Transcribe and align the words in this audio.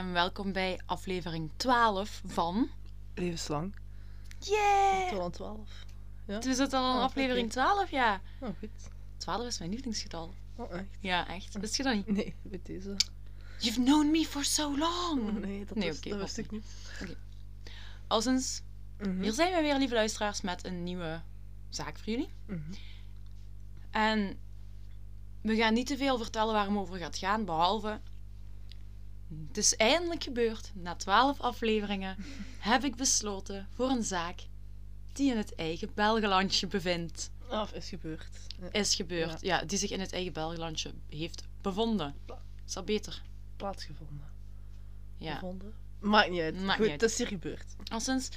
En 0.00 0.12
welkom 0.12 0.52
bij 0.52 0.80
aflevering 0.86 1.50
12 1.56 2.22
van. 2.26 2.68
Levenslang. 3.14 3.74
Yeah! 4.38 5.08
12 5.08 5.32
12. 5.32 5.84
Ja? 6.26 6.38
We 6.38 6.54
zitten 6.54 6.78
al 6.78 6.90
in 6.92 6.96
Ah, 6.98 7.02
aflevering 7.02 7.44
oké. 7.44 7.52
12, 7.54 7.90
ja. 7.90 8.20
Oh, 8.40 8.48
goed. 8.58 8.70
12 9.16 9.46
is 9.46 9.58
mijn 9.58 9.70
lievelingsgetal. 9.70 10.34
Oh, 10.56 10.72
echt? 10.72 10.84
Ja, 11.00 11.28
echt. 11.28 11.58
Wist 11.58 11.76
je 11.76 11.82
dat 11.82 11.94
niet? 11.94 12.06
Nee, 12.06 12.34
met 12.42 12.66
deze. 12.66 12.96
You've 13.58 13.80
known 13.82 14.10
me 14.10 14.26
for 14.26 14.44
so 14.44 14.78
long. 14.78 15.38
Nee, 15.40 15.64
dat, 15.64 15.76
Nee, 15.76 15.88
wist, 15.88 15.98
oké, 15.98 16.08
dat 16.08 16.18
wist 16.18 16.38
ik 16.38 16.50
niet. 16.50 16.64
Al 18.06 18.22
sinds, 18.22 18.62
Mhm. 18.98 19.20
hier 19.22 19.32
zijn 19.32 19.54
we 19.54 19.60
weer, 19.60 19.78
lieve 19.78 19.94
luisteraars, 19.94 20.40
met 20.40 20.64
een 20.64 20.82
nieuwe 20.82 21.20
zaak 21.68 21.98
voor 21.98 22.12
jullie. 22.12 22.28
Mhm. 22.46 22.72
En 23.90 24.38
we 25.42 25.56
gaan 25.56 25.74
niet 25.74 25.86
te 25.86 25.96
veel 25.96 26.18
vertellen 26.18 26.54
waar 26.54 26.68
het 26.68 26.76
over 26.76 26.96
gaat 26.98 27.18
gaan, 27.18 27.44
behalve. 27.44 28.00
Het 29.48 29.56
is 29.56 29.76
eindelijk 29.76 30.22
gebeurd. 30.22 30.70
Na 30.74 30.96
12 30.96 31.40
afleveringen 31.40 32.16
heb 32.58 32.84
ik 32.84 32.96
besloten 32.96 33.68
voor 33.74 33.88
een 33.90 34.04
zaak 34.04 34.40
die 35.12 35.30
in 35.30 35.36
het 35.36 35.54
eigen 35.54 35.90
Belgelandje 35.94 36.66
bevindt. 36.66 37.30
Af 37.48 37.72
is 37.72 37.88
gebeurd. 37.88 38.28
Ja. 38.60 38.72
Is 38.72 38.94
gebeurd. 38.94 39.40
Ja. 39.40 39.64
die 39.64 39.78
zich 39.78 39.90
in 39.90 40.00
het 40.00 40.12
eigen 40.12 40.32
Belgelandje 40.32 40.92
heeft 41.08 41.44
bevonden. 41.60 42.14
Is 42.66 42.72
dat 42.72 42.84
beter? 42.84 43.22
Plaatsgevonden. 43.56 44.28
Ja. 45.16 45.34
Gevonden. 45.34 45.74
Maakt 45.98 46.30
niet 46.30 46.40
uit. 46.40 46.54
Maakt 46.54 46.70
goed, 46.70 46.78
niet 46.78 46.90
uit. 46.90 47.00
het 47.00 47.10
is 47.10 47.18
hier 47.18 47.26
gebeurd. 47.26 47.74
Al 47.92 48.00
sinds. 48.00 48.28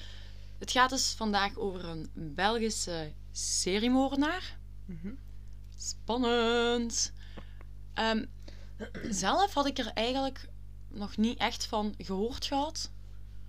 Het 0.58 0.72
gaat 0.72 0.90
dus 0.90 1.12
vandaag 1.12 1.58
over 1.58 1.86
een 1.86 2.10
Belgische 2.14 3.12
seriemoordenaar. 3.32 4.58
Mhm. 4.86 5.14
Spannend. 5.78 7.14
Ehm, 7.94 8.26
zelf 9.10 9.54
had 9.54 9.66
ik 9.66 9.78
er 9.78 9.92
eigenlijk 9.94 10.48
nog 10.94 11.18
niet 11.18 11.38
echt 11.40 11.66
van 11.66 11.94
gehoord 11.98 12.46
gehad. 12.46 12.92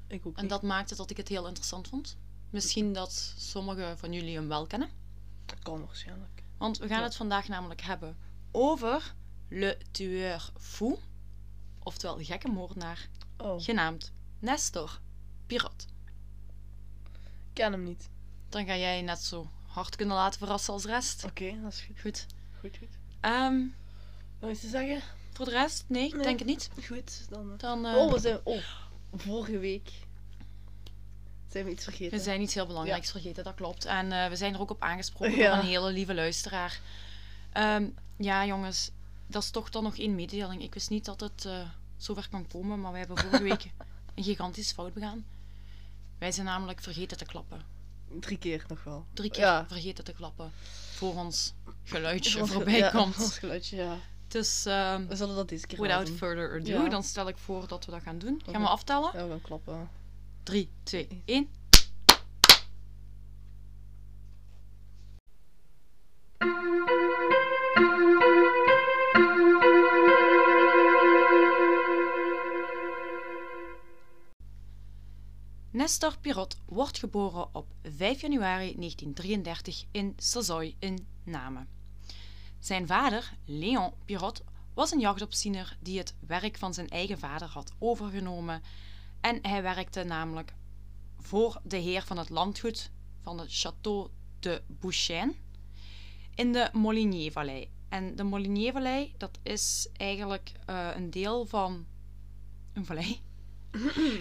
Ik 0.07 0.27
ook 0.27 0.37
En 0.37 0.41
niet. 0.43 0.51
dat 0.51 0.63
maakte 0.63 0.95
dat 0.97 1.11
ik 1.11 1.17
het 1.17 1.29
heel 1.29 1.47
interessant 1.47 1.89
vond. 1.89 2.17
Misschien 2.51 2.93
dat 2.93 3.35
sommigen 3.39 3.99
van 3.99 4.13
jullie 4.13 4.35
hem 4.37 4.49
wel 4.49 4.67
kennen. 4.67 4.89
kan 5.63 5.87
waarschijnlijk. 5.87 6.43
Want 6.57 6.79
we 6.79 6.89
gaan 6.89 6.99
Ja. 6.99 7.05
het 7.05 7.17
vandaag 7.17 7.49
namelijk 7.49 7.81
hebben 7.83 8.17
over 8.51 9.15
Le 9.49 9.79
Tueur 9.91 10.51
Fou. 10.59 10.99
Oftewel 11.83 12.19
gekke 12.25 12.49
moordenaar, 12.49 13.09
Oh, 13.37 13.61
genaamd 13.63 14.13
Nestor 14.39 15.01
Pirot. 15.47 15.87
ken 17.53 17.73
hem 17.73 17.83
niet. 17.83 18.09
Dan 18.49 18.67
ga 18.67 18.77
jij 18.77 19.03
net 19.03 19.19
zo 19.19 19.51
hard 19.67 19.97
kunnen 19.97 20.17
laten 20.17 20.39
verrassen 20.39 20.73
als 20.73 20.83
de 20.83 20.89
rest. 20.89 21.25
Oké, 21.25 21.61
dat 21.63 21.73
is 21.73 21.81
goed. 21.81 22.01
Goed. 22.01 22.27
Goed, 22.61 22.77
goed. 22.79 22.99
Ehm, 23.21 23.63
Nog 24.41 24.51
iets 24.51 24.61
te 24.61 24.69
zeggen? 24.69 25.03
Voor 25.37 25.45
de 25.45 25.51
rest? 25.51 25.85
Nee, 25.89 26.07
ik 26.07 26.15
Nee. 26.15 26.23
denk 26.23 26.39
het 26.39 26.49
niet. 26.49 26.71
Goed, 26.87 27.27
dan... 27.31 27.53
eh. 27.53 27.59
Dan, 27.59 27.87
eh, 27.87 27.95
Oh, 27.97 28.13
we 28.13 28.19
zijn... 28.19 28.41
Oh, 28.45 28.63
vorige 29.15 29.59
week 29.59 29.91
zijn 31.49 31.65
we 31.65 31.71
iets 31.71 31.85
vergeten. 31.85 32.19
We 32.19 32.25
zijn 32.25 32.41
iets 32.41 32.55
heel 32.55 32.67
belangrijks 32.67 33.11
vergeten, 33.11 33.45
dat 33.45 33.55
klopt. 33.55 33.85
En 33.85 34.13
eh, 34.13 34.29
we 34.29 34.37
zijn 34.37 34.55
er 34.55 34.61
ook 34.61 34.71
op 34.71 34.83
aangesproken 34.83 35.37
Ja. 35.37 35.51
door 35.55 35.59
een 35.63 35.69
hele 35.69 35.93
lieve 35.93 36.15
luisteraar. 36.15 36.81
Ehm, 37.53 37.87
ja, 38.17 38.47
jongens, 38.47 38.91
dat 39.27 39.43
is 39.43 39.51
toch 39.51 39.71
dan 39.71 39.83
nog 39.83 39.99
één 39.99 40.15
mededeling. 40.15 40.63
Ik 40.63 40.75
wist 40.75 40.91
niet 40.91 41.05
dat 41.05 41.21
het 41.21 41.45
eh 41.45 41.61
zover 41.97 42.29
kan 42.31 42.47
komen, 42.47 42.81
maar 42.81 42.91
wij 42.91 43.01
hebben 43.01 43.19
vorige 43.19 43.43
week 43.43 43.65
een 44.15 44.25
gigantische 44.25 44.75
fout 44.75 44.93
begaan. 44.95 45.25
Wij 46.19 46.33
zijn 46.33 46.47
namelijk 46.47 46.81
vergeten 46.83 47.17
te 47.17 47.25
klappen. 47.25 47.63
Drie 48.21 48.39
keer 48.39 48.65
nog 48.69 48.85
wel. 48.85 49.07
Drie 49.13 49.31
keer 49.31 49.41
Ja. 49.43 49.67
vergeten 49.67 50.05
te 50.05 50.13
klappen 50.13 50.53
voor 50.95 51.15
ons 51.15 51.53
geluidje 51.85 52.47
voorbij 52.47 52.77
ja, 52.79 52.91
komt. 52.91 53.19
ons 53.19 53.39
geluidje, 53.39 53.77
ja. 53.77 53.97
Dus 54.35 54.67
ehm, 54.67 55.07
We 55.07 55.17
zullen 55.17 55.37
dat 55.37 55.49
deze 55.49 55.67
keer 55.67 55.81
without 55.81 56.07
doen. 56.07 56.17
further 56.17 56.55
ado, 56.61 56.83
Ja. 56.83 56.89
dan 56.89 57.03
stel 57.03 57.29
ik 57.29 57.39
voor 57.39 57.69
dat 57.69 57.85
we 57.85 57.91
dat 57.91 58.03
gaan 58.03 58.19
doen. 58.19 58.41
Gaan 58.51 58.61
we 58.63 58.69
aftellen? 58.69 59.11
Ja, 59.15 59.23
we 59.25 59.31
gaan 59.31 59.41
klappen. 59.41 59.89
3, 60.43 60.69
2, 60.83 61.23
1. 61.25 61.49
Nestor 75.71 76.19
Pirot 76.21 76.57
wordt 76.67 76.99
geboren 76.99 77.55
op 77.55 77.67
5 77.83 78.21
januari 78.21 78.75
1933 78.77 79.85
in 79.91 80.13
Sazoy 80.17 80.75
in 80.79 81.07
Namen. 81.25 81.69
Zijn 82.65 82.87
vader, 82.87 83.33
Léon 83.45 83.93
Pirot, 84.05 84.43
was 84.75 84.93
een 84.93 85.01
jachtopziener 85.01 85.77
die 85.81 85.99
het 85.99 86.15
werk 86.27 86.59
van 86.59 86.75
zijn 86.75 86.89
eigen 86.89 87.19
vader 87.19 87.49
had 87.49 87.73
overgenomen 87.79 88.63
en 89.21 89.39
hij 89.43 89.63
werkte 89.63 90.05
namelijk 90.05 90.55
voor 91.19 91.61
de 91.63 91.77
heer 91.77 92.03
van 92.03 92.19
het 92.19 92.29
landgoed 92.29 92.91
van 93.21 93.39
het 93.39 93.65
Château 93.67 94.11
de 94.41 94.63
Bouchain 94.67 95.35
in 96.35 96.53
de 96.53 96.71
Molinier-vallei. 96.73 97.71
En 97.89 98.17
de 98.17 98.23
Molinier-vallei, 98.23 99.15
dat 99.17 99.39
is 99.43 99.89
eigenlijk 99.93 100.53
eh, 100.67 100.89
een 100.95 101.11
deel 101.11 101.47
van 101.47 101.87
een 102.73 102.85
vallei. 102.85 103.21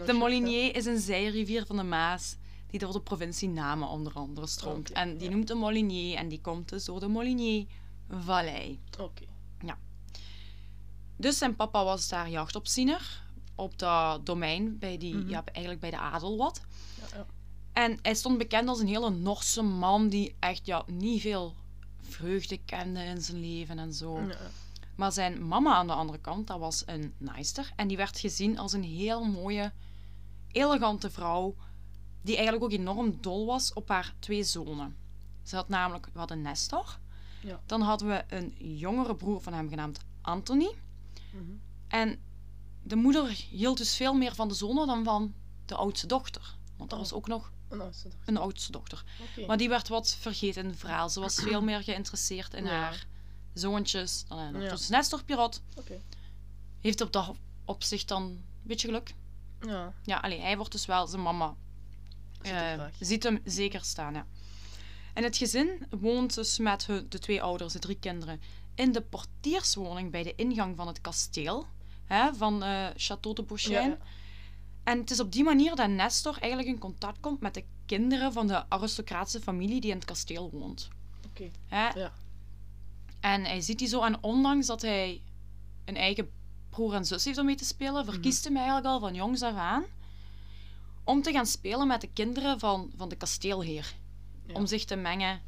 De 0.06 0.14
Molinier 0.14 0.76
is 0.76 0.86
een 0.86 1.00
zijrivier 1.00 1.66
van 1.66 1.76
de 1.76 1.84
Maas 1.84 2.38
die 2.68 2.80
door 2.80 2.94
de 2.94 3.02
provincie 3.02 3.50
Namen 3.50 3.88
onder 3.88 4.14
andere 4.14 4.48
stroomt. 4.48 4.90
Oké, 4.90 5.00
en 5.00 5.18
die 5.18 5.30
ja. 5.30 5.36
noemt 5.36 5.48
de 5.48 5.56
Molinier 5.56 6.18
en 6.18 6.28
die 6.28 6.42
komt 6.42 6.70
dus 6.70 6.86
door 6.86 7.00
de 7.00 7.08
Molinier-vallei. 8.08 8.80
Oké. 9.00 9.24
Dus 11.18 11.38
zijn 11.38 11.56
papa 11.56 11.84
was 11.84 12.08
daar 12.08 12.30
jachtopziener 12.30 13.22
op 13.56 13.80
dat 13.80 14.26
domein, 14.26 14.78
bij 14.78 14.98
die, 14.98 15.16
Mhm. 15.16 15.30
ja, 15.30 15.44
eigenlijk 15.46 15.80
bij 15.80 15.90
de 15.90 15.98
adel 15.98 16.38
wat. 16.38 16.62
Ja, 17.02 17.18
ja. 17.18 17.26
En 17.74 18.00
hij 18.02 18.14
stond 18.16 18.38
bekend 18.38 18.68
als 18.70 18.80
een 18.80 18.88
hele 18.88 19.10
Norse 19.10 19.62
man 19.62 20.10
die 20.10 20.36
echt 20.40 20.66
ja, 20.66 20.84
niet 20.88 21.22
veel 21.22 21.56
vreugde 22.02 22.58
kende 22.58 23.04
in 23.04 23.22
zijn 23.22 23.40
leven 23.40 23.80
en 23.80 23.94
zo. 23.94 24.20
Ja, 24.20 24.28
ja. 24.28 24.38
Maar 24.96 25.12
zijn 25.12 25.48
mama 25.48 25.74
aan 25.74 25.88
de 25.88 25.94
andere 25.94 26.20
kant, 26.20 26.48
dat 26.48 26.60
was 26.60 26.84
een 26.86 27.14
naaister. 27.18 27.72
En 27.76 27.88
die 27.88 27.98
werd 27.98 28.20
gezien 28.20 28.58
als 28.60 28.74
een 28.74 28.84
heel 28.84 29.24
mooie, 29.24 29.72
elegante 30.52 31.10
vrouw. 31.10 31.56
Die 32.22 32.36
eigenlijk 32.36 32.66
ook 32.66 32.80
enorm 32.80 33.18
dol 33.22 33.46
was 33.46 33.74
op 33.74 33.90
haar 33.90 34.14
twee 34.20 34.44
zonen. 34.44 34.96
Ze 35.44 35.56
had 35.56 35.70
namelijk, 35.70 36.10
we 36.14 36.20
hadden 36.20 36.42
Nestor. 36.42 37.00
Ja. 37.44 37.62
Dan 37.66 37.82
hadden 37.82 38.08
we 38.08 38.24
een 38.28 38.56
jongere 38.78 39.16
broer 39.16 39.42
van 39.42 39.54
hem 39.54 39.70
genaamd 39.70 40.00
Anthony. 40.22 40.72
Mhm. 41.32 41.44
En 41.88 42.20
de 42.84 42.96
moeder 42.96 43.28
hield 43.50 43.78
dus 43.78 43.96
veel 43.96 44.14
meer 44.14 44.36
van 44.36 44.48
de 44.48 44.54
zonen 44.54 44.88
dan 44.88 45.04
van 45.04 45.34
de 45.66 45.76
oudste 45.76 46.08
dochter. 46.08 46.56
Want 46.78 46.92
er 46.92 46.98
Oh. 46.98 47.04
was 47.04 47.14
ook 47.14 47.28
nog 47.28 47.52
nou, 47.70 47.90
is 47.90 48.02
dat- 48.04 48.12
een 48.26 48.38
oudste 48.38 48.72
dochter. 48.72 49.04
Maar 49.48 49.58
die 49.58 49.70
werd 49.70 49.88
wat 49.88 50.16
vergeten 50.20 50.64
in 50.64 50.70
het 50.70 50.80
verhaal. 50.80 51.10
Ze 51.10 51.20
was 51.20 51.36
veel 51.36 51.62
meer 51.62 51.84
geïnteresseerd 51.84 52.54
in 52.54 52.66
Ja. 52.66 52.72
haar 52.72 53.06
zoontjes 53.54 54.26
dan 54.28 54.38
in 54.40 54.54
haar 54.56 54.80
Ja. 54.90 55.18
Pirot 55.26 55.62
heeft 56.82 57.02
op 57.02 57.12
dat 57.12 57.36
opzicht 57.66 58.08
dan 58.08 58.24
een 58.24 58.44
beetje 58.62 58.88
geluk. 58.88 59.14
Ja. 59.62 59.94
Ja, 60.04 60.18
allee, 60.18 60.40
hij 60.40 60.56
wordt 60.58 60.72
dus 60.72 60.86
wel 60.86 61.08
zijn 61.08 61.22
mama. 61.22 61.56
Ziet 62.42 62.52
graag. 62.54 62.92
ziet 63.00 63.24
hem 63.24 63.42
zeker 63.46 63.84
staan, 63.84 64.14
ja. 64.14 64.26
En 65.14 65.24
het 65.24 65.38
gezin 65.38 65.86
woont 66.00 66.36
dus 66.36 66.58
met 66.58 66.86
de 67.10 67.20
twee 67.20 67.42
ouders, 67.42 67.74
de 67.74 67.80
drie 67.80 68.00
kinderen, 68.00 68.42
in 68.76 68.92
de 68.92 69.02
portierswoning 69.02 70.12
bij 70.12 70.24
de 70.24 70.36
ingang 70.36 70.76
van 70.76 70.88
het 70.88 71.02
kasteel 71.02 71.66
hè, 72.06 72.34
van 72.34 72.64
eh 72.64 72.88
Château 72.90 73.34
de 73.34 73.44
Beauchesne. 73.44 73.82
Ja. 73.82 73.98
En 74.84 75.00
het 75.00 75.12
is 75.12 75.20
op 75.20 75.32
die 75.32 75.44
manier 75.44 75.76
dat 75.76 75.90
Nestor 75.90 76.38
eigenlijk 76.40 76.72
in 76.74 76.80
contact 76.80 77.20
komt 77.20 77.40
met 77.40 77.54
de 77.54 77.64
kinderen 77.86 78.34
van 78.34 78.48
de 78.48 78.70
aristocratische 78.70 79.42
familie 79.42 79.82
die 79.82 79.90
in 79.90 79.96
het 79.96 80.06
kasteel 80.06 80.50
woont. 80.52 80.90
Oké. 81.26 81.50
Ja. 81.70 82.12
En 83.20 83.44
hij 83.44 83.62
ziet 83.62 83.80
die 83.80 83.88
zo, 83.88 84.04
en 84.04 84.24
ondanks 84.24 84.68
dat 84.68 84.82
hij 84.82 85.22
een 85.86 85.96
eigen 85.96 86.30
broer 86.70 86.94
en 86.94 87.06
zus 87.06 87.26
heeft 87.26 87.38
om 87.38 87.46
mee 87.46 87.56
te 87.56 87.66
spelen, 87.66 88.06
verkiest 88.06 88.44
hij 88.44 88.56
eigenlijk 88.56 88.86
al 88.86 89.00
van 89.00 89.16
jongs 89.16 89.42
af 89.42 89.56
aan 89.56 89.84
om 91.04 91.22
te 91.22 91.32
gaan 91.32 91.46
spelen 91.46 91.88
met 91.88 92.02
de 92.02 92.10
kinderen 92.14 92.60
van, 92.60 92.92
van 92.96 93.10
de 93.10 93.16
kasteelheer. 93.16 93.94
Ja. 94.46 94.54
Om 94.54 94.66
zich 94.66 94.86
te 94.86 94.96
mengen 94.96 95.42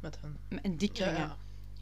Met 0.00 0.18
hen. 0.20 0.60
in 0.62 0.76
die 0.76 0.92
kringen. 0.92 1.14
ja. 1.14 1.36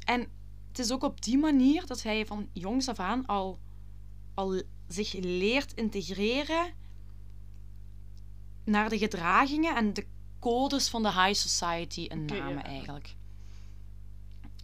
En 0.04 0.26
het 0.68 0.78
is 0.78 0.92
ook 0.92 1.02
op 1.02 1.22
die 1.22 1.38
manier 1.38 1.86
dat 1.86 2.02
hij 2.02 2.26
van 2.26 2.48
jongs 2.52 2.88
af 2.88 2.98
aan 2.98 3.26
al, 3.26 3.58
al 4.34 4.62
zich 4.88 5.12
leert 5.12 5.72
integreren 5.74 6.72
naar 8.64 8.88
de 8.88 8.98
gedragingen 8.98 9.76
en 9.76 9.94
de 9.94 10.06
codes 10.38 10.88
van 10.88 11.02
de 11.02 11.12
high 11.12 11.34
society 11.34 12.00
in 12.00 12.22
Oké, 12.22 12.38
Namen 12.38 12.54
ja. 12.56 12.62
eigenlijk. 12.64 13.14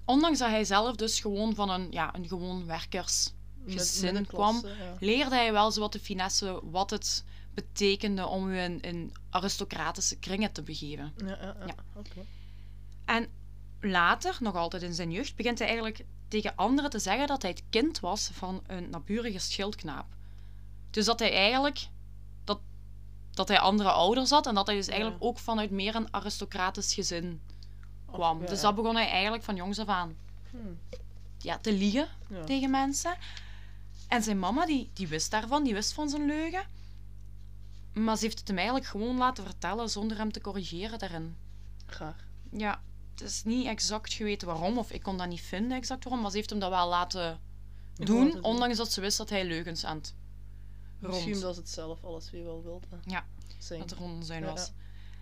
Ondanks 0.05 0.39
dat 0.39 0.49
hij 0.49 0.65
zelf 0.65 0.97
dus 0.97 1.21
gewoon 1.21 1.55
van 1.55 1.71
een, 1.71 1.87
ja, 1.91 2.15
een 2.15 2.29
gewoon 2.29 2.67
werkersgezin 2.67 4.27
kwam, 4.27 4.63
leerde 5.01 5.35
hij 5.35 5.53
wel 5.53 5.71
zo 5.73 5.81
wat 5.81 5.93
de 5.93 6.01
finesse, 6.01 6.61
wat 6.71 6.91
het 6.91 7.25
betekende 7.55 8.27
om 8.27 8.49
u 8.49 8.59
in, 8.59 8.81
in 8.81 9.13
aristocratische 9.31 10.17
kringen 10.19 10.53
te 10.53 10.63
begeven. 10.63 11.13
Ja, 11.17 11.27
ja, 11.41 11.57
ja. 11.67 11.75
En 13.05 13.29
later, 13.81 14.37
nog 14.41 14.55
altijd 14.55 14.83
in 14.83 14.95
zijn 14.95 15.11
jeugd, 15.11 15.37
begint 15.37 15.59
hij 15.59 15.67
eigenlijk 15.69 16.05
tegen 16.29 16.57
anderen 16.57 16.91
te 16.91 16.99
zeggen 16.99 17.27
dat 17.27 17.43
hij 17.43 17.51
het 17.51 17.63
kind 17.71 18.01
was 18.01 18.31
van 18.33 18.63
een 18.67 18.91
naburige 18.91 19.39
schildknaap. 19.39 20.07
Dus 20.91 21.05
dat 21.05 21.19
hij 21.19 21.33
eigenlijk... 21.33 21.89
Dat, 22.45 22.61
dat 23.31 23.49
hij 23.49 23.59
andere 23.59 23.91
ouders 23.91 24.31
had. 24.31 24.47
En 24.47 24.55
dat 24.55 24.67
hij 24.67 24.77
dus 24.77 24.87
Ja. 24.87 24.93
eigenlijk 24.93 25.25
ook 25.25 25.39
vanuit 25.39 25.71
meer 25.71 25.95
een 25.95 26.13
aristocratisch 26.15 26.95
gezin 26.95 27.41
kwam. 28.13 28.47
dus 28.47 28.61
dat 28.61 28.75
begon 28.75 28.97
hij 28.97 29.09
eigenlijk 29.09 29.43
van 29.45 29.57
jongs 29.57 29.79
af 29.79 29.87
aan 29.89 30.17
Hmm, 30.51 30.79
ja, 31.39 31.59
te 31.59 31.73
liegen 31.73 32.09
ja. 32.29 32.45
tegen 32.45 32.71
mensen. 32.71 33.17
En 34.09 34.23
zijn 34.23 34.39
mama, 34.39 34.67
die, 34.67 34.91
die 34.93 35.09
wist 35.09 35.31
daarvan, 35.31 35.65
die 35.65 35.75
wist 35.75 35.93
van 35.93 36.09
zijn 36.09 36.27
leugen. 36.27 36.63
Maar 37.95 38.17
ze 38.17 38.25
heeft 38.25 38.39
het 38.39 38.49
hem 38.49 38.57
eigenlijk 38.57 38.87
gewoon 38.87 39.17
laten 39.17 39.45
vertellen 39.45 39.91
zonder 39.91 40.17
hem 40.17 40.33
te 40.33 40.41
corrigeren 40.41 40.99
daarin. 40.99 41.37
Graag. 41.87 42.27
Ja, 42.51 42.83
het 43.11 43.21
is 43.21 43.43
niet 43.45 43.67
exact 43.67 44.13
geweten 44.13 44.47
waarom, 44.47 44.79
of 44.79 44.91
ik 44.91 45.03
kon 45.03 45.17
dat 45.17 45.29
niet 45.29 45.41
vinden 45.41 45.77
exact 45.77 46.05
waarom, 46.05 46.23
maar 46.23 46.31
ze 46.31 46.37
heeft 46.37 46.51
hem 46.51 46.59
dat 46.59 46.71
wel 46.71 46.89
laten 46.89 47.41
doen, 47.95 48.43
ondanks 48.43 48.77
dat 48.77 48.93
ze 48.93 49.01
wist 49.01 49.19
dat 49.19 49.31
hij 49.31 49.45
leugens 49.45 49.85
aan 49.85 49.97
het 49.97 50.15
Misschien 50.99 51.33
rond, 51.33 51.45
dat 51.45 51.55
ze 51.55 51.61
het 51.61 51.71
zelf 51.71 52.05
alles 52.05 52.31
weer 52.31 52.45
wel 52.45 52.63
wilde. 52.63 52.87
Ja, 53.05 53.27
zijn. 53.59 53.81
dat 53.81 53.91
er 53.91 53.97
rond 53.97 54.27
zijn 54.27 54.45
was. 54.45 54.67
ja. 54.67 54.73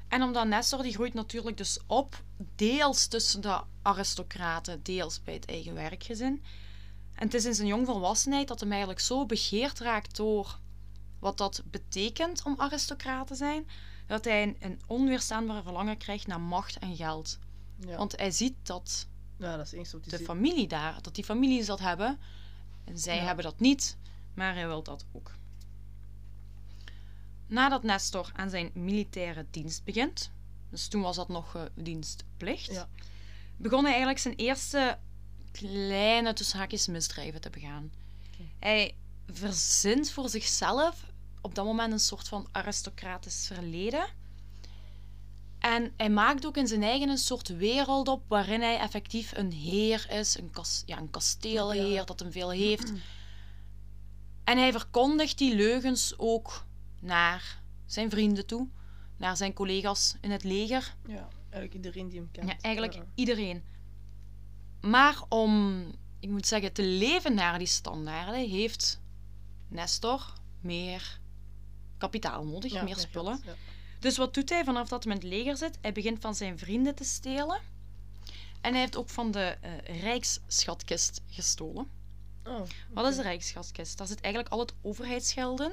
En 0.09 0.23
omdat 0.23 0.47
Nestor, 0.47 0.83
die 0.83 0.95
groeit 0.95 1.15
natuurlijk 1.15 1.57
dus 1.57 1.79
op, 1.87 2.23
deels 2.55 3.07
tussen 3.07 3.41
de 3.41 3.61
aristocraten, 3.83 4.83
deels 4.83 5.23
bij 5.23 5.35
het 5.35 5.45
eigen 5.45 5.75
werkgezin. 5.75 6.43
En 7.15 7.25
het 7.25 7.35
is 7.35 7.45
in 7.45 7.55
zijn 7.55 7.69
jongvolwassenheid 7.69 8.49
dat 8.49 8.61
hij 8.61 8.69
eigenlijk 8.69 9.01
zo 9.01 9.27
begeerd 9.27 9.79
raakt 9.79 10.17
door 10.17 10.59
wat 11.23 11.39
dat 11.39 11.63
betekent 11.71 12.43
om 12.45 12.55
aristocraat 12.59 13.27
te 13.27 13.35
zijn, 13.35 13.69
dat 14.07 14.25
hij 14.25 14.57
een, 14.61 14.81
onweerstaanbare 14.87 15.63
verlangen 15.63 15.97
krijgt 15.97 16.27
naar 16.27 16.41
macht 16.41 16.79
en 16.79 16.97
geld. 16.97 17.39
Ja. 17.87 17.97
Want 17.97 18.17
hij 18.17 18.31
ziet 18.31 18.55
dat 18.63 19.07
ja, 19.39 19.57
dat 19.57 19.67
is 19.67 19.73
eens 19.73 19.93
wat 19.93 20.01
hij 20.01 20.11
de 20.11 20.17
ziet. 20.17 20.27
familie 20.27 20.69
daar, 20.69 21.03
dat 21.03 21.15
die 21.15 21.25
families 21.25 21.67
dat 21.67 21.79
hebben. 21.81 22.19
En 22.85 22.99
zij 22.99 23.17
Ja. 23.17 23.23
hebben 23.25 23.45
dat 23.45 23.61
niet, 23.61 23.97
maar 24.35 24.55
hij 24.55 24.67
wil 24.67 24.83
dat 24.83 25.05
ook. 25.13 25.33
Nadat 27.47 27.83
Nestor 27.83 28.31
aan 28.35 28.51
zijn 28.51 28.71
militaire 28.75 29.47
dienst 29.51 29.85
begint, 29.85 30.31
dus 30.71 30.89
toen 30.89 31.03
was 31.03 31.17
dat 31.17 31.29
nog 31.29 31.55
eh, 31.55 31.63
dienstplicht, 31.75 32.73
Ja. 32.73 32.89
begon 33.57 33.81
hij 33.81 33.89
eigenlijk 33.91 34.21
zijn 34.21 34.35
eerste 34.35 34.99
kleine 35.53 36.33
tussen 36.33 36.59
haakjes 36.59 36.87
misdrijven 36.87 37.41
te 37.41 37.51
begaan. 37.51 37.93
Hij 38.59 38.95
verzint 39.27 40.11
voor 40.11 40.29
zichzelf 40.29 41.12
op 41.43 41.55
dat 41.55 41.65
moment 41.65 41.93
een 41.93 42.00
soort 42.00 42.29
van 42.29 42.49
aristocratisch 42.53 43.47
verleden. 43.47 44.06
En 45.59 45.93
hij 45.97 46.11
maakt 46.11 46.47
ook 46.47 46.56
in 46.56 46.67
zijn 46.67 46.83
eigen 46.83 47.09
een 47.09 47.19
soort 47.19 47.49
wereld 47.49 48.09
op 48.09 48.23
waarin 48.29 48.61
hij 48.61 48.79
effectief 48.79 49.33
een 49.37 49.53
heer 49.53 50.06
is, 50.11 50.39
een, 50.39 50.50
kas, 50.50 50.83
ja, 50.87 50.99
een 50.99 51.11
kasteelheer 51.11 52.05
dat 52.06 52.21
hem 52.21 52.33
veel 52.33 52.50
heeft. 52.50 52.93
En 54.44 54.59
hij 54.59 54.73
verkondigt 54.73 55.39
die 55.39 55.55
leugens 55.55 56.15
ook 56.19 56.65
naar 57.00 57.61
zijn 57.87 58.11
vrienden 58.11 58.47
toe, 58.47 58.69
naar 59.17 59.37
zijn 59.37 59.53
collega's 59.53 60.17
in 60.21 60.31
het 60.31 60.44
leger. 60.44 60.94
Ja, 61.06 61.29
eigenlijk 61.50 61.75
iedereen 61.75 62.09
die 62.09 62.19
hem 62.19 62.31
kent. 62.31 62.49
Ja, 62.49 62.56
eigenlijk 62.61 62.94
Ja. 62.94 63.05
iedereen. 63.15 63.62
Maar 64.81 65.23
om, 65.29 65.85
ik 66.21 66.29
moet 66.29 66.47
zeggen, 66.47 66.73
te 66.73 66.83
leven 66.85 67.35
naar 67.35 67.59
die 67.59 67.67
standaarden 67.67 68.49
heeft 68.50 69.00
Nestor 69.69 70.33
meer 70.61 71.21
kapitaal 72.03 72.45
nodig, 72.45 72.73
Ja, 72.73 72.83
meer 72.83 72.97
spullen. 72.99 73.41
Dus 73.99 74.17
wat 74.17 74.35
doet 74.35 74.49
hij 74.49 74.65
vanaf 74.65 74.89
dat 74.89 75.05
hij 75.05 75.13
in 75.13 75.19
het 75.19 75.29
leger 75.29 75.57
zit? 75.57 75.79
Hij 75.81 75.93
begint 75.93 76.21
van 76.21 76.35
zijn 76.35 76.59
vrienden 76.59 76.95
te 76.95 77.05
stelen. 77.05 77.61
En 78.61 78.73
hij 78.73 78.81
heeft 78.81 78.97
ook 78.97 79.09
van 79.11 79.31
de 79.31 79.57
eh, 79.61 80.01
Rijksschatkist 80.03 81.21
gestolen. 81.27 81.87
Oh, 82.47 82.61
Wat 82.91 83.07
is 83.07 83.17
de 83.17 83.23
Rijksschatkist? 83.23 83.99
Daar 83.99 84.07
zit 84.07 84.21
eigenlijk 84.21 84.55
al 84.55 84.61
het 84.61 84.75
overheidsgeld 84.83 85.61
in. 85.61 85.73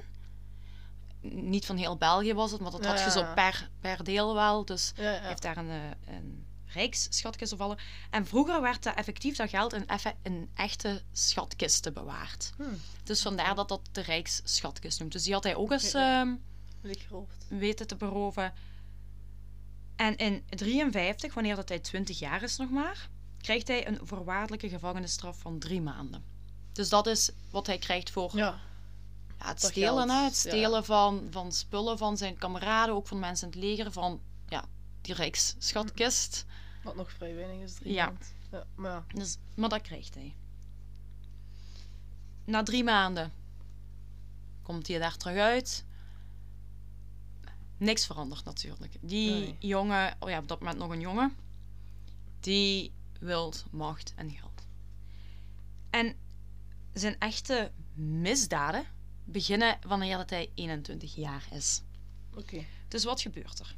Niet 1.51 1.65
van 1.65 1.77
heel 1.77 1.97
België 1.97 2.33
was 2.33 2.51
het, 2.51 2.61
maar 2.61 2.71
dat 2.71 2.85
had 2.85 2.99
je 2.99 3.11
zo 3.11 3.33
per, 3.35 3.69
per 3.79 4.03
deel 4.03 4.33
wel. 4.33 4.65
Dus 4.65 4.91
Ja, 4.95 5.03
ja. 5.11 5.19
hij 5.19 5.27
heeft 5.27 5.41
daar 5.41 5.57
een, 5.57 5.69
eh, 5.69 6.15
een 6.15 6.45
rijksschatkist 6.73 7.51
gevallen. 7.51 7.77
En 8.09 8.25
vroeger 8.25 8.61
werd 8.61 8.83
dat 8.83 8.95
effectief 8.95 9.35
dat 9.35 9.49
geld 9.49 9.73
in, 9.73 9.87
effe- 9.87 10.15
in 10.23 10.49
echte 10.53 11.01
schatkisten 11.11 11.93
bewaard. 11.93 12.51
Hm, 12.57 12.63
Dus 13.03 13.21
vandaar 13.21 13.55
dat 13.55 13.67
dat 13.69 13.81
de 13.91 14.01
rijksschatkist 14.01 14.99
noemt. 14.99 15.11
Dus 15.11 15.23
die 15.23 15.33
had 15.33 15.43
hij 15.43 15.55
ook 15.55 15.71
eens 15.71 15.91
Ja, 15.91 16.21
ehm, 16.21 16.35
weten 17.47 17.87
te 17.87 17.95
beroven. 17.95 18.53
En 19.95 20.15
in 20.17 20.43
53, 20.49 21.33
wanneer 21.33 21.55
dat 21.55 21.69
hij 21.69 21.79
20 21.79 22.19
jaar 22.19 22.43
is 22.43 22.57
nog 22.57 22.69
maar, 22.69 23.09
krijgt 23.41 23.67
hij 23.67 23.87
een 23.87 23.99
voorwaardelijke 24.03 24.69
gevangenisstraf 24.69 25.37
van 25.39 25.59
drie 25.59 25.81
maanden. 25.81 26.23
Dus 26.71 26.89
dat 26.89 27.07
is 27.07 27.29
wat 27.49 27.67
hij 27.67 27.77
krijgt 27.77 28.09
voor 28.11 28.31
Ja, 28.37 28.59
ja, 29.39 29.47
het 29.47 29.61
Dat 29.61 29.71
stelen. 29.71 29.87
geld, 30.07 30.09
Hè? 30.09 30.23
Het 30.23 30.41
ja. 30.43 30.49
stelen 30.49 30.85
van, 30.85 31.27
van 31.31 31.51
spullen 31.51 31.97
van 31.97 32.17
zijn 32.17 32.37
kameraden, 32.37 32.95
ook 32.95 33.07
van 33.07 33.19
mensen 33.19 33.51
in 33.51 33.59
het 33.59 33.69
leger, 33.69 33.91
van 33.91 34.21
ja, 34.47 34.65
die 35.01 35.13
rijksschatkist. 35.13 36.45
Wat 36.81 36.95
nog 36.95 37.11
vrij 37.11 37.35
weinig 37.35 37.63
is. 37.63 37.73
drie 37.73 37.93
Ja. 37.93 38.05
maanden. 38.05 38.27
ja. 38.51 38.65
Maar 38.75 38.91
ja, 38.91 39.05
Dus, 39.13 39.37
maar 39.55 39.69
dat 39.69 39.81
krijgt 39.81 40.13
hij. 40.15 40.33
Na 42.45 42.63
drie 42.63 42.83
maanden 42.83 43.31
komt 44.61 44.87
hij 44.87 44.99
daar 44.99 45.17
terug 45.17 45.37
uit. 45.37 45.85
Niks 47.77 48.05
verandert 48.05 48.45
natuurlijk. 48.45 48.95
Die 49.01 49.31
Nee. 49.31 49.55
jongen, 49.59 50.15
oh 50.19 50.29
ja, 50.29 50.37
op 50.39 50.47
dat 50.47 50.59
moment 50.59 50.77
nog 50.77 50.89
een 50.91 50.99
jongen, 50.99 51.35
die 52.39 52.91
wil 53.19 53.53
macht 53.71 54.13
en 54.15 54.31
geld. 54.31 54.67
En 55.89 56.15
zijn 56.93 57.15
echte 57.19 57.71
misdaden 57.93 58.85
beginnen 59.23 59.79
wanneer 59.87 60.17
dat 60.17 60.29
hij 60.29 60.49
21 60.55 61.15
jaar 61.15 61.47
is. 61.51 61.81
oké. 62.35 62.65
Dus 62.87 63.03
wat 63.03 63.21
gebeurt 63.21 63.59
er? 63.59 63.75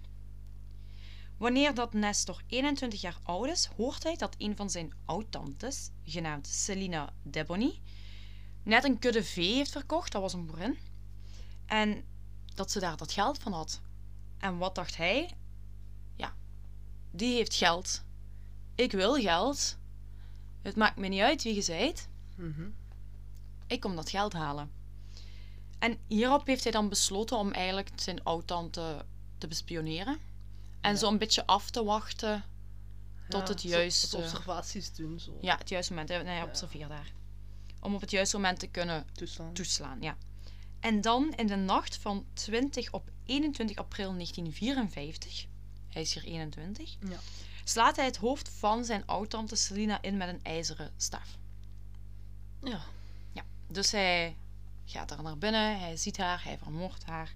Wanneer 1.42 1.74
dat 1.74 1.94
Nestor 1.94 2.42
21 2.48 3.02
jaar 3.02 3.18
oud 3.24 3.48
is, 3.48 3.66
hoort 3.66 4.04
hij 4.04 4.16
dat 4.16 4.36
een 4.38 4.56
van 4.56 4.70
zijn 4.70 4.94
oud-tantes, 5.06 5.90
genaamd 6.04 6.48
Selina 6.48 7.14
Debony, 7.24 7.80
net 8.64 8.84
een 8.84 9.00
kudde 9.00 9.24
vee 9.24 9.54
heeft 9.54 9.72
verkocht, 9.72 10.12
dat 10.12 10.22
was 10.22 10.34
een 10.34 10.46
boerin, 10.46 10.78
en 11.66 12.04
dat 12.56 12.72
ze 12.72 12.80
daar 12.80 12.98
dat 12.98 13.12
geld 13.12 13.38
van 13.40 13.54
had. 13.54 13.82
En 14.38 14.58
wat 14.58 14.76
dacht 14.76 14.98
hij? 14.98 15.34
Ja, 16.16 16.36
die 17.12 17.36
heeft 17.36 17.56
geld. 17.56 18.04
Ik 18.76 18.92
wil 18.92 19.14
geld. 19.14 19.78
Het 20.62 20.76
maakt 20.76 20.98
me 20.98 21.08
niet 21.08 21.22
uit 21.22 21.44
wie 21.44 21.56
je 21.56 21.62
zijt. 21.62 22.10
Mhm. 22.36 22.70
Ik 23.68 23.80
kom 23.80 23.96
dat 23.96 24.10
geld 24.10 24.34
halen. 24.34 24.72
En 25.80 25.98
hierop 26.08 26.48
heeft 26.48 26.64
hij 26.64 26.72
dan 26.72 26.90
besloten 26.90 27.38
om 27.38 27.52
eigenlijk 27.52 27.90
zijn 27.96 28.24
oud-tante 28.24 29.06
te 29.38 29.48
bespioneren. 29.48 30.31
En 30.82 30.92
Ja. 30.92 30.98
zo 30.98 31.08
een 31.08 31.18
beetje 31.18 31.46
af 31.46 31.70
te 31.70 31.84
wachten 31.84 32.44
tot 33.30 33.42
Ja, 33.48 33.48
het 33.54 33.62
juiste- 33.62 34.18
observaties 34.18 34.94
doen, 34.94 35.20
zo. 35.20 35.38
Ja, 35.42 35.58
het 35.58 35.70
juiste 35.70 35.94
moment. 35.94 36.10
Ja. 36.10 36.44
observeert 36.44 36.90
daar. 36.90 37.12
Om 37.80 37.96
op 37.96 38.02
het 38.02 38.12
juiste 38.12 38.36
moment 38.36 38.60
te 38.60 38.68
kunnen 38.68 39.06
Toeslaan. 39.14 39.54
toeslaan, 39.54 40.02
ja. 40.02 40.18
En 40.80 41.02
dan 41.02 41.34
in 41.36 41.48
de 41.48 41.56
nacht 41.56 41.98
van 41.98 42.26
20 42.34 42.92
op 42.92 43.10
21 43.26 43.78
april 43.78 44.14
1954, 44.14 45.46
hij 45.90 46.02
is 46.02 46.14
hier 46.14 46.24
21, 46.24 46.98
Ja. 47.10 47.18
slaat 47.64 47.96
hij 47.96 48.06
het 48.06 48.18
hoofd 48.18 48.50
van 48.50 48.86
zijn 48.86 49.06
oud-tante 49.06 49.56
Selina 49.56 50.02
in 50.02 50.18
met 50.18 50.28
een 50.28 50.44
ijzeren 50.44 50.92
staaf. 50.98 51.38
Ja. 52.64 52.82
Dus 53.68 53.92
hij 53.92 54.36
gaat 54.86 55.12
er 55.12 55.24
naar 55.24 55.38
binnen, 55.38 55.80
hij 55.80 55.98
ziet 55.98 56.18
haar, 56.18 56.44
hij 56.44 56.58
vermoordt 56.58 57.06
haar. 57.06 57.34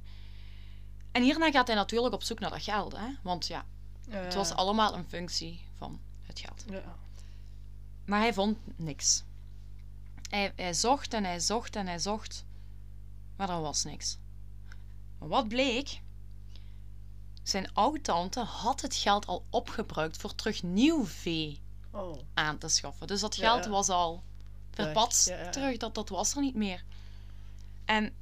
En 1.15 1.23
hierna 1.23 1.51
gaat 1.51 1.67
hij 1.67 1.75
natuurlijk 1.75 2.13
op 2.13 2.23
zoek 2.23 2.39
naar 2.39 2.49
dat 2.49 2.63
geld, 2.63 2.97
hè? 2.97 3.07
want 3.21 3.47
ja, 3.47 3.65
het 4.09 4.33
was 4.33 4.51
allemaal 4.51 4.95
een 4.95 5.05
functie 5.09 5.61
van 5.77 5.99
het 6.21 6.39
geld. 6.39 6.65
Ja. 6.69 6.95
Maar 8.05 8.19
hij 8.19 8.33
vond 8.33 8.57
niks. 8.75 9.23
Hij, 10.29 10.53
hij 10.55 10.73
zocht 10.73 11.13
en 11.13 11.23
hij 11.23 11.39
zocht 11.39 11.75
en 11.75 11.87
hij 11.87 11.99
zocht, 11.99 12.45
maar 13.35 13.49
er 13.49 13.61
was 13.61 13.83
niks. 13.83 14.17
Maar 15.17 15.29
wat 15.29 15.47
bleek? 15.47 16.01
Zijn 17.43 17.73
oud-tante 17.73 18.39
had 18.39 18.81
het 18.81 18.95
geld 18.95 19.25
al 19.25 19.45
opgebruikt 19.49 20.17
voor 20.17 20.35
terug 20.35 20.63
nieuw 20.63 21.05
vee 21.05 21.61
Oh. 21.91 22.17
aan 22.33 22.57
te 22.57 22.67
schaffen. 22.67 23.07
Dus 23.07 23.21
dat 23.21 23.35
geld 23.35 23.63
ja. 23.63 23.69
was 23.69 23.89
al 23.89 24.23
verpatst 24.71 25.51
terug, 25.51 25.77
dat, 25.77 25.95
dat 25.95 26.09
was 26.09 26.35
er 26.35 26.41
niet 26.41 26.55
meer. 26.55 26.83
En 27.85 28.13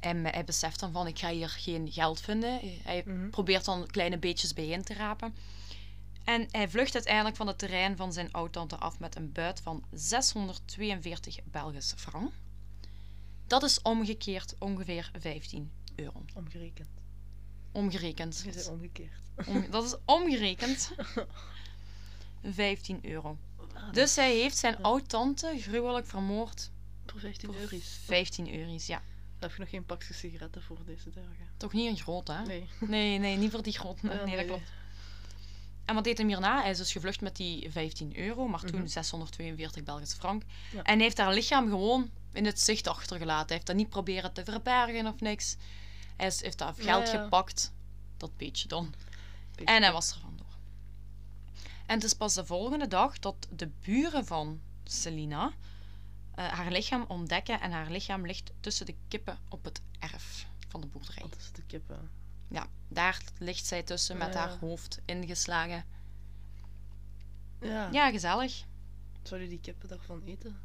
hij, 0.00 0.16
hij 0.22 0.44
beseft 0.44 0.80
dan 0.80 0.92
van, 0.92 1.06
ik 1.06 1.18
ga 1.18 1.30
hier 1.30 1.48
geen 1.48 1.92
geld 1.92 2.20
vinden. 2.20 2.60
Hij 2.82 3.02
Mhm. 3.06 3.30
probeert 3.30 3.64
dan 3.64 3.86
kleine 3.86 4.18
beetjes 4.18 4.52
bijeen 4.52 4.82
te 4.84 4.94
rapen. 4.94 5.34
En 6.24 6.46
hij 6.50 6.68
vlucht 6.68 6.94
uiteindelijk 6.94 7.36
van 7.36 7.46
het 7.46 7.58
terrein 7.58 7.96
van 7.96 8.12
zijn 8.12 8.32
oud-tante 8.32 8.76
af 8.76 8.98
met 8.98 9.16
een 9.16 9.32
buit 9.32 9.60
van 9.60 9.84
642 9.92 11.38
Belgische 11.44 11.96
frank. 11.96 12.32
Dat 13.46 13.62
is 13.62 13.82
omgekeerd 13.82 14.54
ongeveer 14.58 15.10
15 15.18 15.70
euro. 15.94 16.24
Omgerekend. 16.34 16.88
Omgerekend. 17.72 18.42
Je 18.44 18.52
zei 18.52 18.68
omgekeerd. 18.68 19.20
Om- 19.46 19.70
dat 19.70 19.84
is 19.84 19.94
omgerekend 20.04 20.90
15 22.42 22.98
euro. 23.02 23.36
Dus 23.92 24.16
hij 24.16 24.34
heeft 24.36 24.56
zijn 24.56 24.82
oud-tante 24.82 25.56
gruwelijk 25.60 26.06
vermoord 26.06 26.70
Voor 27.06 27.20
15 27.20 27.48
voor 27.52 27.60
euro's. 27.60 27.98
15 28.04 28.54
euro's, 28.54 28.86
ja. 28.86 29.02
Heb 29.42 29.52
je 29.52 29.58
nog 29.58 29.68
geen 29.70 29.84
pakje 29.84 30.14
sigaretten 30.14 30.62
voor 30.62 30.78
deze 30.86 31.10
dagen. 31.10 31.48
Toch 31.56 31.72
niet 31.72 31.88
een 31.90 31.96
groot, 31.98 32.28
hè? 32.28 32.42
Nee. 32.42 32.68
Nee, 32.80 33.18
nee, 33.18 33.36
niet 33.36 33.50
voor 33.50 33.62
die 33.62 33.78
grote. 33.78 34.06
Ja, 34.08 34.24
nee, 34.24 34.36
dat 34.36 34.46
klopt. 34.46 34.72
En 35.84 35.94
wat 35.94 36.04
deed 36.04 36.18
hij 36.18 36.26
hierna? 36.26 36.60
Hij 36.60 36.70
is 36.70 36.76
dus 36.78 36.92
gevlucht 36.92 37.20
met 37.20 37.36
die 37.36 37.70
15 37.70 38.16
euro, 38.18 38.48
maar 38.48 38.60
toen 38.60 38.78
Mhm. 38.80 38.86
642 38.88 39.82
Belgische 39.84 40.16
frank. 40.16 40.42
Ja. 40.72 40.82
En 40.82 40.94
hij 40.94 41.02
heeft 41.02 41.18
haar 41.18 41.32
lichaam 41.34 41.68
gewoon 41.68 42.10
in 42.32 42.44
het 42.46 42.60
zicht 42.60 42.86
achtergelaten. 42.86 43.46
Hij 43.46 43.54
heeft 43.54 43.66
dat 43.66 43.76
niet 43.76 43.88
proberen 43.88 44.32
te 44.32 44.44
verbergen 44.44 45.06
of 45.06 45.20
niks. 45.20 45.56
Hij 46.16 46.26
is- 46.26 46.42
heeft 46.42 46.58
dat 46.58 46.74
geld 46.78 47.10
ja. 47.10 47.22
gepakt, 47.22 47.72
dat 48.16 48.36
beetje 48.36 48.68
dan. 48.68 48.94
Beetje 49.54 49.74
En 49.74 49.82
hij 49.82 49.92
was 49.92 50.10
er 50.10 50.20
vandoor. 50.20 50.46
En 51.86 51.94
het 51.94 52.04
is 52.04 52.14
pas 52.14 52.34
de 52.34 52.44
volgende 52.46 52.88
dag 52.88 53.18
dat 53.18 53.48
de 53.56 53.68
buren 53.80 54.26
van 54.26 54.60
Selina 54.84 55.52
eh, 56.40 56.52
haar 56.52 56.70
lichaam 56.72 57.04
ontdekken. 57.08 57.60
En 57.60 57.70
haar 57.70 57.90
lichaam 57.90 58.26
ligt 58.26 58.52
tussen 58.60 58.86
de 58.86 58.94
kippen 59.08 59.38
op 59.48 59.64
het 59.64 59.80
erf 59.98 60.46
van 60.68 60.80
de 60.80 60.86
boerderij. 60.86 61.22
Dat 61.22 61.36
is 61.38 61.52
de 61.52 61.62
kippen. 61.66 62.10
Ja, 62.48 62.66
daar 62.88 63.22
ligt 63.38 63.66
zij 63.66 63.82
tussen 63.82 64.16
met 64.16 64.34
Ja. 64.34 64.40
haar 64.40 64.58
hoofd 64.58 65.00
ingeslagen. 65.04 65.84
Ja. 67.60 67.88
Ja, 67.92 68.10
gezellig. 68.10 68.64
Zou 69.22 69.40
je 69.42 69.48
die 69.48 69.60
kippen 69.60 69.88
daarvan 69.88 70.22
eten? 70.24 70.60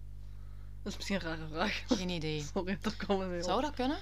Dat 0.82 0.92
is 0.92 0.96
misschien 0.96 1.16
een 1.16 1.22
rare 1.22 1.48
vraag. 1.48 1.84
Geen 1.88 2.10
idee. 2.10 2.42
Sorry, 2.54 2.78
daar 2.82 2.96
komen 2.96 3.26
we 3.28 3.34
mee 3.34 3.44
Zou 3.44 3.62
dat 3.62 3.74
kunnen? 3.74 3.98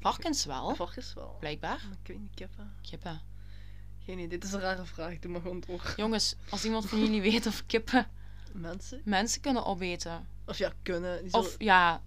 Varkens 0.00 0.44
wel, 0.44 0.74
Varkens 0.74 1.14
wel. 1.14 1.36
blijkbaar. 1.40 1.80
Maar 1.88 1.98
ik 2.02 2.06
weet 2.08 2.18
niet, 2.20 2.34
kippen. 2.34 2.74
Kippen. 2.80 3.20
Geen 4.04 4.14
idee, 4.18 4.28
dit 4.28 4.44
is 4.44 4.52
een 4.52 4.60
rare 4.60 4.84
vraag. 4.84 5.18
Doe 5.18 5.30
maar 5.32 5.40
gewoon 5.40 5.62
door. 5.66 5.94
Jongens, 5.96 6.34
als 6.50 6.64
iemand 6.64 6.88
van 6.88 6.98
jullie 6.98 7.20
weet 7.20 7.46
of 7.46 7.66
kippen 7.66 8.06
Mensen? 8.52 9.00
mensen 9.04 9.40
kunnen 9.40 9.64
opeten. 9.64 10.26
Of 10.46 10.58
ja, 10.58 10.72
kunnen. 10.82 11.22
Die 11.22 11.32
Of 11.32 11.54
ja, 11.58 12.02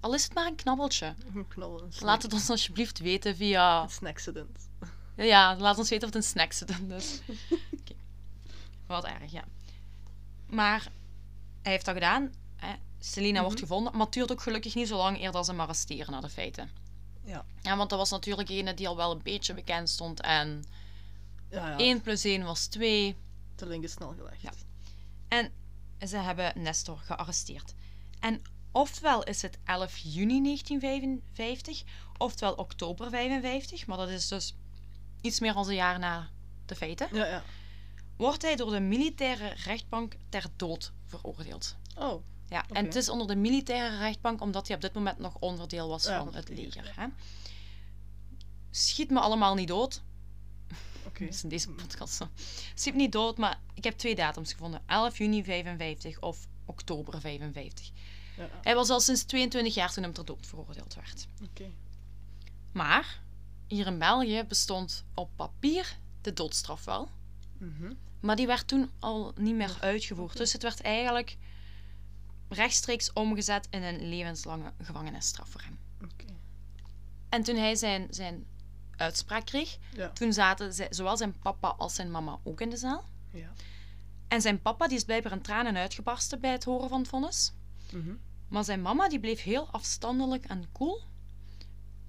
al 0.00 0.14
is 0.14 0.24
het 0.24 0.34
maar 0.34 0.46
een 0.46 0.54
knabbeltje. 0.56 1.14
een. 1.34 1.46
Een 1.58 1.92
Laat 2.00 2.22
het 2.22 2.32
ons 2.32 2.50
alsjeblieft 2.50 2.98
weten 2.98 3.36
via... 3.36 3.88
Snacksident. 3.88 4.68
Ja, 5.16 5.56
laat 5.56 5.78
ons 5.78 5.88
weten 5.88 6.08
of 6.08 6.14
het 6.14 6.22
een 6.24 6.30
snack 6.30 6.52
zit. 6.52 6.88
Dus. 6.88 7.20
Oké. 7.80 7.94
Wat 8.86 9.04
erg, 9.04 9.30
ja. 9.32 9.44
Maar 10.46 10.88
hij 11.62 11.72
heeft 11.72 11.84
dat 11.84 11.94
gedaan. 11.94 12.32
Hè. 12.56 12.74
Selina 12.98 13.40
wordt 13.40 13.54
Mhm. 13.54 13.62
gevonden. 13.66 13.92
Maar 13.92 14.04
het 14.04 14.12
duurt 14.14 14.32
ook 14.32 14.42
gelukkig 14.42 14.74
niet 14.74 14.88
zo 14.88 14.96
lang 14.96 15.20
eer 15.20 15.30
dat 15.32 15.44
ze 15.44 15.50
hem 15.50 15.60
arresteren 15.60 16.12
naar 16.12 16.20
de 16.20 16.28
feiten. 16.28 16.70
Ja. 17.24 17.44
Ja, 17.62 17.76
want 17.76 17.90
dat 17.90 17.98
was 17.98 18.10
natuurlijk 18.10 18.48
een 18.48 18.74
die 18.74 18.88
al 18.88 18.96
wel 18.96 19.10
een 19.10 19.22
beetje 19.22 19.54
bekend 19.54 19.88
stond. 19.90 20.20
En 20.20 20.64
Ja, 21.50 21.68
ja. 21.68 21.76
1 21.78 22.00
plus 22.00 22.24
1 22.24 22.42
was 22.44 22.66
2. 22.66 23.16
De 23.54 23.66
link 23.66 23.84
is 23.84 23.92
snel 23.92 24.14
gelegd. 24.16 24.40
Ja. 24.42 24.50
En 25.28 25.52
ze 26.06 26.16
hebben 26.16 26.52
Nestor 26.62 26.98
gearresteerd. 26.98 27.74
En 28.20 28.42
oftewel 28.72 29.22
is 29.24 29.42
het 29.42 29.58
11 29.64 29.96
juni 29.98 30.42
1955, 30.42 31.82
oftewel 32.18 32.54
oktober 32.54 33.10
55, 33.10 33.86
maar 33.86 33.96
dat 33.96 34.08
is 34.08 34.28
dus 34.28 34.54
iets 35.20 35.40
meer 35.40 35.52
dan 35.52 35.68
een 35.68 35.74
jaar 35.74 35.98
na 35.98 36.30
de 36.66 36.74
feiten, 36.74 37.08
Ja, 37.12 37.26
ja. 37.26 37.42
wordt 38.16 38.42
hij 38.42 38.56
door 38.56 38.70
de 38.70 38.80
militaire 38.80 39.48
rechtbank 39.48 40.16
ter 40.28 40.44
dood 40.56 40.92
veroordeeld. 41.06 41.76
Oh, 41.98 42.24
Ja, 42.48 42.64
en 42.72 42.84
het 42.84 42.94
is 42.94 43.08
onder 43.08 43.26
de 43.26 43.36
militaire 43.36 43.96
rechtbank 43.98 44.40
omdat 44.40 44.66
hij 44.66 44.76
op 44.76 44.82
dit 44.82 44.92
moment 44.94 45.18
nog 45.18 45.36
onderdeel 45.38 45.88
was 45.88 46.04
Ja, 46.04 46.18
van 46.24 46.34
het 46.34 46.48
leger, 46.48 46.92
Hè? 46.96 47.06
Schiet 48.70 49.10
me 49.10 49.20
allemaal 49.20 49.54
niet 49.54 49.68
dood. 49.68 50.02
Oké. 51.14 51.24
Dat 51.24 51.34
is 51.34 51.42
in 51.42 51.48
deze 51.48 51.70
podcast. 51.70 52.20
Schiet 52.74 52.94
me 52.94 53.00
niet 53.00 53.12
dood, 53.12 53.38
maar 53.38 53.60
ik 53.74 53.84
heb 53.84 53.98
twee 53.98 54.14
datums 54.14 54.52
gevonden. 54.52 54.82
11 54.86 55.18
juni 55.18 55.44
55 55.44 56.20
of 56.20 56.46
oktober 56.64 57.20
55. 57.20 57.90
Ja. 58.36 58.48
Hij 58.62 58.74
was 58.74 58.90
al 58.90 59.00
sinds 59.00 59.22
22 59.22 59.74
jaar 59.74 59.92
toen 59.92 60.02
hem 60.02 60.12
ter 60.12 60.24
dood 60.24 60.46
veroordeeld 60.46 60.94
werd. 60.94 61.26
Oké. 61.42 61.70
Maar 62.72 63.20
hier 63.66 63.86
in 63.86 63.98
België 63.98 64.44
bestond 64.48 65.04
op 65.14 65.30
papier 65.36 65.98
de 66.20 66.32
doodstraf 66.32 66.84
wel. 66.84 67.08
Mhm. 67.58 67.92
Maar 68.20 68.36
die 68.36 68.46
werd 68.46 68.68
toen 68.68 68.90
al 68.98 69.32
niet 69.36 69.54
meer 69.54 69.76
uitgevoerd. 69.80 70.36
Dus 70.36 70.52
het 70.52 70.62
werd 70.62 70.80
eigenlijk 70.80 71.36
rechtstreeks 72.48 73.12
omgezet 73.12 73.66
in 73.70 73.82
een 73.82 74.08
levenslange 74.08 74.72
gevangenisstraf 74.82 75.48
voor 75.48 75.60
hem. 75.60 75.78
Oké. 76.02 76.24
En 77.28 77.42
toen 77.42 77.56
hij 77.56 77.74
zijn, 77.74 78.06
zijn 78.10 78.44
uitspraak 78.96 79.44
kreeg, 79.46 79.78
Ja. 79.94 80.08
toen 80.10 80.32
zaten 80.32 80.72
zij, 80.74 80.86
zowel 80.90 81.16
zijn 81.16 81.38
papa 81.38 81.68
als 81.68 81.94
zijn 81.94 82.10
mama 82.10 82.38
ook 82.42 82.60
in 82.60 82.70
de 82.70 82.76
zaal. 82.76 83.04
Ja. 83.30 83.52
En 84.28 84.40
zijn 84.40 84.62
papa 84.62 84.86
die 84.88 84.96
is 84.96 85.04
blijkbaar 85.04 85.32
in 85.32 85.42
tranen 85.42 85.76
uitgebarsten 85.76 86.40
bij 86.40 86.50
het 86.50 86.64
horen 86.64 86.88
van 86.88 86.98
het 86.98 87.08
vonnis. 87.08 87.52
Mhm. 87.92 88.14
Maar 88.48 88.64
zijn 88.64 88.82
mama 88.82 89.08
die 89.08 89.20
bleef 89.20 89.42
heel 89.42 89.68
afstandelijk 89.70 90.44
en 90.44 90.64
cool. 90.72 91.00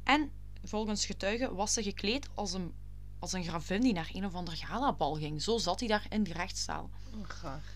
En 0.04 0.32
volgens 0.64 1.06
getuigen 1.06 1.56
was 1.56 1.74
ze 1.74 1.84
gekleed 1.84 2.28
als 2.34 2.54
een, 2.54 2.74
als 3.20 3.34
een 3.34 3.44
gravin 3.44 3.82
die 3.82 3.94
naar 3.94 4.10
een 4.14 4.26
of 4.26 4.34
ander 4.34 4.56
galabal 4.56 5.16
ging. 5.16 5.42
Zo 5.42 5.58
zat 5.58 5.80
hij 5.80 5.90
daar 5.90 6.06
in 6.10 6.24
die 6.24 6.34
rechtszaal. 6.34 6.90
Oh, 7.18 7.24
graag. 7.30 7.74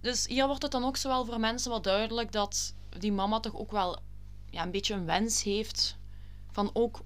Dus 0.00 0.26
hier 0.26 0.46
wordt 0.46 0.62
het 0.62 0.72
dan 0.72 0.84
ook 0.84 0.96
zowel 0.96 1.24
voor 1.24 1.40
mensen 1.40 1.70
wat 1.70 1.84
duidelijk 1.84 2.32
dat 2.32 2.74
die 2.98 3.12
mama 3.12 3.40
toch 3.40 3.54
ook 3.56 3.70
wel 3.70 3.98
ja, 4.50 4.62
een 4.62 4.70
beetje 4.70 4.94
een 4.94 5.04
wens 5.04 5.42
heeft 5.42 5.96
van 6.50 6.70
ook 6.72 7.00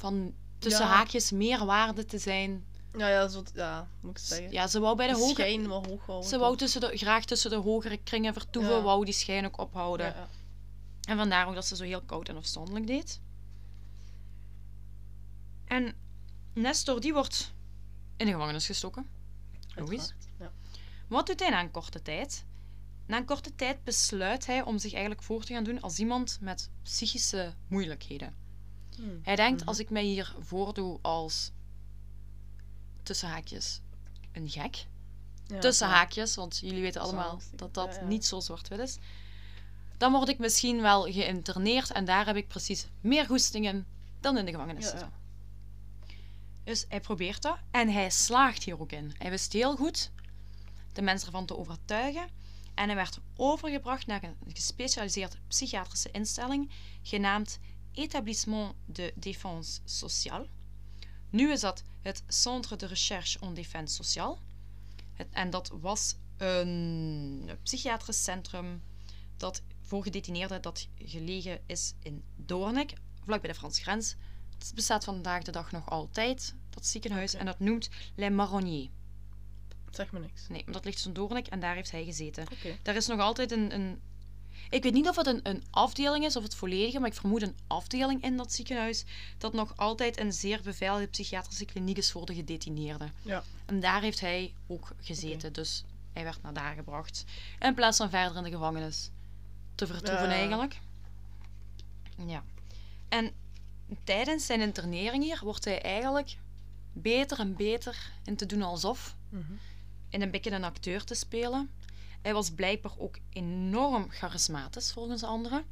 van 0.00 0.34
tussen 0.58 0.86
Ja. 0.86 0.92
haakjes 0.92 1.30
meer 1.30 1.64
waarde 1.64 2.04
te 2.04 2.18
zijn. 2.18 2.64
Ja, 2.96 3.08
ja, 3.08 3.28
zo, 3.28 3.42
ja, 3.54 3.88
moet 4.00 4.10
ik 4.10 4.18
zeggen. 4.18 4.52
Ja, 4.52 4.66
ze 4.66 4.80
wou 4.80 4.96
bij 4.96 5.06
de 5.06 5.12
de 5.12 5.18
hogere... 5.18 5.68
wel 5.68 5.84
hoog 5.86 6.06
houden. 6.06 6.28
Ze 6.28 6.38
wou 6.38 6.56
tussen 6.56 6.80
de, 6.80 6.96
graag 6.96 7.24
tussen 7.24 7.50
de 7.50 7.56
hogere 7.56 7.96
kringen 7.96 8.32
vertoeven, 8.32 8.74
Ja. 8.74 8.82
wou 8.82 9.04
die 9.04 9.14
schijn 9.14 9.44
ook 9.46 9.58
ophouden. 9.58 10.06
Ja. 10.06 10.28
En 11.08 11.16
vandaar 11.16 11.48
ook 11.48 11.54
dat 11.54 11.66
ze 11.66 11.76
zo 11.76 11.84
heel 11.84 12.02
koud 12.02 12.28
en 12.28 12.36
afstandelijk 12.36 12.86
deed. 12.86 13.20
En 15.64 15.94
Nestor, 16.54 17.00
die 17.00 17.12
wordt 17.12 17.52
in 18.16 18.26
de 18.26 18.32
gevangenis 18.32 18.66
gestoken. 18.66 19.06
Logisch. 19.74 19.98
Uiteraard. 19.98 20.28
Ja. 20.38 20.52
Wat 21.08 21.26
doet 21.26 21.40
hij 21.40 21.50
na 21.50 21.60
een 21.60 21.70
korte 21.70 22.02
tijd? 22.02 22.44
Na 23.06 23.16
een 23.16 23.24
korte 23.24 23.54
tijd 23.54 23.84
besluit 23.84 24.46
hij 24.46 24.62
om 24.62 24.78
zich 24.78 24.92
eigenlijk 24.92 25.22
voor 25.22 25.44
te 25.44 25.52
gaan 25.52 25.64
doen 25.64 25.80
als 25.80 25.98
iemand 25.98 26.38
met 26.40 26.70
psychische 26.82 27.54
moeilijkheden. 27.68 28.34
Hmm. 29.02 29.20
Hij 29.22 29.36
denkt, 29.36 29.60
Mhm. 29.60 29.68
als 29.68 29.78
ik 29.78 29.90
mij 29.90 30.04
hier 30.04 30.34
voordoe 30.40 30.98
als 31.02 31.50
tussen 33.02 33.28
haakjes 33.28 33.80
een 34.32 34.48
gek, 34.50 34.86
Ja, 35.46 35.58
tussen 35.58 35.88
ja. 35.88 35.92
haakjes, 35.94 36.34
want 36.34 36.58
jullie 36.58 36.82
weten 36.82 37.00
allemaal 37.00 37.40
dat 37.54 37.74
dat 37.74 37.94
Ja, 37.94 38.04
niet 38.06 38.24
zo 38.26 38.40
zwart-wit 38.40 38.78
is. 38.78 38.98
Dan 39.96 40.12
word 40.12 40.28
ik 40.28 40.38
misschien 40.38 40.80
wel 40.80 41.02
geïnterneerd 41.12 41.90
en 41.92 42.04
daar 42.04 42.26
heb 42.26 42.36
ik 42.36 42.48
precies 42.48 42.86
meer 43.00 43.26
goestingen 43.26 43.86
dan 44.20 44.38
in 44.38 44.44
de 44.44 44.50
gevangenis. 44.50 44.92
Dus 46.64 46.84
hij 46.88 47.00
probeert 47.00 47.42
dat 47.42 47.58
en 47.70 47.88
hij 47.88 48.10
slaagt 48.10 48.62
hier 48.64 48.80
ook 48.80 48.92
in. 48.92 49.14
Hij 49.18 49.30
wist 49.30 49.52
heel 49.52 49.76
goed 49.76 50.10
de 50.92 51.02
mensen 51.02 51.26
ervan 51.26 51.46
te 51.46 51.56
overtuigen 51.58 52.28
en 52.74 52.86
hij 52.86 52.94
werd 52.94 53.18
overgebracht 53.36 54.06
naar 54.06 54.22
een 54.22 54.36
gespecialiseerde 54.54 55.36
psychiatrische 55.48 56.10
instelling 56.10 56.70
genaamd 57.02 57.58
Établissement 57.94 58.74
de 58.84 59.12
Défense 59.16 59.80
Sociale. 59.84 60.46
Nu 61.30 61.52
is 61.52 61.60
dat 61.60 61.82
het 62.02 62.22
Centre 62.26 62.76
de 62.76 62.86
Recherche 62.86 63.38
en 63.38 63.54
Défense 63.54 63.94
Sociale. 63.94 64.36
Het, 65.12 65.28
en 65.30 65.50
dat 65.50 65.70
was 65.80 66.16
een 66.36 67.50
psychiatrisch 67.62 68.22
centrum 68.24 68.82
dat 69.36 69.62
voor 69.80 70.02
gedetineerden 70.02 70.62
dat 70.62 70.88
gelegen 70.98 71.60
is 71.66 71.94
in 72.02 72.24
Doornik, 72.36 72.92
vlakbij 73.24 73.50
de 73.50 73.58
Franse 73.58 73.82
grens. 73.82 74.16
Het 74.58 74.72
bestaat 74.74 75.04
vandaag 75.04 75.42
de 75.42 75.52
dag 75.52 75.72
nog 75.72 75.90
altijd, 75.90 76.54
dat 76.70 76.86
ziekenhuis, 76.86 77.34
en 77.34 77.46
dat 77.46 77.58
noemt 77.58 77.88
Les 78.14 78.30
Marronniers. 78.30 78.88
Zeg 79.90 80.12
me 80.12 80.18
niks. 80.18 80.48
Nee, 80.48 80.62
maar 80.64 80.72
dat 80.72 80.84
ligt 80.84 81.04
in 81.04 81.12
Doornik 81.12 81.46
en 81.46 81.60
daar 81.60 81.74
heeft 81.74 81.90
hij 81.90 82.04
gezeten. 82.04 82.46
Oké. 82.52 82.78
Daar 82.82 82.96
is 82.96 83.06
nog 83.06 83.20
altijd 83.20 83.50
een, 83.50 83.74
een... 83.74 84.00
Ik 84.70 84.82
weet 84.82 84.92
niet 84.92 85.08
of 85.08 85.16
het 85.16 85.26
een, 85.26 85.40
een 85.42 85.62
afdeling 85.70 86.24
is 86.24 86.36
of 86.36 86.42
het 86.42 86.54
volledige, 86.54 86.98
maar 86.98 87.08
ik 87.08 87.14
vermoed 87.14 87.42
een 87.42 87.56
afdeling 87.66 88.22
in 88.22 88.36
dat 88.36 88.52
ziekenhuis 88.52 89.04
dat 89.38 89.52
nog 89.52 89.76
altijd 89.76 90.20
een 90.20 90.32
zeer 90.32 90.60
beveiligde 90.62 91.06
psychiatrische 91.08 91.64
kliniek 91.64 91.96
is 91.96 92.10
voor 92.10 92.26
de 92.26 92.34
gedetineerden. 92.34 93.12
Ja. 93.22 93.42
En 93.66 93.80
daar 93.80 94.00
heeft 94.00 94.20
hij 94.20 94.54
ook 94.66 94.92
gezeten, 95.00 95.52
dus 95.52 95.84
hij 96.12 96.24
werd 96.24 96.42
naar 96.42 96.52
daar 96.52 96.74
gebracht. 96.74 97.24
In 97.60 97.74
plaats 97.74 97.96
van 97.96 98.10
verder 98.10 98.36
in 98.36 98.42
de 98.42 98.50
gevangenis 98.50 99.10
te 99.74 99.86
vertoeven 99.86 100.28
Ja. 100.28 100.34
eigenlijk. 100.34 100.80
Ja. 102.26 102.44
En 103.08 103.32
tijdens 104.04 104.46
zijn 104.46 104.60
internering 104.60 105.24
hier 105.24 105.40
wordt 105.42 105.64
hij 105.64 105.82
eigenlijk 105.82 106.36
beter 106.92 107.38
en 107.38 107.56
beter 107.56 108.12
in 108.24 108.36
te 108.36 108.46
doen 108.46 108.62
alsof 108.62 109.16
Mhm. 109.28 109.52
in 110.08 110.22
een 110.22 110.30
beetje 110.30 110.50
een 110.50 110.64
acteur 110.64 111.04
te 111.04 111.14
spelen. 111.14 111.70
Hij 112.22 112.32
was 112.34 112.50
blijkbaar 112.50 112.92
ook 112.98 113.18
enorm 113.30 114.10
charismatisch 114.10 114.92
volgens 114.92 115.22
anderen. 115.22 115.64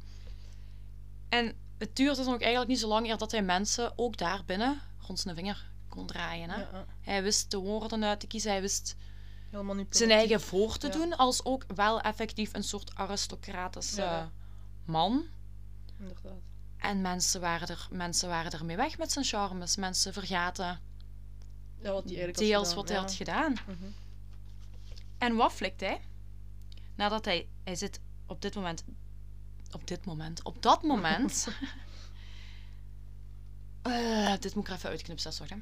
En 1.29 1.55
het 1.77 1.95
duurde 1.95 2.23
dan 2.23 2.33
ook 2.33 2.39
eigenlijk 2.41 2.69
niet 2.71 2.79
zo 2.79 2.87
lang 2.87 3.07
eer 3.07 3.17
dat 3.17 3.31
hij 3.31 3.41
mensen 3.41 3.93
ook 3.95 4.17
daar 4.17 4.43
binnen 4.45 4.81
rond 4.99 5.19
zijn 5.19 5.35
vinger 5.35 5.69
kon 5.89 6.05
draaien. 6.07 6.49
Hè? 6.49 6.59
Ja. 6.59 6.85
Hij 7.01 7.23
wist 7.23 7.51
de 7.51 7.57
woorden 7.57 8.03
uit 8.03 8.19
te 8.19 8.27
kiezen, 8.27 8.51
hij 8.51 8.61
wist 8.61 8.95
zijn 9.89 10.11
eigen 10.11 10.41
voor 10.41 10.77
te 10.77 10.87
Ja. 10.87 10.93
doen, 10.93 11.17
als 11.17 11.45
ook 11.45 11.65
wel 11.75 12.01
effectief 12.01 12.53
een 12.53 12.63
soort 12.63 12.95
aristocratische 12.95 14.01
Ja, 14.01 14.11
ja. 14.17 14.31
man. 14.85 15.25
Inderdaad. 15.99 16.33
En 16.77 17.01
mensen 17.01 17.41
waren, 17.41 17.67
er, 17.67 17.87
mensen 17.91 18.29
waren 18.29 18.51
ermee 18.51 18.75
weg 18.75 18.97
met 18.97 19.11
zijn 19.11 19.25
charmes. 19.25 19.75
Mensen 19.75 20.13
vergaten 20.13 20.79
Ja, 21.81 21.91
wat 21.91 22.07
deels 22.07 22.33
gedaan, 22.37 22.75
wat 22.75 22.89
hij 22.89 22.97
had 22.97 23.13
gedaan. 23.13 23.51
Mhm. 23.67 23.85
En 25.17 25.35
wat 25.35 25.51
flikt 25.53 25.79
hij? 25.79 26.01
Nadat 26.99 27.25
hij... 27.25 27.47
Hij 27.63 27.75
zit 27.75 27.99
op 28.25 28.41
dit 28.41 28.55
moment... 28.55 28.83
Op 29.71 29.87
dit 29.87 30.05
moment... 30.05 30.43
Op 30.43 30.61
dat 30.61 30.83
moment... 30.83 31.47
Eh, 33.81 34.33
dit 34.39 34.55
moet 34.55 34.63
ik 34.63 34.69
er 34.69 34.75
even 34.75 34.89
uitknipsen, 34.89 35.33
sorry. 35.33 35.61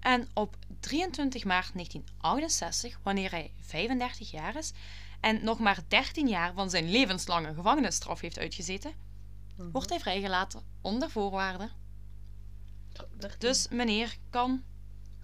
En 0.00 0.28
op 0.34 0.56
23 0.80 1.44
maart 1.44 1.70
1968, 1.74 2.98
wanneer 3.02 3.30
hij 3.30 3.52
35 3.60 4.30
jaar 4.30 4.56
is 4.56 4.72
en 5.20 5.44
nog 5.44 5.58
maar 5.58 5.78
13 5.88 6.28
jaar 6.28 6.52
van 6.54 6.70
zijn 6.70 6.90
levenslange 6.90 7.54
gevangenisstraf 7.54 8.20
heeft 8.20 8.38
uitgezeten, 8.38 8.92
Mhm. 9.56 9.70
wordt 9.70 9.88
hij 9.88 10.00
vrijgelaten 10.00 10.62
onder 10.80 11.10
voorwaarden. 11.10 11.70
Dus 13.38 13.68
meneer 13.68 14.16
kan 14.30 14.62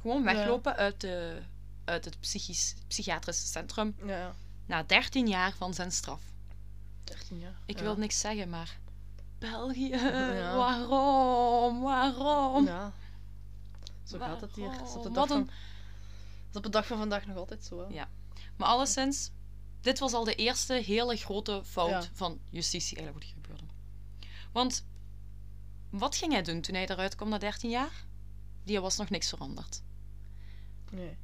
gewoon 0.00 0.22
Ja. 0.22 0.34
weglopen 0.34 0.76
uit, 0.76 1.00
de, 1.00 1.42
uit 1.84 2.04
het 2.04 2.20
psychisch, 2.20 2.74
psychiatrisch 2.86 3.50
centrum 3.52 3.94
ja. 4.06 4.34
Na 4.70 4.82
13 4.82 5.28
jaar 5.28 5.52
van 5.56 5.74
zijn 5.74 5.92
straf. 5.92 6.20
13 7.04 7.38
jaar. 7.38 7.58
Ik 7.66 7.76
ja. 7.76 7.82
wil 7.82 7.96
niks 7.96 8.18
zeggen, 8.20 8.48
maar 8.48 8.78
België, 9.38 9.88
Ja. 10.34 10.56
waarom, 10.56 11.80
waarom? 11.80 12.64
Ja. 12.66 12.92
Zo 14.04 14.18
gaat 14.18 14.40
het 14.40 14.54
hier. 14.54 14.70
Dat 14.78 14.88
is 14.88 14.94
op 14.94 15.02
de 15.02 15.10
dag 15.10 15.28
een- 15.28 15.36
van... 15.36 15.44
Dat 15.46 16.50
is 16.50 16.56
op 16.56 16.62
de 16.62 16.68
dag 16.68 16.86
van 16.86 16.98
vandaag 16.98 17.26
nog 17.26 17.36
altijd 17.36 17.64
zo. 17.64 17.78
Hè? 17.80 17.94
Ja. 17.94 18.08
Maar 18.56 18.68
alleszins, 18.68 19.30
dit 19.80 19.98
was 19.98 20.12
al 20.12 20.24
de 20.24 20.34
eerste 20.34 20.72
hele 20.74 21.16
grote 21.16 21.62
fout 21.64 21.90
Ja. 21.90 22.02
van 22.12 22.38
justitie 22.50 22.96
eigenlijk 22.96 23.26
wat 23.26 23.34
hier 23.34 23.42
gebeurde. 23.44 23.72
Want 24.52 24.84
wat 25.90 26.16
ging 26.16 26.32
hij 26.32 26.42
doen 26.42 26.60
toen 26.60 26.74
hij 26.74 26.88
eruit 26.88 27.14
kwam 27.14 27.28
na 27.28 27.38
13 27.38 27.70
jaar? 27.70 28.04
Die 28.64 28.80
was 28.80 28.96
nog 28.96 29.10
niks 29.10 29.28
veranderd. 29.28 29.82
Nee. 30.90 31.16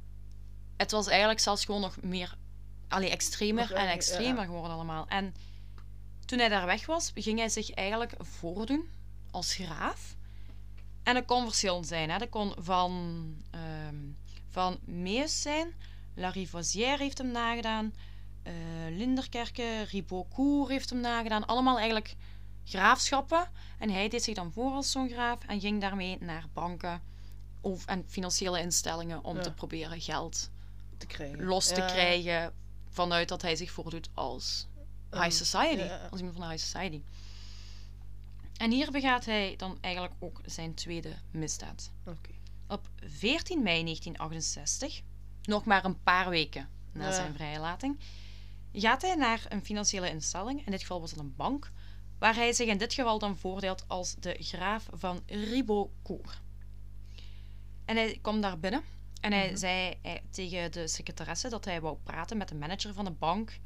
Het 0.77 0.91
was 0.91 1.07
eigenlijk 1.07 1.39
zelfs 1.39 1.65
gewoon 1.65 1.81
nog 1.81 2.01
meer, 2.01 2.37
allee, 2.87 3.09
extremer 3.09 3.73
en 3.73 3.87
extremer 3.89 4.45
geworden 4.45 4.71
allemaal. 4.71 5.07
En 5.07 5.35
toen 6.25 6.39
hij 6.39 6.49
daar 6.49 6.65
weg 6.65 6.85
was, 6.85 7.11
ging 7.15 7.39
hij 7.39 7.49
zich 7.49 7.71
eigenlijk 7.71 8.13
voordoen 8.19 8.89
als 9.31 9.53
graaf. 9.53 10.15
En 11.03 11.13
dat 11.13 11.25
kon 11.25 11.43
verschillend 11.45 11.87
zijn. 11.87 12.09
Hè. 12.09 12.17
Dat 12.17 12.29
kon 12.29 12.53
van, 12.59 13.25
ehm 13.51 13.95
van 14.49 14.79
Meus 14.85 15.41
zijn. 15.41 15.73
La 16.15 16.29
Rivoisière 16.29 17.03
heeft 17.03 17.17
hem 17.17 17.31
nagedaan. 17.31 17.93
eh 18.43 18.53
Linderkerke, 18.89 19.81
Ribeaucourt 19.81 20.69
heeft 20.69 20.89
hem 20.89 20.99
nagedaan. 20.99 21.45
Allemaal 21.45 21.77
eigenlijk 21.77 22.15
graafschappen. 22.63 23.49
En 23.79 23.89
hij 23.89 24.09
deed 24.09 24.23
zich 24.23 24.35
dan 24.35 24.51
voor 24.51 24.71
als 24.71 24.91
zo'n 24.91 25.09
graaf 25.09 25.39
en 25.47 25.59
ging 25.59 25.81
daarmee 25.81 26.17
naar 26.19 26.45
banken 26.53 27.01
of, 27.61 27.85
en 27.85 28.03
financiële 28.07 28.59
instellingen 28.61 29.23
om 29.23 29.35
Ja. 29.35 29.41
te 29.41 29.51
proberen 29.53 30.01
geld 30.01 30.49
Te 30.97 31.05
krijgen. 31.05 31.43
los 31.43 31.67
te 31.67 31.81
Ja. 31.81 31.85
krijgen 31.85 32.53
vanuit 32.97 33.27
dat 33.29 33.41
hij 33.41 33.55
zich 33.55 33.71
voordoet 33.71 34.09
als 34.13 34.67
high 35.11 35.29
society. 35.31 35.77
ja, 35.79 35.85
ja. 35.85 36.07
Als 36.11 36.19
iemand 36.19 36.37
van 36.37 36.47
de 36.47 36.53
high 36.53 36.65
society. 36.65 37.01
En 38.57 38.71
hier 38.71 38.91
begaat 38.91 39.25
hij 39.25 39.53
dan 39.57 39.77
eigenlijk 39.81 40.13
ook 40.19 40.41
zijn 40.45 40.73
tweede 40.73 41.15
misdaad. 41.31 41.91
Op 42.67 42.89
14 43.05 43.63
mei 43.63 43.83
1968, 43.83 45.01
nog 45.43 45.65
maar 45.65 45.85
een 45.85 46.03
paar 46.03 46.29
weken 46.29 46.69
na 46.91 47.05
Ja. 47.05 47.13
zijn 47.13 47.33
vrijlating, 47.33 47.99
gaat 48.73 49.01
hij 49.01 49.15
naar 49.15 49.45
een 49.49 49.65
financiële 49.65 50.09
instelling, 50.09 50.65
in 50.65 50.71
dit 50.71 50.81
geval 50.81 50.99
was 50.99 51.11
het 51.11 51.19
een 51.19 51.35
bank, 51.35 51.71
waar 52.19 52.35
hij 52.35 52.53
zich 52.53 52.67
in 52.67 52.77
dit 52.77 52.93
geval 52.93 53.19
dan 53.19 53.37
voordeelt 53.37 53.83
als 53.87 54.15
de 54.19 54.35
graaf 54.39 54.87
van 54.93 55.21
Ribeaucourt. 55.25 56.41
En 57.85 57.95
hij 57.95 58.19
komt 58.21 58.41
daar 58.41 58.59
binnen 58.59 58.83
en 59.21 59.31
hij 59.31 59.47
Mhm. 59.47 59.55
zei 59.57 59.93
hij- 60.01 60.23
tegen 60.29 60.71
de 60.71 60.87
secretaresse 60.87 61.49
dat 61.49 61.65
hij 61.65 61.81
wou 61.81 61.97
praten 62.03 62.37
met 62.37 62.47
de 62.49 62.55
manager 62.55 62.93
van 62.93 63.05
de 63.05 63.11
bank 63.11 63.59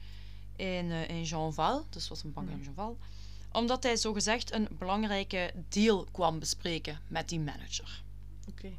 in, 0.56 0.92
eh, 0.92 1.10
in 1.10 1.24
Jeanval, 1.24 1.86
dus 1.90 2.08
was 2.08 2.24
een 2.24 2.34
bank 2.34 2.48
in 2.50 2.54
Mhm. 2.56 2.64
Jeanval, 2.64 2.98
omdat 3.52 3.84
hij 3.84 3.96
zogezegd 3.96 4.54
een 4.54 4.68
belangrijke 4.78 5.54
deal 5.70 6.08
kwam 6.12 6.40
bespreken 6.40 7.00
met 7.08 7.30
die 7.30 7.40
manager. 7.40 8.04
Oké. 8.50 8.72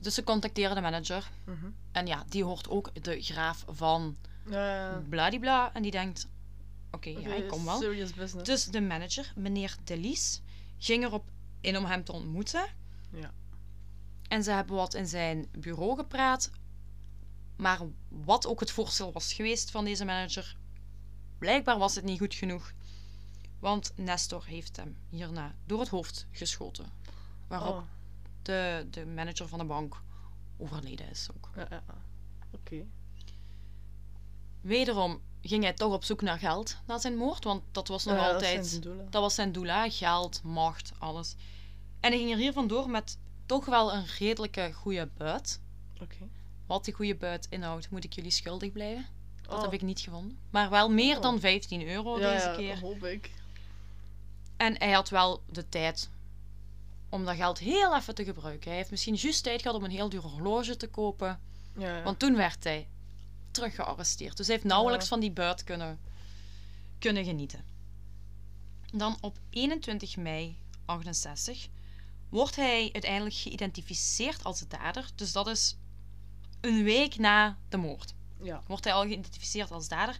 Dus 0.00 0.14
ze 0.14 0.24
contacteren 0.24 0.74
de 0.74 0.80
manager. 0.80 1.30
Mhm. 1.44 1.66
En 1.92 2.06
ja, 2.06 2.24
die 2.28 2.44
hoort 2.44 2.68
ook 2.68 3.02
de 3.04 3.22
graaf 3.22 3.64
van 3.68 4.16
Ja, 4.50 4.74
ja. 4.90 5.02
bladibla. 5.08 5.74
En 5.74 5.82
die 5.82 5.90
denkt, 5.90 6.28
oké, 6.90 7.08
ja, 7.08 7.18
Oké, 7.18 7.32
ik 7.34 7.48
kom 7.48 7.64
wel. 7.64 7.78
Serious 7.80 8.12
business. 8.14 8.48
Dus 8.48 8.64
de 8.64 8.80
manager, 8.80 9.32
meneer 9.36 9.76
Delis, 9.84 10.40
ging 10.78 11.04
erop 11.04 11.30
in 11.60 11.76
om 11.76 11.84
hem 11.84 12.04
te 12.04 12.12
ontmoeten. 12.12 12.66
Ja. 13.12 13.32
En 14.28 14.42
ze 14.42 14.50
hebben 14.50 14.76
wat 14.76 14.94
in 14.94 15.06
zijn 15.06 15.48
bureau 15.58 15.96
gepraat. 15.96 16.50
Maar 17.56 17.78
wat 18.08 18.46
ook 18.46 18.60
het 18.60 18.70
voorstel 18.70 19.12
was 19.12 19.32
geweest 19.32 19.70
van 19.70 19.84
deze 19.84 20.04
manager, 20.04 20.56
blijkbaar 21.38 21.78
was 21.78 21.94
het 21.94 22.04
niet 22.04 22.18
goed 22.18 22.34
genoeg. 22.34 22.72
Want 23.58 23.92
Nestor 23.96 24.44
heeft 24.44 24.76
hem 24.76 24.96
hierna 25.08 25.54
door 25.66 25.80
het 25.80 25.88
hoofd 25.88 26.26
geschoten. 26.30 26.86
Waarop 27.46 27.74
Oh. 27.76 27.82
de, 28.42 28.86
de 28.90 29.06
manager 29.06 29.48
van 29.48 29.58
de 29.58 29.64
bank 29.64 30.02
overleden 30.56 31.10
is 31.10 31.28
ook. 31.36 31.50
Ja, 31.56 31.66
ja. 31.70 31.82
ja. 31.86 32.02
Oké. 32.50 32.84
Wederom 34.60 35.20
ging 35.42 35.62
hij 35.62 35.72
toch 35.72 35.92
op 35.92 36.04
zoek 36.04 36.22
naar 36.22 36.38
geld 36.38 36.76
na 36.86 36.98
zijn 36.98 37.16
moord, 37.16 37.44
want 37.44 37.62
dat 37.72 37.88
was 37.88 38.04
nog 38.04 38.16
Ja, 38.16 38.32
altijd. 38.32 38.82
Dat 39.10 39.22
was 39.22 39.34
zijn 39.34 39.52
doel, 39.52 39.64
hè? 39.66 39.90
geld, 39.90 40.42
macht, 40.42 40.92
alles. 40.98 41.34
En 42.00 42.10
hij 42.10 42.18
ging 42.18 42.30
er 42.32 42.36
hier 42.38 42.52
vandoor 42.52 42.90
met 42.90 43.18
toch 43.48 43.64
wel 43.64 43.92
een 43.94 44.06
redelijke 44.18 44.72
goede 44.72 45.08
buit. 45.16 45.60
Oké. 46.00 46.16
Wat 46.66 46.84
die 46.84 46.94
goede 46.94 47.14
buit 47.14 47.46
inhoudt, 47.50 47.90
moet 47.90 48.04
ik 48.04 48.12
jullie 48.12 48.30
schuldig 48.30 48.72
blijven. 48.72 49.06
Dat 49.42 49.56
Oh. 49.56 49.62
heb 49.62 49.72
ik 49.72 49.82
niet 49.82 50.00
gevonden. 50.00 50.38
Maar 50.50 50.70
wel 50.70 50.90
meer 50.90 51.16
Oh. 51.16 51.22
dan 51.22 51.40
15 51.40 51.88
euro 51.88 52.18
ja, 52.20 52.32
deze 52.32 52.48
ja, 52.48 52.54
keer. 52.56 52.80
hoop 52.80 53.04
ik. 53.04 53.30
En 54.56 54.78
hij 54.78 54.90
had 54.92 55.08
wel 55.08 55.42
de 55.50 55.68
tijd 55.68 56.08
om 57.08 57.24
dat 57.24 57.36
geld 57.36 57.58
heel 57.58 57.96
even 57.96 58.14
te 58.14 58.24
gebruiken. 58.24 58.68
Hij 58.68 58.76
heeft 58.78 58.90
misschien 58.90 59.14
juist 59.14 59.42
tijd 59.42 59.62
gehad 59.62 59.76
om 59.76 59.84
een 59.84 59.90
heel 59.90 60.08
duur 60.08 60.20
horloge 60.22 60.76
te 60.76 60.86
kopen. 60.88 61.40
Ja, 61.76 61.96
ja. 61.96 62.02
Want 62.02 62.18
toen 62.18 62.36
werd 62.36 62.64
hij 62.64 62.86
terug 63.50 63.74
gearresteerd. 63.74 64.36
Dus 64.36 64.46
hij 64.46 64.54
heeft 64.54 64.68
nauwelijks 64.68 65.04
Ja. 65.04 65.10
van 65.10 65.20
die 65.20 65.30
buit 65.30 65.64
kunnen, 65.64 65.98
kunnen 66.98 67.24
genieten. 67.24 67.64
Dan 68.92 69.16
op 69.20 69.38
21 69.50 70.16
mei 70.16 70.58
68 70.84 71.68
wordt 72.28 72.56
hij 72.56 72.88
uiteindelijk 72.92 73.34
geïdentificeerd 73.34 74.44
als 74.44 74.58
de 74.58 74.66
dader. 74.66 75.10
Dus 75.14 75.32
dat 75.32 75.46
is 75.46 75.76
een 76.60 76.82
week 76.84 77.16
na 77.18 77.58
de 77.68 77.76
moord. 77.76 78.14
ja. 78.42 78.62
Wordt 78.66 78.84
hij 78.84 78.92
al 78.92 79.02
geïdentificeerd 79.02 79.70
als 79.70 79.88
dader 79.88 80.18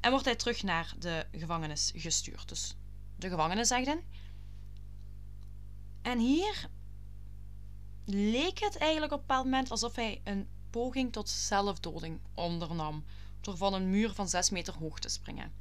en 0.00 0.10
wordt 0.10 0.24
hij 0.24 0.36
terug 0.36 0.62
naar 0.62 0.94
de 0.98 1.26
gevangenis 1.32 1.92
gestuurd. 1.94 2.48
Dus 2.48 2.74
de 3.16 3.28
gevangenis 3.28 3.68
zegt 3.68 3.86
hij. 3.86 4.04
En 6.02 6.18
hier 6.18 6.68
leek 8.04 8.58
het 8.58 8.76
eigenlijk 8.76 9.12
op 9.12 9.18
een 9.20 9.26
bepaald 9.26 9.44
moment 9.44 9.70
alsof 9.70 9.94
hij 9.94 10.20
een 10.24 10.48
poging 10.70 11.12
tot 11.12 11.28
zelfdoding 11.28 12.20
ondernam. 12.34 13.04
Door 13.40 13.56
van 13.56 13.74
een 13.74 13.90
muur 13.90 14.12
van 14.12 14.28
6 14.28 14.50
meter 14.50 14.74
hoog 14.74 14.98
te 14.98 15.08
springen. 15.08 15.52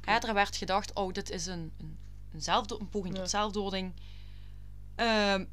Hè, 0.00 0.16
er 0.18 0.34
werd 0.34 0.56
gedacht, 0.56 0.92
oh, 0.94 1.12
dit 1.12 1.30
is 1.30 1.46
een, 1.46 1.72
een, 1.78 1.98
een, 2.32 2.42
zelfdo- 2.42 2.78
een 2.78 2.88
poging 2.88 3.14
Ja. 3.14 3.20
tot 3.20 3.30
zelfdoding. 3.30 3.92
Ehm, 5.00 5.44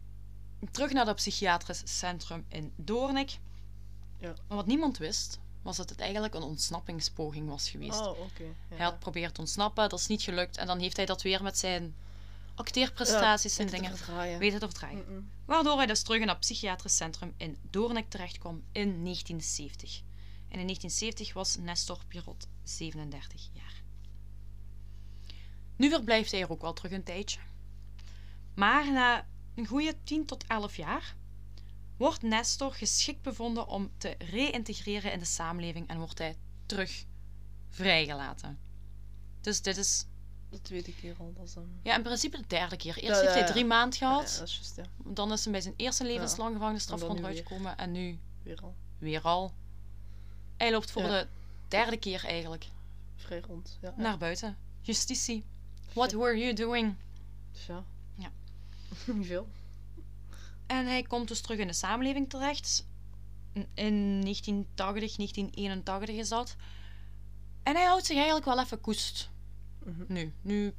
terug 0.71 0.91
naar 0.91 1.07
het 1.07 1.15
psychiatrisch 1.15 1.81
centrum 1.85 2.45
in 2.47 2.73
Doornik. 2.75 3.39
Ja. 4.19 4.33
Maar 4.47 4.57
wat 4.57 4.65
niemand 4.65 4.97
wist, 4.97 5.39
was 5.61 5.77
dat 5.77 5.89
het 5.89 5.99
eigenlijk 5.99 6.33
een 6.33 6.41
ontsnappingspoging 6.41 7.49
was 7.49 7.69
geweest. 7.69 7.99
Oh. 7.99 8.17
Ja. 8.37 8.75
Hij 8.75 8.85
had 8.85 8.93
geprobeerd 8.93 9.33
te 9.33 9.39
ontsnappen, 9.39 9.89
dat 9.89 9.99
is 9.99 10.07
niet 10.07 10.21
gelukt. 10.21 10.57
En 10.57 10.67
dan 10.67 10.79
heeft 10.79 10.97
hij 10.97 11.05
dat 11.05 11.21
weer 11.21 11.43
met 11.43 11.57
zijn 11.57 11.95
acteerprestaties 12.55 13.57
en 13.57 13.69
Weet 13.69 13.81
het 13.81 14.05
dingen 14.05 14.39
weten 14.39 14.59
te 14.59 14.65
verdraaien. 14.65 15.05
Mm-mm. 15.07 15.29
Waardoor 15.45 15.77
hij 15.77 15.85
dus 15.85 16.01
terug 16.01 16.21
in 16.21 16.27
het 16.27 16.39
psychiatrisch 16.39 16.95
centrum 16.95 17.33
in 17.37 17.57
Doornik 17.69 18.09
terechtkwam 18.09 18.63
in 18.71 19.03
1970. 19.03 20.01
En 20.49 20.59
in 20.59 20.65
1970 20.65 21.33
was 21.33 21.57
Nestor 21.57 21.99
Pirot 22.07 22.47
37 22.63 23.49
jaar. 23.53 23.81
Nu 25.75 25.89
verblijft 25.89 26.31
hij 26.31 26.41
er 26.41 26.51
ook 26.51 26.61
wel 26.61 26.73
terug 26.73 26.91
een 26.91 27.03
tijdje. 27.03 27.39
Maar 28.53 28.91
na 28.91 29.25
een 29.57 29.65
goede 29.67 29.95
10 30.03 30.25
tot 30.25 30.43
11 30.47 30.75
jaar 30.75 31.15
wordt 31.97 32.21
Nestor 32.21 32.73
geschikt 32.73 33.21
bevonden 33.21 33.67
om 33.67 33.91
te 33.97 34.15
reïntegreren 34.17 35.11
in 35.11 35.19
de 35.19 35.25
samenleving 35.25 35.87
en 35.87 35.97
wordt 35.97 36.17
hij 36.17 36.35
terug 36.65 37.05
vrijgelaten. 37.69 38.59
Dus 39.41 39.61
dit 39.61 39.77
is 39.77 40.05
De 40.49 40.61
tweede 40.61 40.93
keer 40.95 41.15
al. 41.19 41.33
Dat 41.33 41.45
is 41.47 41.55
ja, 41.83 41.95
in 41.95 42.03
principe 42.03 42.37
de 42.37 42.47
derde 42.47 42.77
keer. 42.77 42.97
Eerst 42.97 43.07
Ja, 43.07 43.13
heeft 43.13 43.23
ja, 43.27 43.31
hij 43.31 43.39
ja. 43.47 43.51
drie 43.51 43.65
maanden 43.65 43.99
Ja, 43.99 44.07
gehad. 44.07 44.31
ja, 44.33 44.39
dat 44.39 44.47
is 44.47 44.73
ja. 44.75 44.83
Dan 45.13 45.31
is 45.31 45.43
hij 45.43 45.51
bij 45.51 45.61
zijn 45.61 45.73
eerste 45.77 46.03
levenslange 46.05 46.53
gevangenisstraf 46.53 46.99
weer. 46.99 47.35
gekomen. 47.35 47.77
En 47.77 47.91
nu 47.91 48.19
Weer 48.43 48.59
al. 48.61 48.75
weer 48.97 49.21
al. 49.21 49.53
Hij 50.57 50.71
loopt 50.71 50.91
voor 50.91 51.01
Ja. 51.01 51.07
de 51.07 51.27
derde 51.67 51.97
keer 51.97 52.25
eigenlijk 52.25 52.67
Vrij 53.15 53.39
rond. 53.39 53.77
Ja. 53.81 53.93
naar 53.97 54.17
buiten. 54.17 54.57
Justitie. 54.81 55.43
What 55.93 56.11
were 56.11 56.37
you 56.37 56.53
doing? 56.53 56.95
Ja. 57.67 57.83
Niet 59.13 59.27
veel. 59.27 59.47
En 60.65 60.85
hij 60.85 61.03
komt 61.03 61.27
dus 61.27 61.41
terug 61.41 61.59
in 61.59 61.67
de 61.67 61.73
samenleving 61.73 62.29
terecht. 62.29 62.85
In 63.53 64.21
1980, 64.21 65.15
1981 65.15 66.15
is 66.15 66.29
dat. 66.29 66.55
En 67.63 67.75
hij 67.75 67.85
houdt 67.85 68.05
zich 68.05 68.15
eigenlijk 68.15 68.45
wel 68.45 68.59
even 68.59 68.81
koest. 68.81 69.29
Mhm. 69.85 70.03
Nu, 70.07 70.33
nu 70.41 70.73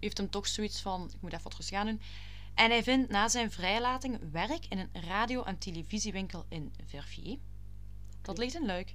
heeft 0.00 0.18
hem 0.18 0.30
toch 0.30 0.46
zoiets 0.46 0.80
van, 0.80 1.10
ik 1.14 1.20
moet 1.20 1.32
even 1.32 1.44
wat 1.44 1.54
rustig 1.54 1.78
aan 1.78 1.86
doen. 1.86 2.00
En 2.54 2.70
hij 2.70 2.82
vindt 2.82 3.10
na 3.10 3.28
zijn 3.28 3.50
vrijlating 3.50 4.18
werk 4.30 4.66
in 4.68 4.78
een 4.78 5.02
radio- 5.02 5.42
en 5.42 5.58
televisiewinkel 5.58 6.44
in 6.48 6.72
Verviers. 6.86 7.40
Dat 8.22 8.38
ligt 8.38 8.54
in 8.54 8.66
Luik. 8.66 8.94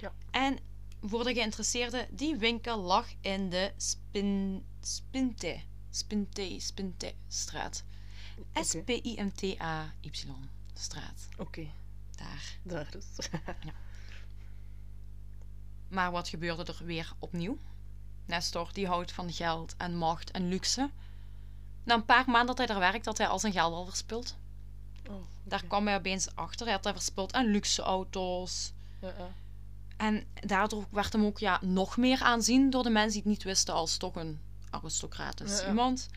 Ja. 0.00 0.12
En 0.30 0.58
voor 1.02 1.24
de 1.24 1.34
geïnteresseerden, 1.34 2.06
die 2.10 2.36
winkel 2.36 2.80
lag 2.80 3.06
in 3.20 3.50
de 3.50 3.72
Spin, 3.76 4.64
Spinte, 4.80 5.60
Spinte, 5.90 6.56
Spinte 6.58 7.14
straat. 7.28 7.84
Oké. 8.38 8.64
S-P-I-N-T-A-Y 8.64 10.10
straat. 10.74 11.28
Oké, 11.38 11.66
Daar. 12.16 12.56
daar 12.62 12.90
dus. 12.90 13.28
Maar 15.88 16.10
wat 16.10 16.28
gebeurde 16.28 16.64
er 16.72 16.84
weer 16.84 17.12
opnieuw? 17.18 17.58
Nestor 18.26 18.70
die 18.72 18.86
houdt 18.86 19.12
van 19.12 19.32
geld 19.32 19.74
en 19.76 19.96
macht 19.96 20.30
en 20.30 20.48
luxe. 20.48 20.90
Na 21.84 21.94
een 21.94 22.04
paar 22.04 22.24
maanden 22.30 22.56
dat 22.56 22.58
hij 22.66 22.76
er 22.76 22.82
werkt, 22.82 23.06
had 23.06 23.18
hij 23.18 23.28
al 23.28 23.38
zijn 23.38 23.52
geld 23.52 23.72
al 23.74 23.84
verspild. 23.84 24.36
Oh, 25.10 25.24
Daar 25.42 25.64
kwam 25.64 25.86
hij 25.86 25.96
opeens 25.96 26.34
achter. 26.34 26.66
Hij 26.66 26.74
had 26.74 26.84
hij 26.84 26.92
verspild 26.92 27.32
aan 27.32 27.46
luxe 27.46 27.82
auto's. 27.82 28.72
Ja, 29.00 29.08
ja. 29.18 29.28
En 29.96 30.26
daardoor 30.34 30.86
werd 30.90 31.12
hem 31.12 31.24
ook 31.24 31.38
ja, 31.38 31.58
nog 31.62 31.96
meer 31.96 32.22
aanzien 32.22 32.70
door 32.70 32.82
de 32.82 32.90
mensen 32.90 33.12
die 33.12 33.20
het 33.20 33.30
niet 33.30 33.42
wisten 33.42 33.74
als 33.74 33.96
toch 33.96 34.14
een 34.16 34.40
aristocratisch 34.70 35.56
Ja, 35.58 35.62
ja. 35.62 35.68
iemand. 35.68 36.08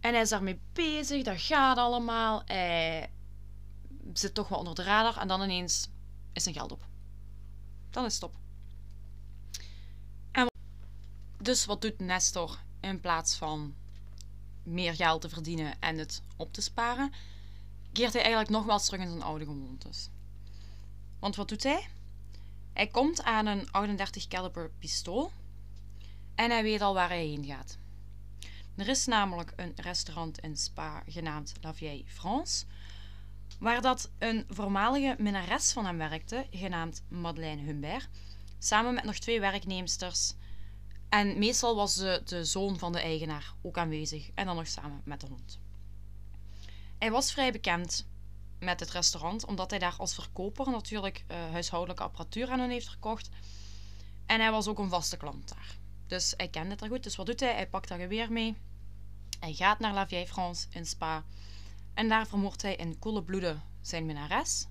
En 0.00 0.12
hij 0.12 0.22
is 0.22 0.28
daarmee 0.28 0.60
bezig, 0.72 1.22
dat 1.24 1.40
gaat 1.40 1.76
allemaal. 1.76 2.42
Hij 2.46 3.10
zit 4.12 4.34
toch 4.34 4.48
wel 4.48 4.58
onder 4.58 4.74
de 4.74 4.82
radar 4.82 5.16
en 5.16 5.28
dan 5.28 5.42
ineens 5.42 5.88
is 6.32 6.42
zijn 6.42 6.54
geld 6.54 6.72
op. 6.72 6.84
Dan 7.90 8.04
is 8.04 8.14
het 8.14 8.22
op. 8.22 8.34
En 10.32 10.46
dus 11.38 11.64
wat 11.64 11.82
doet 11.82 11.98
Nestor 11.98 12.58
in 12.80 13.00
plaats 13.00 13.36
van 13.36 13.74
meer 14.62 14.94
geld 14.94 15.20
te 15.20 15.28
verdienen 15.28 15.80
en 15.80 15.98
het 15.98 16.22
op 16.36 16.52
te 16.52 16.60
sparen? 16.60 17.12
Keert 17.92 18.12
hij 18.12 18.22
eigenlijk 18.22 18.52
nogmaals 18.52 18.84
terug 18.84 19.00
in 19.00 19.08
zijn 19.08 19.22
oude 19.22 19.44
gewoontes. 19.44 20.08
Want 21.18 21.36
wat 21.36 21.48
doet 21.48 21.62
hij? 21.62 21.88
Hij 22.72 22.86
komt 22.86 23.22
aan 23.22 23.46
een 23.46 23.72
38 23.72 24.28
caliber 24.28 24.70
pistool 24.78 25.32
en 26.34 26.50
hij 26.50 26.62
weet 26.62 26.80
al 26.80 26.94
waar 26.94 27.08
hij 27.08 27.26
heen 27.26 27.44
gaat. 27.44 27.78
Er 28.80 28.88
is 28.88 29.06
namelijk 29.06 29.52
een 29.56 29.72
restaurant 29.76 30.38
in 30.38 30.56
Spa 30.56 31.02
genaamd 31.06 31.52
La 31.60 31.74
Vieille 31.74 32.04
France, 32.06 32.64
waar 33.58 33.82
dat 33.82 34.10
een 34.18 34.44
voormalige 34.48 35.16
minnares 35.18 35.72
van 35.72 35.84
hem 35.86 35.98
werkte, 35.98 36.46
genaamd 36.50 37.02
Madeleine 37.08 37.62
Humbert, 37.62 38.08
samen 38.58 38.94
met 38.94 39.04
nog 39.04 39.18
twee 39.18 39.40
werknemsters. 39.40 40.34
En 41.08 41.38
meestal 41.38 41.76
was 41.76 41.94
de, 41.94 42.22
de 42.24 42.44
zoon 42.44 42.78
van 42.78 42.92
de 42.92 43.00
eigenaar 43.00 43.54
ook 43.62 43.78
aanwezig 43.78 44.30
en 44.34 44.46
dan 44.46 44.56
nog 44.56 44.66
samen 44.66 45.00
met 45.04 45.20
de 45.20 45.26
hond. 45.26 45.58
Hij 46.98 47.10
was 47.10 47.32
vrij 47.32 47.52
bekend 47.52 48.06
met 48.58 48.80
het 48.80 48.90
restaurant, 48.90 49.44
omdat 49.46 49.70
hij 49.70 49.78
daar 49.78 49.96
als 49.98 50.14
verkoper 50.14 50.70
natuurlijk 50.70 51.24
eh, 51.26 51.50
huishoudelijke 51.50 52.02
apparatuur 52.02 52.50
aan 52.50 52.60
hen 52.60 52.70
heeft 52.70 52.88
verkocht. 52.88 53.28
En 54.26 54.40
hij 54.40 54.50
was 54.50 54.68
ook 54.68 54.78
een 54.78 54.88
vaste 54.88 55.16
klant 55.16 55.48
daar. 55.48 55.76
Dus 56.06 56.34
hij 56.36 56.48
kende 56.48 56.70
het 56.70 56.80
er 56.80 56.88
goed. 56.88 57.02
Dus 57.02 57.16
wat 57.16 57.26
doet 57.26 57.40
hij? 57.40 57.52
Hij 57.52 57.68
pakt 57.68 57.88
dat 57.88 57.98
geweer 57.98 58.32
mee. 58.32 58.56
Hij 59.40 59.54
gaat 59.54 59.78
naar 59.78 59.94
La 59.94 60.08
Vieille 60.08 60.26
France 60.26 60.66
in 60.70 60.86
Spa. 60.86 61.24
En 61.94 62.08
daar 62.08 62.26
vermoordt 62.26 62.62
hij 62.62 62.76
in 62.76 62.98
koele 62.98 63.22
bloeden 63.22 63.62
zijn 63.80 64.06
minnares, 64.06 64.66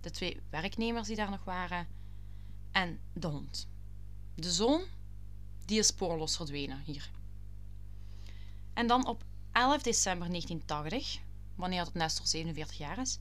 de 0.00 0.10
twee 0.10 0.40
werknemers 0.50 1.06
die 1.06 1.16
daar 1.16 1.30
nog 1.30 1.44
waren, 1.44 1.86
en 2.70 3.00
de 3.12 3.26
hond. 3.26 3.68
De 4.34 4.52
zoon, 4.52 4.82
die 5.64 5.78
is 5.78 5.86
spoorloos 5.86 6.36
verdwenen 6.36 6.80
hier. 6.84 7.10
En 8.72 8.86
dan 8.86 9.06
op 9.06 9.24
11 9.52 9.82
december 9.82 10.28
1980, 10.28 11.20
wanneer 11.54 11.84
het 11.84 11.94
Nestor 11.94 12.26
47 12.26 12.78
jaar 12.78 12.98
is, 12.98 13.18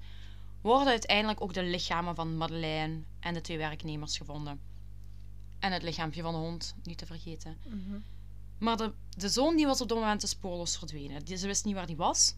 worden 0.62 0.88
uiteindelijk 0.88 1.42
ook 1.42 1.54
de 1.54 1.64
lichamen 1.64 2.16
van 2.16 2.38
Madeleine 2.38 3.02
en 3.20 3.34
de 3.34 3.42
twee 3.42 3.58
werknemers 3.58 4.18
gevonden. 4.18 4.60
En 5.60 5.72
het 5.72 5.84
lichaampje 5.84 6.22
van 6.22 6.34
de 6.34 6.40
hond, 6.40 6.76
niet 6.84 6.98
te 6.98 7.06
vergeten. 7.06 7.58
Mhm. 7.66 7.98
Maar 8.62 8.78
de, 8.78 8.94
de 9.10 9.30
zoon 9.30 9.56
die 9.56 9.66
was 9.66 9.82
op 9.82 9.88
dat 9.88 9.98
moment 9.98 10.22
dus 10.22 10.30
spoorloos 10.30 10.78
verdwenen. 10.78 11.26
Die, 11.26 11.38
ze 11.38 11.48
wist 11.48 11.66
niet 11.66 11.76
waar 11.76 11.86
die 11.86 11.96
was. 11.96 12.36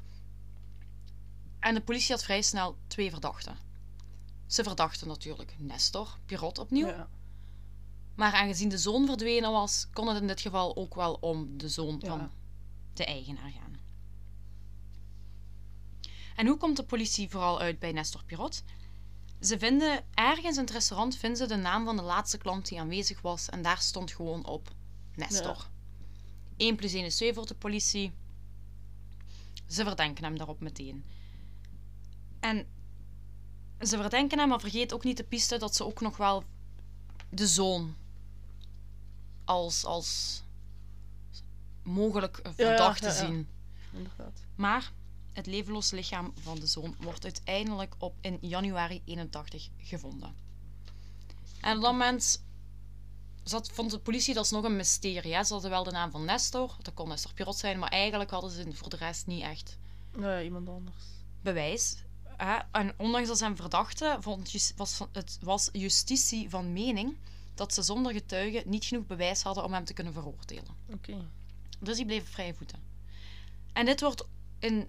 En 1.59 1.73
de 1.73 1.81
politie 1.81 2.11
had 2.11 2.23
vrij 2.23 2.41
snel 2.41 2.77
twee 2.87 3.09
verdachten. 3.09 3.57
Ze 4.47 4.63
verdachten 4.63 5.07
natuurlijk 5.07 5.55
Nestor, 5.57 6.17
Pirot 6.25 6.57
opnieuw. 6.57 6.87
Ja. 6.87 7.09
Maar 8.15 8.33
aangezien 8.33 8.69
de 8.69 8.77
zoon 8.77 9.05
verdwenen 9.05 9.51
was, 9.51 9.87
kon 9.93 10.07
het 10.07 10.21
in 10.21 10.27
dit 10.27 10.41
geval 10.41 10.75
ook 10.75 10.95
wel 10.95 11.13
om 11.13 11.57
de 11.57 11.69
zoon 11.69 11.99
Ja. 11.99 12.07
van 12.07 12.31
de 12.93 13.05
eigenaar 13.05 13.51
gaan. 13.51 13.77
En 16.35 16.47
hoe 16.47 16.57
komt 16.57 16.77
de 16.77 16.83
politie 16.83 17.29
vooral 17.29 17.59
uit 17.59 17.79
bij 17.79 17.91
Nestor 17.91 18.23
Pirot? 18.23 18.63
Ze 19.39 19.59
vinden 19.59 20.05
ergens 20.13 20.55
in 20.57 20.63
het 20.63 20.71
restaurant 20.71 21.15
vinden 21.15 21.37
ze 21.37 21.45
de 21.47 21.61
naam 21.61 21.85
van 21.85 21.95
de 21.95 22.01
laatste 22.01 22.37
klant 22.37 22.67
die 22.67 22.79
aanwezig 22.79 23.21
was 23.21 23.49
en 23.49 23.61
daar 23.61 23.81
stond 23.81 24.11
gewoon 24.11 24.45
op 24.45 24.71
Nestor. 25.15 25.71
1 26.63 26.75
plus 26.75 26.93
1 26.93 27.05
is 27.05 27.15
2 27.15 27.33
voor 27.33 27.45
de 27.45 27.55
politie. 27.55 28.11
Ze 29.67 29.83
verdenken 29.83 30.23
hem 30.23 30.37
daarop 30.37 30.59
meteen. 30.59 31.03
En 32.39 32.67
ze 33.79 33.97
verdenken 33.97 34.39
hem, 34.39 34.49
maar 34.49 34.59
vergeet 34.59 34.93
ook 34.93 35.03
niet 35.03 35.17
de 35.17 35.23
piste 35.23 35.57
dat 35.57 35.75
ze 35.75 35.85
ook 35.85 36.01
nog 36.01 36.17
wel 36.17 36.43
de 37.29 37.47
zoon 37.47 37.95
als, 39.43 39.85
als 39.85 40.41
mogelijk 41.83 42.41
verdachte 42.55 43.05
ja, 43.05 43.13
ja. 43.13 43.25
zien. 43.25 43.47
Inderdaad. 43.91 44.41
Maar 44.55 44.91
het 45.33 45.45
levenloos 45.45 45.91
lichaam 45.91 46.33
van 46.41 46.59
de 46.59 46.67
zoon 46.67 46.95
wordt 46.99 47.23
uiteindelijk 47.23 47.95
op 47.97 48.15
in 48.21 48.37
januari 48.41 49.01
81 49.05 49.69
gevonden. 49.77 50.35
En 51.61 51.75
op 51.75 51.81
dat 51.81 51.91
moment 51.91 52.43
zat, 53.43 53.71
vond 53.71 53.91
de 53.91 53.99
politie 53.99 54.33
dat 54.33 54.45
is 54.45 54.51
nog 54.51 54.63
een 54.63 54.75
mysterie. 54.75 55.33
Hè? 55.33 55.43
Ze 55.43 55.53
hadden 55.53 55.71
wel 55.71 55.83
de 55.83 55.91
naam 55.91 56.11
van 56.11 56.25
Nestor, 56.25 56.75
dat 56.81 56.93
kon 56.93 57.07
Nestor 57.07 57.33
Pirot 57.33 57.55
zijn, 57.55 57.79
maar 57.79 57.89
eigenlijk 57.89 58.31
hadden 58.31 58.51
ze 58.51 58.73
voor 58.73 58.89
de 58.89 58.95
rest 58.97 59.27
niet 59.27 59.41
echt 59.43 59.77
Ja, 60.19 60.41
iemand 60.41 60.69
anders. 60.69 61.03
bewijs. 61.41 61.95
Hè? 62.23 62.57
En 62.71 62.93
ondanks 62.97 63.27
dat 63.27 63.37
ze 63.37 63.43
hem 63.43 63.55
verdachten, 63.55 64.23
vond 64.23 64.73
was 64.75 64.99
het 65.11 65.37
was 65.41 65.69
justitie 65.71 66.49
van 66.49 66.73
mening 66.73 67.17
dat 67.55 67.73
ze 67.73 67.81
zonder 67.81 68.13
getuigen 68.13 68.63
niet 68.65 68.85
genoeg 68.85 69.05
bewijs 69.05 69.41
hadden 69.41 69.63
om 69.63 69.73
hem 69.73 69.85
te 69.85 69.93
kunnen 69.93 70.13
veroordelen. 70.13 70.75
Oké. 70.93 71.27
Dus 71.79 71.95
die 71.95 72.05
bleven 72.05 72.27
vrije 72.31 72.53
voeten. 72.53 72.79
En 73.73 73.85
dit 73.85 74.01
wordt 74.01 74.25
in, 74.59 74.87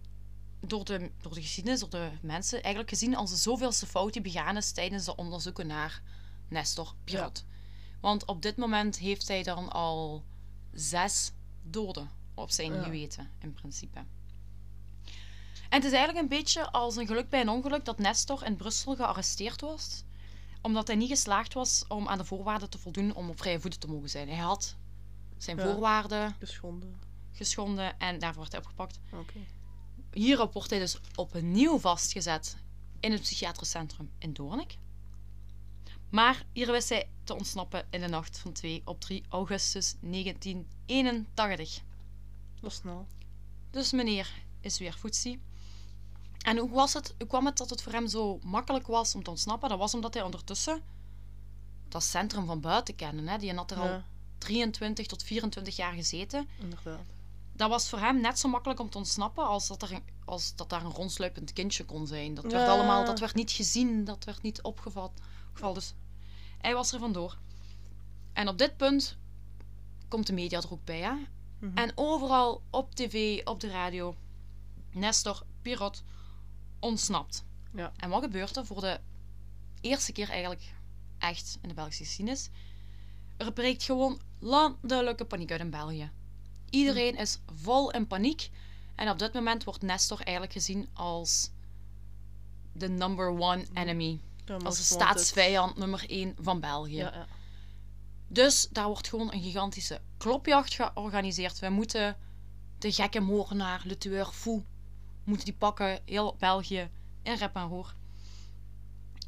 door, 0.61 0.85
de, 0.85 1.11
door 1.23 1.35
de 1.35 1.43
geschiedenis, 1.43 1.81
door 1.81 1.91
de 1.91 2.11
mensen, 2.23 2.63
eigenlijk 2.63 2.89
gezien 2.89 3.17
als 3.17 3.31
de 3.31 3.37
zoveelste 3.37 3.87
fout 3.87 4.13
die 4.13 4.23
begaan 4.23 4.57
is 4.57 4.73
tijdens 4.73 5.05
de 5.05 5.17
onderzoeken 5.17 5.67
naar 5.67 6.03
Nestor 6.49 6.95
Pirot. 7.05 7.45
Want 8.05 8.25
op 8.25 8.43
dit 8.43 8.57
moment 8.57 8.99
heeft 8.99 9.29
hij 9.29 9.43
dan 9.43 9.69
al 9.73 10.25
zes 10.73 11.33
doden 11.63 12.11
op 12.35 12.51
zijn 12.51 12.73
Ja. 12.75 12.83
geweten, 12.83 13.31
in 13.39 13.53
principe. 13.53 13.99
En 15.69 15.81
het 15.81 15.85
is 15.85 15.93
eigenlijk 15.93 16.19
een 16.19 16.29
beetje 16.39 16.71
als 16.71 16.97
een 16.97 17.07
geluk 17.07 17.29
bij 17.29 17.41
een 17.41 17.49
ongeluk 17.49 17.85
dat 17.85 17.99
Nestor 17.99 18.45
in 18.45 18.57
Brussel 18.57 18.97
gearresteerd 18.97 19.61
was, 19.61 20.05
omdat 20.63 20.87
hij 20.87 20.97
niet 20.97 21.09
geslaagd 21.09 21.55
was 21.55 21.85
om 21.89 22.09
aan 22.09 22.19
de 22.19 22.25
voorwaarden 22.25 22.71
te 22.71 22.79
voldoen 22.79 23.15
om 23.15 23.29
op 23.29 23.39
vrije 23.39 23.61
voeten 23.61 23.81
te 23.81 23.87
mogen 23.89 24.11
zijn. 24.11 24.29
Hij 24.29 24.37
had 24.39 24.77
zijn 25.37 25.57
Ja. 25.57 25.63
voorwaarden 25.63 26.35
Geschonden. 26.39 27.01
geschonden 27.33 27.99
en 27.99 28.19
daarvoor 28.19 28.37
wordt 28.37 28.53
hij 28.53 28.61
opgepakt. 28.61 29.01
Hierop 30.13 30.53
wordt 30.53 30.71
hij 30.71 30.79
dus 30.79 31.01
opnieuw 31.15 31.79
vastgezet 31.79 32.57
in 33.01 33.13
het 33.13 33.21
psychiatrisch 33.21 33.71
centrum 33.71 34.11
in 34.19 34.33
Doornik. 34.33 34.77
Maar 36.15 36.45
hier 36.53 36.71
wist 36.71 36.89
hij 36.89 37.09
te 37.25 37.35
ontsnappen 37.35 37.87
in 37.91 38.01
de 38.01 38.09
nacht 38.09 38.39
van 38.39 38.53
2 38.53 38.83
op 38.85 39.01
3 39.01 39.25
augustus 39.29 39.95
1981. 40.01 41.81
Dat 42.61 42.71
is 42.71 42.77
snel. 42.77 43.07
Dus 43.71 43.93
meneer 43.93 44.31
is 44.61 44.79
weer 44.79 44.95
voetzie. 44.95 45.41
En 46.39 46.59
hoe, 46.59 46.71
was 46.71 46.93
het, 46.93 47.15
hoe 47.19 47.27
kwam 47.27 47.47
het 47.47 47.57
dat 47.57 47.71
het 47.71 47.83
voor 47.83 47.93
hem 47.93 48.09
zo 48.09 48.39
makkelijk 48.43 48.87
was 48.87 49.15
om 49.15 49.23
te 49.23 49.31
ontsnappen? 49.31 49.69
Dat 49.69 49.79
was 49.79 49.95
omdat 49.95 50.15
hij 50.15 50.23
ondertussen 50.23 50.83
dat 51.89 52.03
centrum 52.03 52.47
van 52.47 52.61
buiten 52.61 52.95
kende. 52.95 53.31
Hè? 53.31 53.39
Die 53.39 53.55
had 53.55 53.71
er 53.71 53.79
al 53.79 53.87
Ja, 53.87 54.05
23 54.39 55.07
tot 55.07 55.23
24 55.23 55.77
jaar 55.77 55.93
gezeten. 55.93 56.49
inderdaad. 56.61 57.05
dat 57.53 57.69
was 57.69 57.89
voor 57.89 57.99
hem 57.99 58.21
net 58.21 58.39
zo 58.39 58.49
makkelijk 58.49 58.81
om 58.81 58.91
te 58.91 58.99
ontsnappen 58.99 59.47
als 59.47 59.67
dat, 59.67 59.83
er 59.83 59.93
een, 59.93 60.05
als 60.25 60.55
dat 60.57 60.71
daar 60.71 60.85
een 60.85 60.93
rondsluipend 60.93 61.53
kindje 61.53 61.85
kon 61.85 62.07
zijn. 62.07 62.35
Dat 62.35 62.53
werd 62.53 62.69
allemaal, 62.69 63.05
dat 63.05 63.19
werd 63.21 63.35
niet 63.35 63.51
gezien, 63.51 64.05
dat 64.05 64.25
werd 64.25 64.43
niet 64.43 64.63
opgevat. 64.63 65.11
Geval. 65.53 65.75
Dus 65.75 65.95
hij 66.65 66.75
was 66.75 66.93
er 66.93 66.99
vandoor. 66.99 67.39
En 68.33 68.49
op 68.49 68.59
dit 68.59 68.77
punt 68.77 69.17
komt 70.09 70.27
de 70.27 70.33
media 70.33 70.59
er 70.59 70.73
ook 70.73 70.85
bij. 70.85 71.01
Hè? 71.01 71.13
Mhm. 71.59 71.77
En 71.77 71.93
overal 71.95 72.63
op 72.71 72.95
tv, 72.95 73.41
op 73.47 73.61
de 73.61 73.69
radio, 73.71 74.17
Nestor 74.93 75.43
Pirot 75.63 76.03
ontsnapt. 76.79 77.45
Ja. 77.73 77.93
En 77.97 78.11
wat 78.11 78.23
gebeurt 78.23 78.57
er 78.57 78.67
voor 78.67 78.81
de 78.81 79.01
eerste 79.81 80.13
keer 80.13 80.31
eigenlijk 80.31 80.75
echt 81.19 81.59
in 81.63 81.69
de 81.69 81.75
Belgische 81.75 82.05
geschiedenis? 82.05 82.49
Er 83.37 83.53
breekt 83.53 83.83
gewoon 83.83 84.21
landelijke 84.39 85.25
paniek 85.25 85.51
uit 85.51 85.61
in 85.61 85.71
België. 85.71 86.11
Iedereen 86.71 87.17
is 87.17 87.39
vol 87.47 87.91
in 87.91 88.07
paniek. 88.07 88.51
En 88.95 89.11
op 89.11 89.19
dit 89.19 89.33
moment 89.33 89.65
wordt 89.65 89.83
Nestor 89.83 90.21
eigenlijk 90.21 90.53
gezien 90.53 90.89
als 90.93 91.51
de 92.73 92.89
number 92.89 93.29
one 93.29 93.67
enemy. 93.75 94.21
Ja, 94.45 94.55
Als 94.55 94.63
de 94.75 94.81
het- 94.83 94.93
staatsvijand 95.03 95.77
nummer 95.77 96.05
één 96.11 96.35
van 96.41 96.61
België. 96.61 96.97
Ja, 96.97 97.13
ja. 97.15 97.27
Dus 98.29 98.69
daar 98.71 98.87
wordt 98.87 99.09
gewoon 99.09 99.33
een 99.33 99.43
gigantische 99.43 100.01
klopjacht 100.17 100.75
georganiseerd. 100.75 101.59
We 101.59 101.69
moeten 101.69 102.17
de 102.79 102.93
gekke 102.93 103.21
moordenaar, 103.21 103.83
Le 103.85 103.99
Tueur 103.99 104.27
Fou, 104.27 104.65
moeten 105.25 105.45
die 105.45 105.55
pakken, 105.55 106.01
heel 106.05 106.37
België, 106.39 106.91
in 107.23 107.35
rep 107.35 107.55
en 107.57 107.69
roer. 107.69 107.95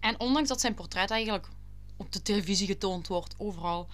En 0.00 0.20
ondanks 0.20 0.48
dat 0.48 0.61
zijn 0.61 0.74
portret 0.74 1.11
eigenlijk 1.11 1.48
op 1.96 2.12
de 2.12 2.22
televisie 2.22 2.66
getoond 2.66 3.07
wordt, 3.07 3.35
overal, 3.38 3.88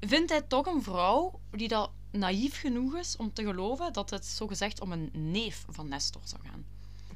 vindt 0.00 0.30
hij 0.30 0.42
toch 0.42 0.66
een 0.66 0.82
vrouw 0.82 1.40
die 1.50 1.68
dat 1.68 1.90
naïef 2.10 2.60
genoeg 2.60 2.96
is 2.96 3.16
om 3.16 3.32
te 3.32 3.42
geloven 3.44 3.92
dat 3.92 4.10
het 4.10 4.26
zogezegd 4.26 4.80
om 4.80 4.92
een 4.92 5.10
neef 5.12 5.64
van 5.68 5.88
Nestor 5.88 6.20
zou 6.24 6.42
gaan. 6.46 6.64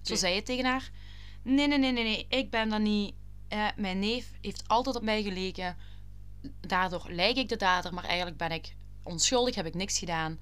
Zo 0.03 0.14
zei 0.14 0.33
hij 0.33 0.42
tegen 0.42 0.64
haar: 0.64 0.90
Nee, 1.42 1.68
nee, 1.68 1.79
nee, 1.79 1.92
nee, 1.92 2.05
nee, 2.05 2.27
ik 2.29 2.51
ben 2.51 2.68
dat 2.68 2.81
niet. 2.81 3.14
Eh, 3.49 3.67
mijn 3.77 3.99
neef 3.99 4.33
heeft 4.41 4.69
altijd 4.69 4.97
op 4.97 5.03
mij 5.03 5.23
geleken. 5.23 5.77
Daardoor 6.61 7.07
lijk 7.09 7.37
ik 7.37 7.49
de 7.49 7.57
dader, 7.57 7.95
maar 7.95 8.05
eigenlijk 8.05 8.37
ben 8.37 8.51
ik 8.51 8.77
onschuldig, 9.03 9.55
heb 9.55 9.67
ik 9.67 9.75
niks 9.75 9.99
gedaan. 9.99 10.39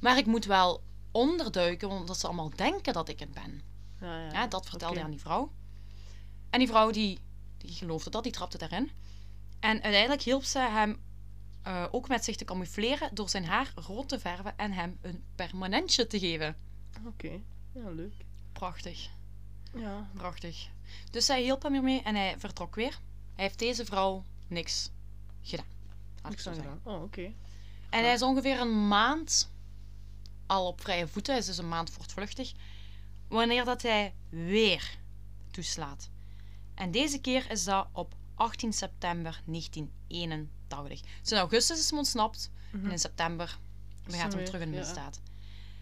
Maar 0.00 0.16
ik 0.18 0.26
moet 0.26 0.44
wel 0.44 0.82
onderduiken, 1.10 1.88
omdat 1.88 2.18
ze 2.18 2.26
allemaal 2.26 2.50
denken 2.56 2.92
dat 2.92 3.08
ik 3.08 3.18
het 3.18 3.32
ben. 3.32 3.62
Ja, 4.00 4.18
ja, 4.20 4.32
Ja, 4.32 4.46
dat 4.46 4.68
vertelde 4.68 4.94
hij 4.94 5.04
aan 5.04 5.10
die 5.10 5.20
vrouw. 5.20 5.52
En 6.50 6.58
die 6.58 6.68
vrouw 6.68 6.90
die, 6.90 7.18
die 7.58 7.72
geloofde 7.72 8.10
dat, 8.10 8.22
die 8.22 8.32
trapte 8.32 8.58
daarin. 8.58 8.90
En 9.60 9.82
uiteindelijk 9.82 10.22
hielp 10.22 10.44
ze 10.44 10.58
hem 10.58 11.00
eh, 11.62 11.84
ook 11.90 12.08
met 12.08 12.24
zich 12.24 12.36
te 12.36 12.44
camoufleren 12.44 13.14
door 13.14 13.28
zijn 13.28 13.44
haar 13.44 13.72
rood 13.74 14.08
te 14.08 14.18
verven 14.18 14.56
en 14.56 14.72
hem 14.72 14.98
een 15.00 15.24
permanentje 15.34 16.06
te 16.06 16.18
geven. 16.18 16.56
Oké, 17.06 17.40
ja, 17.72 17.90
leuk. 17.90 18.14
Prachtig, 18.52 19.08
Ja, 19.74 20.10
prachtig. 20.14 20.68
Dus 21.10 21.26
zij 21.26 21.42
hielp 21.42 21.62
hem 21.62 21.74
ermee 21.74 22.02
en 22.02 22.14
hij 22.14 22.34
vertrok 22.38 22.74
weer. 22.74 22.98
Hij 23.34 23.44
heeft 23.44 23.58
deze 23.58 23.84
vrouw 23.84 24.24
niks 24.46 24.90
gedaan. 25.42 25.66
Laat 26.22 26.24
ik 26.24 26.30
niks 26.30 26.42
zo 26.42 26.50
aan 26.50 26.56
gedaan. 26.56 26.80
Oh, 26.82 27.02
oké. 27.02 27.32
En 27.90 28.04
hij 28.04 28.12
is 28.12 28.22
ongeveer 28.22 28.60
een 28.60 28.88
maand 28.88 29.50
al 30.46 30.66
op 30.66 30.80
vrije 30.80 31.08
voeten. 31.08 31.32
Hij 31.32 31.42
is 31.42 31.48
dus 31.48 31.58
een 31.58 31.68
maand 31.68 31.90
voortvluchtig. 31.90 32.52
Wanneer 33.28 33.64
dat 33.64 33.82
hij 33.82 34.14
weer 34.28 34.98
toeslaat. 35.50 36.10
En 36.74 36.90
deze 36.90 37.20
keer 37.20 37.50
is 37.50 37.64
dat 37.64 37.88
op 37.92 38.14
18 38.34 38.72
september 38.72 39.40
1981. 39.44 41.00
Dus 41.20 41.32
in 41.32 41.38
augustus 41.38 41.78
is 41.78 41.90
hij 41.90 41.98
ontsnapt. 41.98 42.50
Mhm. 42.70 42.84
En 42.84 42.90
in 42.90 42.98
september 42.98 43.46
gaat 43.46 44.10
hij 44.10 44.18
hij 44.18 44.30
weer, 44.30 44.44
terug 44.44 44.60
in 44.60 44.70
de 44.70 44.76
ja. 44.76 44.82
misdaad. 44.82 45.20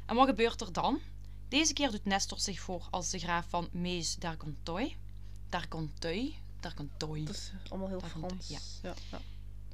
En 0.06 0.16
wat 0.16 0.26
gebeurt 0.26 0.60
er 0.60 0.72
dan? 0.72 1.00
Deze 1.48 1.72
keer 1.72 1.90
doet 1.90 2.04
Nestor 2.04 2.38
zich 2.38 2.61
voor 2.61 2.88
als 2.90 3.11
de 3.11 3.18
graaf 3.18 3.46
van 3.48 3.68
Mees 3.72 4.14
d'Argenteuil. 4.14 4.92
D'Argenteuil. 5.48 6.32
D'Argenteuil. 6.61 7.24
Dat 7.24 7.35
is 7.35 7.52
allemaal 7.68 7.88
heel 7.88 8.00
Frans. 8.00 8.48
Ja. 8.48 8.59
Ja, 8.82 8.94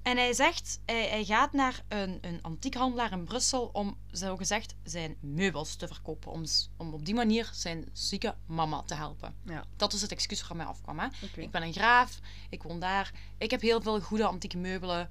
En 0.02 0.16
hij 0.16 0.32
zegt, 0.32 0.80
hij, 0.84 1.08
hij 1.08 1.24
gaat 1.24 1.52
naar 1.52 1.84
een, 1.88 2.18
een 2.20 2.42
antiekhandelaar 2.42 3.12
in 3.12 3.24
Brussel 3.24 3.70
om 3.72 3.96
zogezegd 4.10 4.74
zijn 4.82 5.16
meubels 5.20 5.74
te 5.74 5.86
verkopen. 5.86 6.32
Om, 6.32 6.44
om 6.76 6.92
op 6.92 7.04
die 7.04 7.14
manier 7.14 7.50
zijn 7.52 7.88
zieke 7.92 8.34
mama 8.46 8.82
te 8.82 8.94
helpen. 8.94 9.34
Ja. 9.44 9.64
Dat 9.76 9.92
is 9.92 10.02
het 10.02 10.12
excuus 10.12 10.46
waar 10.46 10.56
mij 10.56 10.66
afkwam. 10.66 10.98
Hè? 10.98 11.06
Ik 11.36 11.50
ben 11.50 11.62
een 11.62 11.72
graaf, 11.72 12.18
ik 12.50 12.62
woon 12.62 12.80
daar. 12.80 13.12
Ik 13.38 13.50
heb 13.50 13.60
heel 13.60 13.80
veel 13.82 14.00
goede 14.00 14.26
antieke 14.26 14.58
meubelen. 14.58 15.10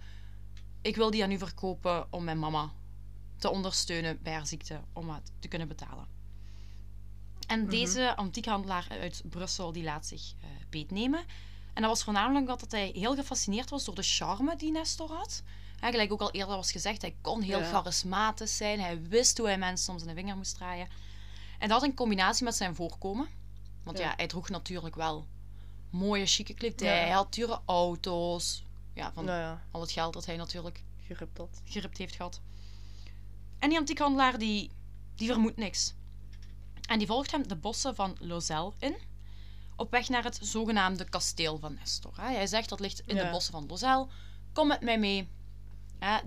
Ik 0.81 0.95
wil 0.95 1.11
die 1.11 1.23
aan 1.23 1.31
u 1.31 1.37
verkopen 1.37 2.13
om 2.13 2.23
mijn 2.23 2.39
mama 2.39 2.71
te 3.37 3.49
ondersteunen 3.49 4.21
bij 4.21 4.33
haar 4.33 4.47
ziekte, 4.47 4.81
om 4.93 5.09
het 5.09 5.31
te 5.39 5.47
kunnen 5.47 5.67
betalen. 5.67 6.20
En 7.51 7.61
Mhm. 7.61 7.69
deze 7.69 8.15
antiekhandelaar 8.15 8.87
uit 8.89 9.21
Brussel 9.25 9.71
die 9.71 9.83
laat 9.83 10.05
zich 10.05 10.33
eh 10.41 10.47
beetnemen. 10.69 11.19
En 11.73 11.81
dat 11.81 11.91
was 11.91 12.03
voornamelijk 12.03 12.49
omdat 12.49 12.71
hij 12.71 12.91
heel 12.95 13.15
gefascineerd 13.15 13.69
was 13.69 13.83
door 13.85 13.95
de 13.95 14.03
charme 14.03 14.55
die 14.55 14.71
Nestor 14.71 15.11
had. 15.11 15.43
Gelijk 15.79 16.11
ook 16.11 16.21
al 16.21 16.31
eerder 16.31 16.55
was 16.55 16.71
gezegd, 16.71 17.01
hij 17.01 17.15
kon 17.21 17.41
heel 17.41 17.59
Ja. 17.59 17.69
charismatisch 17.69 18.57
zijn. 18.57 18.79
Hij 18.79 19.01
wist 19.01 19.37
hoe 19.37 19.47
hij 19.47 19.57
mensen 19.57 19.93
om 19.93 19.99
zijn 19.99 20.15
vinger 20.15 20.37
moest 20.37 20.55
draaien. 20.55 20.87
En 21.59 21.69
dat 21.69 21.83
in 21.83 21.93
combinatie 21.93 22.43
met 22.43 22.55
zijn 22.55 22.75
voorkomen. 22.75 23.27
Want 23.83 23.97
ja, 23.97 24.03
Ja. 24.09 24.13
hij 24.15 24.27
droeg 24.27 24.49
natuurlijk 24.49 24.95
wel 24.95 25.25
mooie, 25.89 26.25
chique 26.25 26.53
kledij. 26.53 26.95
Ja. 26.95 27.01
Hij 27.01 27.11
had 27.11 27.33
dure 27.33 27.59
auto's. 27.65 28.63
Ja, 28.93 29.11
van 29.13 29.25
Nou 29.25 29.57
al 29.71 29.81
het 29.81 29.91
geld 29.91 30.13
dat 30.13 30.25
hij 30.25 30.35
natuurlijk 30.35 30.83
hebt 31.07 31.35
dat. 31.37 31.61
geript 31.65 31.97
heeft 31.97 32.15
gehad. 32.15 32.41
En 33.59 33.69
die 33.69 33.77
antiekhandelaar 33.77 34.37
die, 34.37 34.69
die 35.15 35.27
vermoedt 35.27 35.57
niks. 35.57 35.93
En 36.91 36.97
die 36.97 37.07
volgt 37.07 37.31
hem 37.31 37.47
de 37.47 37.55
bossen 37.55 37.95
van 37.95 38.15
Lozelle 38.19 38.73
in. 38.77 38.95
Op 39.75 39.91
weg 39.91 40.09
naar 40.09 40.23
het 40.23 40.39
zogenaamde 40.41 41.09
kasteel 41.09 41.59
van 41.59 41.73
Nestor. 41.73 42.13
hè. 42.15 42.33
Hij 42.33 42.47
zegt 42.47 42.69
dat 42.69 42.79
ligt 42.79 42.99
in 43.05 43.15
de 43.15 43.29
bossen 43.31 43.53
van 43.53 43.65
Lozelle. 43.67 44.07
Kom 44.53 44.67
met 44.67 44.81
mij 44.81 44.99
mee. 44.99 45.29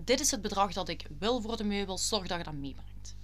Dit 0.05 0.20
is 0.20 0.31
het 0.31 0.42
bedrag 0.42 0.72
dat 0.72 0.88
ik 0.88 1.07
wil 1.18 1.40
voor 1.40 1.57
de 1.57 1.64
meubels. 1.64 2.09
Zorg 2.09 2.27
dat 2.27 2.38
je 2.38 2.44
dat 2.44 2.55
meebrengt. 2.55 3.16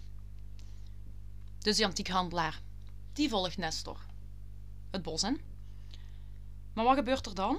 Dus 1.58 1.76
die 1.76 1.86
antiekhandelaar, 1.86 2.60
die 3.12 3.28
volgt 3.28 3.56
Nestor 3.56 4.06
het 4.90 5.02
bos 5.02 5.22
in. 5.22 5.40
Maar 6.72 6.84
wat 6.84 6.96
gebeurt 6.96 7.26
er 7.26 7.34
dan? 7.34 7.58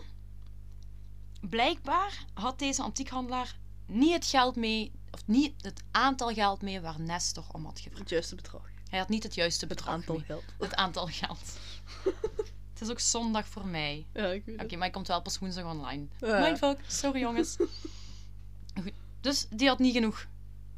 Blijkbaar 1.41 2.25
had 2.33 2.59
deze 2.59 2.81
antiekhandelaar 2.81 3.57
niet 3.85 4.13
het 4.13 4.25
geld 4.25 4.55
mee, 4.55 4.91
of 5.11 5.27
niet 5.27 5.63
het 5.63 5.83
aantal 5.91 6.33
geld 6.33 6.61
mee 6.61 6.81
waar 6.81 6.99
Nestor 6.99 7.45
om 7.51 7.65
had 7.65 7.79
gevraagd. 7.79 7.99
Het 7.99 8.09
juiste 8.09 8.35
bedrag. 8.35 8.70
Hij 8.91 8.99
had 8.99 9.09
niet 9.09 9.23
het 9.23 9.35
juiste 9.35 9.65
Het 9.65 9.75
bedrag 9.75 9.93
aantal 9.93 10.15
mee. 10.15 10.23
geld. 10.25 10.43
Het 10.59 10.75
aantal 10.75 11.07
geld. 11.07 11.57
het 12.73 12.81
is 12.81 12.89
ook 12.89 12.99
zondag 12.99 13.47
voor 13.47 13.65
mij. 13.67 14.05
Ja, 14.13 14.25
ik 14.27 14.45
weet 14.45 14.55
Oké, 14.55 14.63
het. 14.63 14.71
maar 14.71 14.79
hij 14.79 14.89
komt 14.89 15.07
wel 15.07 15.21
pas 15.21 15.39
woensdag 15.39 15.65
online. 15.65 16.07
Ja. 16.19 16.39
Mindfuck, 16.39 16.79
sorry 16.87 17.19
jongens. 17.19 17.55
Goed, 18.81 18.93
dus 19.21 19.47
die 19.49 19.67
had 19.67 19.79
niet 19.79 19.93
genoeg 19.93 20.27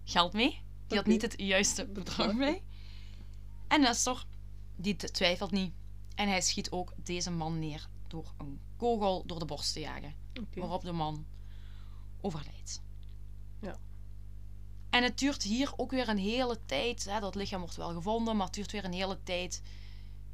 geld 0.04 0.34
mee. 0.34 0.62
Die 0.88 0.98
had 0.98 1.08
niet 1.08 1.22
het 1.22 1.34
juiste 1.38 1.86
bedrag 1.86 2.34
mee. 2.34 2.62
En 3.68 3.82
Nestor, 3.82 4.26
die 4.76 4.96
twijfelt 4.96 5.52
niet. 5.52 5.74
En 6.16 6.28
hij 6.28 6.42
schiet 6.42 6.72
ook 6.72 6.94
deze 7.04 7.32
man 7.32 7.60
neer 7.60 7.88
door 8.08 8.34
een 8.38 8.60
kogel 8.78 9.24
door 9.26 9.40
de 9.40 9.46
borst 9.46 9.74
te 9.74 9.80
jagen. 9.80 10.16
Waarop 10.56 10.84
de 10.84 10.92
man 10.92 11.26
overlijdt. 12.22 12.82
En 14.94 15.04
het 15.04 15.18
duurt 15.20 15.44
hier 15.44 15.72
ook 15.76 15.92
weer 15.92 16.10
een 16.10 16.18
hele 16.18 16.60
tijd. 16.66 17.06
Hè, 17.06 17.20
dat 17.20 17.36
lichaam 17.36 17.60
wordt 17.60 17.76
wel 17.76 17.94
gevonden, 17.94 18.36
maar 18.38 18.46
het 18.46 18.56
duurt 18.56 18.72
weer 18.72 18.86
een 18.86 18.94
hele 18.94 19.24
tijd 19.24 19.62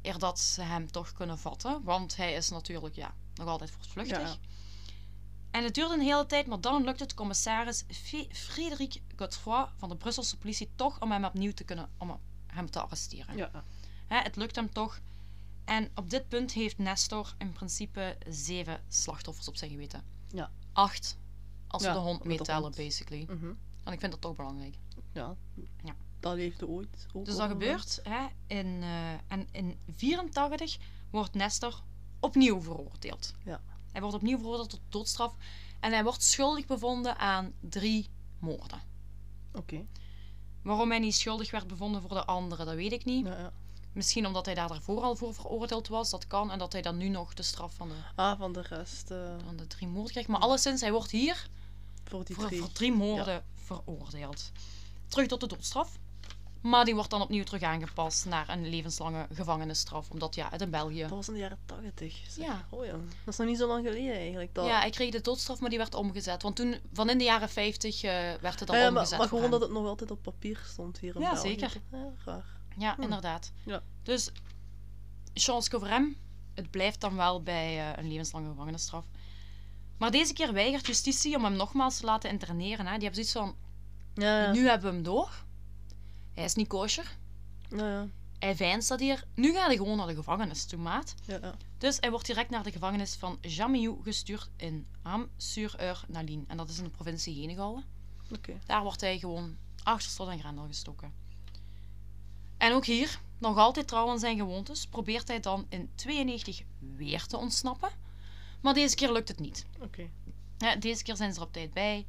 eer 0.02 0.18
dat 0.18 0.38
ze 0.38 0.62
hem 0.62 0.90
toch 0.90 1.12
kunnen 1.12 1.38
vatten. 1.38 1.82
Want 1.82 2.16
hij 2.16 2.32
is 2.32 2.48
natuurlijk 2.48 2.94
ja, 2.94 3.14
nog 3.34 3.48
altijd 3.48 3.70
voortvluchtig. 3.70 4.18
Ja. 4.18 4.36
En 5.50 5.64
het 5.64 5.74
duurt 5.74 5.90
een 5.90 6.00
hele 6.00 6.26
tijd, 6.26 6.46
maar 6.46 6.60
dan 6.60 6.84
lukt 6.84 7.00
het 7.00 7.14
commissaris 7.14 7.84
F- 7.92 8.26
Frederik 8.32 9.00
Godefroy 9.16 9.66
van 9.76 9.88
de 9.88 9.96
Brusselse 9.96 10.36
politie 10.38 10.70
toch 10.74 11.00
om 11.00 11.10
hem 11.12 11.24
opnieuw 11.24 11.52
te 11.52 11.64
kunnen 11.64 11.88
om 11.98 12.20
hem 12.46 12.70
te 12.70 12.80
arresteren. 12.80 13.36
Ja. 13.36 13.50
Hè, 14.06 14.18
het 14.18 14.36
lukt 14.36 14.56
hem 14.56 14.72
toch. 14.72 15.00
En 15.64 15.90
op 15.94 16.10
dit 16.10 16.28
punt 16.28 16.52
heeft 16.52 16.78
Nestor 16.78 17.34
in 17.38 17.52
principe 17.52 18.16
zeven 18.28 18.80
slachtoffers 18.88 19.48
op 19.48 19.56
zijn 19.56 19.70
geweten. 19.70 20.04
Ja. 20.32 20.50
Acht, 20.72 21.16
als 21.66 21.82
we 21.82 21.88
Ja, 21.88 21.94
de 21.94 22.00
hond 22.00 22.24
meetellen, 22.24 22.72
basically. 22.76 23.26
Mhm. 23.28 23.52
En 23.84 23.92
ik 23.92 24.00
vind 24.00 24.12
dat 24.12 24.20
toch 24.20 24.36
belangrijk. 24.36 24.74
Ja. 25.12 25.36
Ja. 25.84 25.94
Dat 26.20 26.34
leefde 26.34 26.66
ooit. 26.68 27.06
Ook 27.12 27.24
Dus 27.24 27.36
dat 27.36 27.48
gebeurt. 27.48 28.00
Hè, 28.02 28.26
in, 28.46 28.78
eh, 28.82 29.12
en 29.28 29.48
in 29.52 29.78
84 29.96 30.76
wordt 31.10 31.34
Nestor 31.34 31.82
opnieuw 32.20 32.60
veroordeeld. 32.62 33.34
Ja. 33.44 33.60
Hij 33.92 34.00
wordt 34.00 34.16
opnieuw 34.16 34.38
veroordeeld 34.38 34.70
tot 34.70 34.80
doodstraf. 34.88 35.34
En 35.80 35.92
hij 35.92 36.02
wordt 36.04 36.22
schuldig 36.22 36.66
bevonden 36.66 37.18
aan 37.18 37.52
drie 37.60 38.08
moorden. 38.38 38.80
Oké. 39.52 39.86
Waarom 40.62 40.90
hij 40.90 40.98
niet 40.98 41.14
schuldig 41.14 41.50
werd 41.50 41.66
bevonden 41.66 42.00
voor 42.00 42.10
de 42.10 42.24
andere, 42.24 42.64
dat 42.64 42.74
weet 42.74 42.92
ik 42.92 43.04
niet. 43.04 43.26
Ja, 43.26 43.38
ja. 43.38 43.52
Misschien 43.92 44.26
omdat 44.26 44.46
hij 44.46 44.54
daar 44.54 44.68
daarvoor 44.68 45.02
al 45.02 45.16
voor 45.16 45.34
veroordeeld 45.34 45.88
was, 45.88 46.10
dat 46.10 46.26
kan. 46.26 46.50
En 46.50 46.58
dat 46.58 46.72
hij 46.72 46.82
dan 46.82 46.96
nu 46.96 47.08
nog 47.08 47.34
de 47.34 47.42
straf 47.42 47.74
van 47.74 47.88
de, 47.88 47.94
Ah, 48.14 48.38
van 48.38 48.52
de 48.52 48.60
rest. 48.62 49.10
eh, 49.10 49.34
van 49.44 49.56
de 49.56 49.66
drie 49.66 49.88
moorden 49.88 50.10
krijgt. 50.10 50.28
Maar 50.28 50.40
alleszins, 50.40 50.80
hij 50.80 50.92
wordt 50.92 51.10
hier 51.10 51.48
voor 52.04 52.24
die 52.24 52.34
voor, 52.36 52.46
drie. 52.46 52.58
voor 52.60 52.72
drie 52.72 52.92
moorden 52.92 53.44
veroordeeld. 53.74 54.50
Terug 55.08 55.26
tot 55.26 55.40
de 55.40 55.46
doodstraf. 55.46 55.98
Maar 56.60 56.84
die 56.84 56.94
wordt 56.94 57.10
dan 57.10 57.22
opnieuw 57.22 57.44
terug 57.44 57.62
aangepast 57.62 58.24
naar 58.26 58.48
een 58.48 58.68
levenslange 58.68 59.26
gevangenisstraf. 59.32 60.10
Omdat 60.10 60.34
ja, 60.34 60.48
het 60.50 60.60
in 60.60 60.70
België... 60.70 61.00
Dat 61.00 61.10
was 61.10 61.28
in 61.28 61.34
de 61.34 61.40
jaren 61.40 61.58
80. 61.66 62.20
zeg. 62.28 62.44
Ja. 62.44 62.66
Oh 62.70 62.84
ja. 62.84 62.90
Dat 62.92 63.00
is 63.26 63.36
nog 63.36 63.46
niet 63.46 63.58
zo 63.58 63.66
lang 63.66 63.86
geleden 63.86 64.14
eigenlijk. 64.14 64.54
Dat... 64.54 64.66
Ja, 64.66 64.78
hij 64.80 64.90
kreeg 64.90 65.10
de 65.10 65.20
doodstraf, 65.20 65.60
maar 65.60 65.68
die 65.70 65.78
werd 65.78 65.94
omgezet. 65.94 66.42
Want 66.42 66.56
toen, 66.56 66.76
van 66.92 67.10
in 67.10 67.18
de 67.18 67.24
jaren 67.24 67.48
50, 67.48 68.02
eh, 68.02 68.10
werd 68.40 68.60
het 68.60 68.70
al 68.70 68.76
ja, 68.76 68.82
maar, 68.82 68.90
omgezet 68.90 69.18
maar 69.18 69.28
gewoon 69.28 69.42
hem. 69.42 69.50
dat 69.50 69.60
het 69.60 69.70
nog 69.70 69.86
altijd 69.86 70.10
op 70.10 70.22
papier 70.22 70.62
stond 70.66 70.98
hier 70.98 71.14
in 71.14 71.20
Ja, 71.20 71.32
België. 71.32 71.48
zeker. 71.48 71.72
Ja, 71.92 72.12
raar. 72.24 72.44
Ja, 72.78 72.94
Hm. 72.94 73.02
inderdaad. 73.02 73.52
Ja. 73.64 73.82
Dus, 74.02 74.30
chance 75.34 75.70
voor 75.70 75.86
hem. 75.88 76.16
Het 76.54 76.70
blijft 76.70 77.00
dan 77.00 77.16
wel 77.16 77.42
bij 77.42 77.78
eh, 77.78 77.98
een 78.02 78.08
levenslange 78.08 78.48
gevangenisstraf. 78.48 79.04
Maar 80.00 80.10
deze 80.10 80.32
keer 80.32 80.52
weigert 80.52 80.86
justitie 80.86 81.36
om 81.36 81.44
hem 81.44 81.52
nogmaals 81.56 81.96
te 81.98 82.04
laten 82.04 82.30
interneren. 82.30 82.86
Hè. 82.86 82.92
Die 82.98 83.08
hebben 83.08 83.24
zoiets 83.24 83.32
van, 83.32 83.54
Ja, 84.14 84.42
ja. 84.42 84.52
nu 84.52 84.68
hebben 84.68 84.88
we 84.88 84.94
hem 84.94 85.04
door. 85.04 85.44
Hij 86.34 86.44
is 86.44 86.54
niet 86.54 86.68
kosher. 86.68 87.16
Ja, 87.70 87.88
ja. 87.90 88.06
Hij 88.38 88.56
veinst 88.56 88.88
dat 88.88 89.00
hier. 89.00 89.24
Nu 89.34 89.52
gaat 89.52 89.66
hij 89.66 89.76
gewoon 89.76 89.96
naar 89.96 90.06
de 90.06 90.14
gevangenis 90.14 90.64
toe, 90.64 90.78
maat. 90.78 91.14
ja, 91.26 91.38
ja. 91.42 91.54
Dus 91.78 91.96
hij 92.00 92.10
wordt 92.10 92.26
direct 92.26 92.50
naar 92.50 92.62
de 92.62 92.72
gevangenis 92.72 93.14
van 93.14 93.38
Jamiou 93.40 94.02
gestuurd 94.02 94.50
in 94.56 94.86
Ham-sur-Eur-Nalin. 95.02 96.44
En 96.48 96.56
dat 96.56 96.68
is 96.68 96.78
in 96.78 96.84
de 96.84 96.90
provincie 96.90 97.40
Henegouwen. 97.40 97.84
Daar 98.66 98.82
wordt 98.82 99.00
hij 99.00 99.18
gewoon 99.18 99.56
achter 99.82 100.10
slot 100.10 100.28
en 100.28 100.38
grendel 100.38 100.66
gestoken. 100.66 101.12
En 102.56 102.72
ook 102.72 102.84
hier, 102.84 103.20
nog 103.38 103.56
altijd 103.56 103.88
trouw 103.88 104.08
aan 104.08 104.18
zijn 104.18 104.36
gewoontes, 104.36 104.86
probeert 104.86 105.28
hij 105.28 105.40
dan 105.40 105.66
in 105.68 105.90
92 105.94 106.62
weer 106.96 107.26
te 107.26 107.36
ontsnappen. 107.36 107.90
Maar 108.60 108.74
deze 108.74 108.94
keer 108.94 109.12
lukt 109.12 109.28
het 109.28 109.38
niet. 109.38 109.66
Oké. 109.80 110.08
Ja, 110.58 110.76
deze 110.76 111.02
keer 111.02 111.16
zijn 111.16 111.32
ze 111.32 111.40
er 111.40 111.46
op 111.46 111.52
tijd 111.52 111.72
bij. 111.72 112.06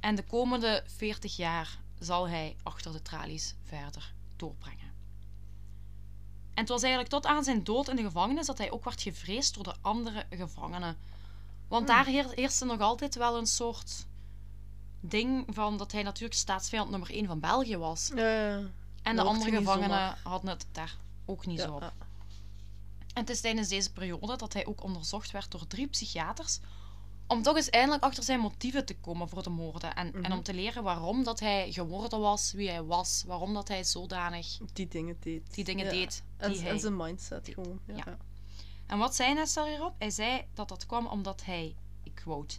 En 0.00 0.14
de 0.14 0.24
komende 0.24 0.82
40 0.86 1.36
jaar 1.36 1.78
zal 1.98 2.28
hij 2.28 2.56
achter 2.62 2.92
de 2.92 3.02
tralies 3.02 3.54
verder 3.64 4.12
doorbrengen. 4.36 4.86
En 6.54 6.64
het 6.64 6.68
was 6.68 6.82
eigenlijk 6.82 7.12
tot 7.12 7.26
aan 7.26 7.44
zijn 7.44 7.64
dood 7.64 7.88
in 7.88 7.96
de 7.96 8.02
gevangenis 8.02 8.46
dat 8.46 8.58
hij 8.58 8.70
ook 8.70 8.84
werd 8.84 9.02
gevreesd 9.02 9.54
door 9.54 9.64
de 9.64 9.74
andere 9.80 10.26
gevangenen. 10.30 10.96
Want 11.68 11.86
Hmm. 11.86 11.96
daar 11.96 12.06
heer- 12.06 12.32
heerste 12.34 12.64
nog 12.64 12.80
altijd 12.80 13.14
wel 13.14 13.38
een 13.38 13.46
soort 13.46 14.06
ding 15.00 15.44
van 15.48 15.76
dat 15.76 15.92
hij 15.92 16.02
natuurlijk 16.02 16.34
staatsvijand 16.38 16.90
nummer 16.90 17.10
1 17.10 17.26
van 17.26 17.40
België 17.40 17.76
was. 17.76 18.10
En 19.02 19.16
de 19.16 19.22
andere 19.22 19.50
gevangenen 19.56 20.16
hadden 20.22 20.50
het 20.50 20.66
daar 20.72 20.96
ook 21.24 21.46
niet 21.46 21.58
Ja, 21.58 21.64
zo 21.64 21.74
op. 21.74 21.92
En 23.18 23.24
het 23.24 23.32
is 23.32 23.40
tijdens 23.40 23.68
deze 23.68 23.92
periode 23.92 24.36
dat 24.36 24.52
hij 24.52 24.66
ook 24.66 24.82
onderzocht 24.82 25.30
werd 25.30 25.50
door 25.50 25.66
drie 25.66 25.86
psychiaters. 25.86 26.60
Om 27.26 27.42
toch 27.42 27.56
eens 27.56 27.70
eindelijk 27.70 28.02
achter 28.02 28.22
zijn 28.22 28.40
motieven 28.40 28.84
te 28.86 28.96
komen 28.96 29.28
voor 29.28 29.42
de 29.42 29.50
moorden. 29.50 29.94
En, 29.94 30.12
en 30.14 30.20
Mhm. 30.20 30.32
om 30.32 30.42
te 30.42 30.54
leren 30.54 30.82
waarom 30.82 31.24
dat 31.24 31.40
hij 31.40 31.72
geworden 31.72 32.20
was 32.20 32.52
wie 32.52 32.68
hij 32.68 32.82
was. 32.82 33.24
Waarom 33.26 33.54
dat 33.54 33.68
hij 33.68 33.84
zodanig 33.84 34.58
Die 34.72 34.88
dingen 34.88 35.16
deed. 35.20 35.54
die 35.54 35.64
dingen 35.64 35.84
Ja. 35.84 35.90
deed 35.90 36.22
En, 36.36 36.50
die 36.50 36.58
en 36.60 36.64
hij... 36.66 36.78
zijn 36.78 36.96
mindset 36.96 37.44
deed. 37.44 37.54
gewoon. 37.54 37.80
Ja. 37.84 38.16
En 38.86 38.98
wat 38.98 39.14
zei 39.14 39.34
Nestor 39.34 39.66
hierop? 39.66 39.94
Hij 39.98 40.10
zei 40.10 40.44
dat 40.54 40.68
dat 40.68 40.86
kwam 40.86 41.06
omdat 41.06 41.44
hij, 41.44 41.76
ik 42.02 42.14
quote, 42.14 42.56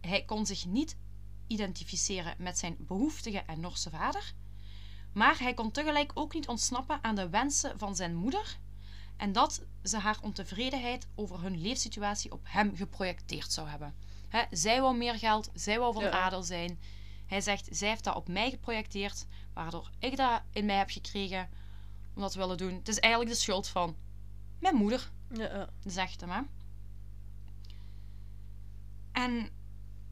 hij 0.00 0.24
kon 0.24 0.46
zich 0.46 0.66
niet 0.66 0.96
identificeren 1.46 2.34
met 2.38 2.58
zijn 2.58 2.76
behoeftige 2.78 3.38
en 3.38 3.60
Norse 3.60 3.90
vader, 3.90 4.32
maar 5.12 5.38
hij 5.38 5.54
kon 5.54 5.70
tegelijk 5.70 6.10
ook 6.14 6.34
niet 6.34 6.48
ontsnappen 6.48 6.98
aan 7.04 7.14
de 7.14 7.28
wensen 7.28 7.78
van 7.78 7.96
zijn 7.96 8.14
moeder 8.14 8.58
en 9.20 9.32
dat 9.32 9.62
ze 9.82 9.98
haar 9.98 10.18
ontevredenheid 10.22 11.06
over 11.14 11.40
hun 11.40 11.60
leefsituatie 11.60 12.32
op 12.32 12.40
hem 12.42 12.76
geprojecteerd 12.76 13.52
zou 13.52 13.68
hebben. 13.68 13.94
Hè, 14.28 14.42
zij 14.50 14.80
wou 14.80 14.96
meer 14.96 15.18
geld, 15.18 15.50
zij 15.54 15.78
wou 15.78 15.92
van 15.92 16.02
Ja. 16.02 16.10
adel 16.10 16.42
zijn. 16.42 16.78
Hij 17.26 17.40
zegt, 17.40 17.68
zij 17.70 17.88
heeft 17.88 18.04
dat 18.04 18.14
op 18.14 18.28
mij 18.28 18.50
geprojecteerd, 18.50 19.26
waardoor 19.52 19.90
ik 19.98 20.16
dat 20.16 20.42
in 20.52 20.66
mij 20.66 20.76
heb 20.76 20.90
gekregen 20.90 21.48
om 22.14 22.22
dat 22.22 22.32
te 22.32 22.38
willen 22.38 22.56
doen. 22.56 22.74
Het 22.74 22.88
is 22.88 22.98
eigenlijk 22.98 23.32
de 23.32 23.38
schuld 23.40 23.68
van 23.68 23.96
mijn 24.58 24.74
moeder 24.74 25.10
Ja, 25.32 25.68
zegt 25.84 26.20
hem. 26.20 26.30
Hè? 26.30 26.40
En 29.12 29.48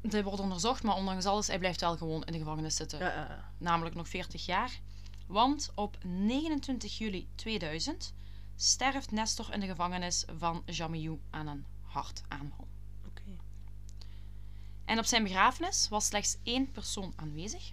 dit 0.01 0.25
wordt 0.25 0.41
onderzocht, 0.41 0.83
maar 0.83 0.97
ondanks 0.97 1.25
alles, 1.25 1.47
hij 1.47 1.59
blijft 1.59 1.81
wel 1.81 1.97
gewoon 1.97 2.25
in 2.25 2.33
de 2.33 2.39
gevangenis 2.39 2.77
zitten. 2.77 2.99
Ja. 2.99 3.53
Namelijk 3.59 3.95
nog 3.95 4.09
40 4.09 4.47
jaar. 4.47 4.81
Want 5.27 5.71
op 5.75 5.99
29 6.05 6.99
juli 6.99 7.29
2000 7.35 8.13
sterft 8.61 9.11
Nestor 9.11 9.53
in 9.53 9.61
de 9.61 9.67
gevangenis 9.67 10.25
van 10.37 10.63
Jamiou 10.67 11.21
aan 11.31 11.47
een 11.47 11.67
hartaanval. 11.83 12.69
Oké. 13.07 13.23
En 14.85 14.99
op 14.99 15.05
zijn 15.05 15.23
begrafenis 15.23 15.89
was 15.89 16.07
slechts 16.07 16.37
één 16.43 16.71
persoon 16.71 17.13
aanwezig. 17.17 17.73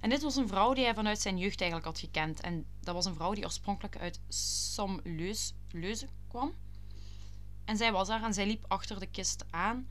En 0.00 0.10
dit 0.10 0.22
was 0.22 0.36
een 0.36 0.48
vrouw 0.48 0.74
die 0.74 0.84
hij 0.84 0.94
vanuit 0.94 1.20
zijn 1.20 1.38
jeugd 1.38 1.60
eigenlijk 1.60 1.90
had 1.90 1.98
gekend. 1.98 2.40
En 2.40 2.66
dat 2.80 2.94
was 2.94 3.04
een 3.04 3.14
vrouw 3.14 3.34
die 3.34 3.44
oorspronkelijk 3.44 3.96
uit 3.96 4.20
Somme-Leuze 4.28 6.08
kwam. 6.28 6.52
En 7.64 7.76
zij 7.76 7.92
was 7.92 8.08
daar 8.08 8.22
en 8.22 8.34
zij 8.34 8.46
liep 8.46 8.64
achter 8.68 9.00
de 9.00 9.06
kist 9.06 9.44
aan. 9.50 9.88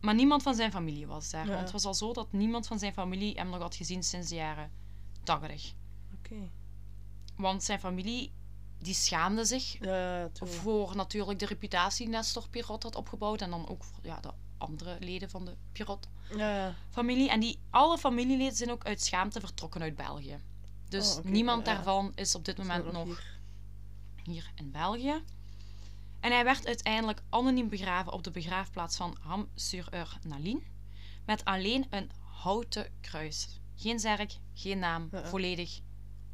Maar 0.00 0.14
niemand 0.14 0.42
van 0.42 0.54
zijn 0.54 0.70
familie 0.70 1.06
was 1.06 1.30
daar. 1.30 1.46
Ja. 1.46 1.48
Want 1.48 1.62
het 1.62 1.72
was 1.72 1.84
al 1.84 1.94
zo 1.94 2.12
dat 2.12 2.32
niemand 2.32 2.66
van 2.66 2.78
zijn 2.78 2.92
familie 2.92 3.34
hem 3.34 3.48
nog 3.48 3.60
had 3.60 3.74
gezien 3.74 4.02
sinds 4.02 4.28
de 4.28 4.34
jaren 4.34 4.70
80. 5.22 5.72
Oké. 6.18 6.50
Want 7.36 7.62
zijn 7.62 7.80
familie 7.80 8.32
die 8.82 8.94
schaamde 8.94 9.44
zich 9.44 9.76
Ja, 9.80 10.28
voor 10.32 10.96
natuurlijk 10.96 11.38
de 11.38 11.46
reputatie 11.46 12.06
die 12.06 12.14
Nestor 12.14 12.48
Pirot 12.48 12.82
had 12.82 12.94
opgebouwd. 12.96 13.40
En 13.40 13.50
dan 13.50 13.68
ook 13.68 13.84
voor 13.84 13.98
ja, 14.02 14.20
de 14.20 14.30
andere 14.58 14.96
leden 15.00 15.30
van 15.30 15.44
de 15.44 15.56
Pirot-familie. 15.72 17.26
Ja. 17.26 17.32
En 17.32 17.40
die, 17.40 17.58
alle 17.70 17.98
familieleden 17.98 18.56
zijn 18.56 18.70
ook 18.70 18.84
uit 18.84 19.02
schaamte 19.02 19.40
vertrokken 19.40 19.82
uit 19.82 19.96
België. 19.96 20.40
Dus 20.88 21.16
Oh, 21.16 21.24
niemand 21.24 21.64
daarvan 21.64 22.12
is 22.14 22.34
op 22.34 22.44
dit 22.44 22.58
moment 22.58 22.92
nog 22.92 23.04
hier? 23.04 23.38
hier 24.22 24.50
in 24.54 24.70
België. 24.70 25.22
En 26.20 26.32
hij 26.32 26.44
werd 26.44 26.66
uiteindelijk 26.66 27.22
anoniem 27.28 27.68
begraven 27.68 28.12
op 28.12 28.24
de 28.24 28.30
begraafplaats 28.30 28.96
van 28.96 29.16
Ham-sur-Eur-Nalin. 29.20 30.62
Met 31.26 31.44
alleen 31.44 31.86
een 31.90 32.10
houten 32.20 32.86
kruis. 33.00 33.60
Geen 33.76 34.00
zerk, 34.00 34.38
geen 34.54 34.78
naam, 34.78 35.08
volledig 35.12 35.80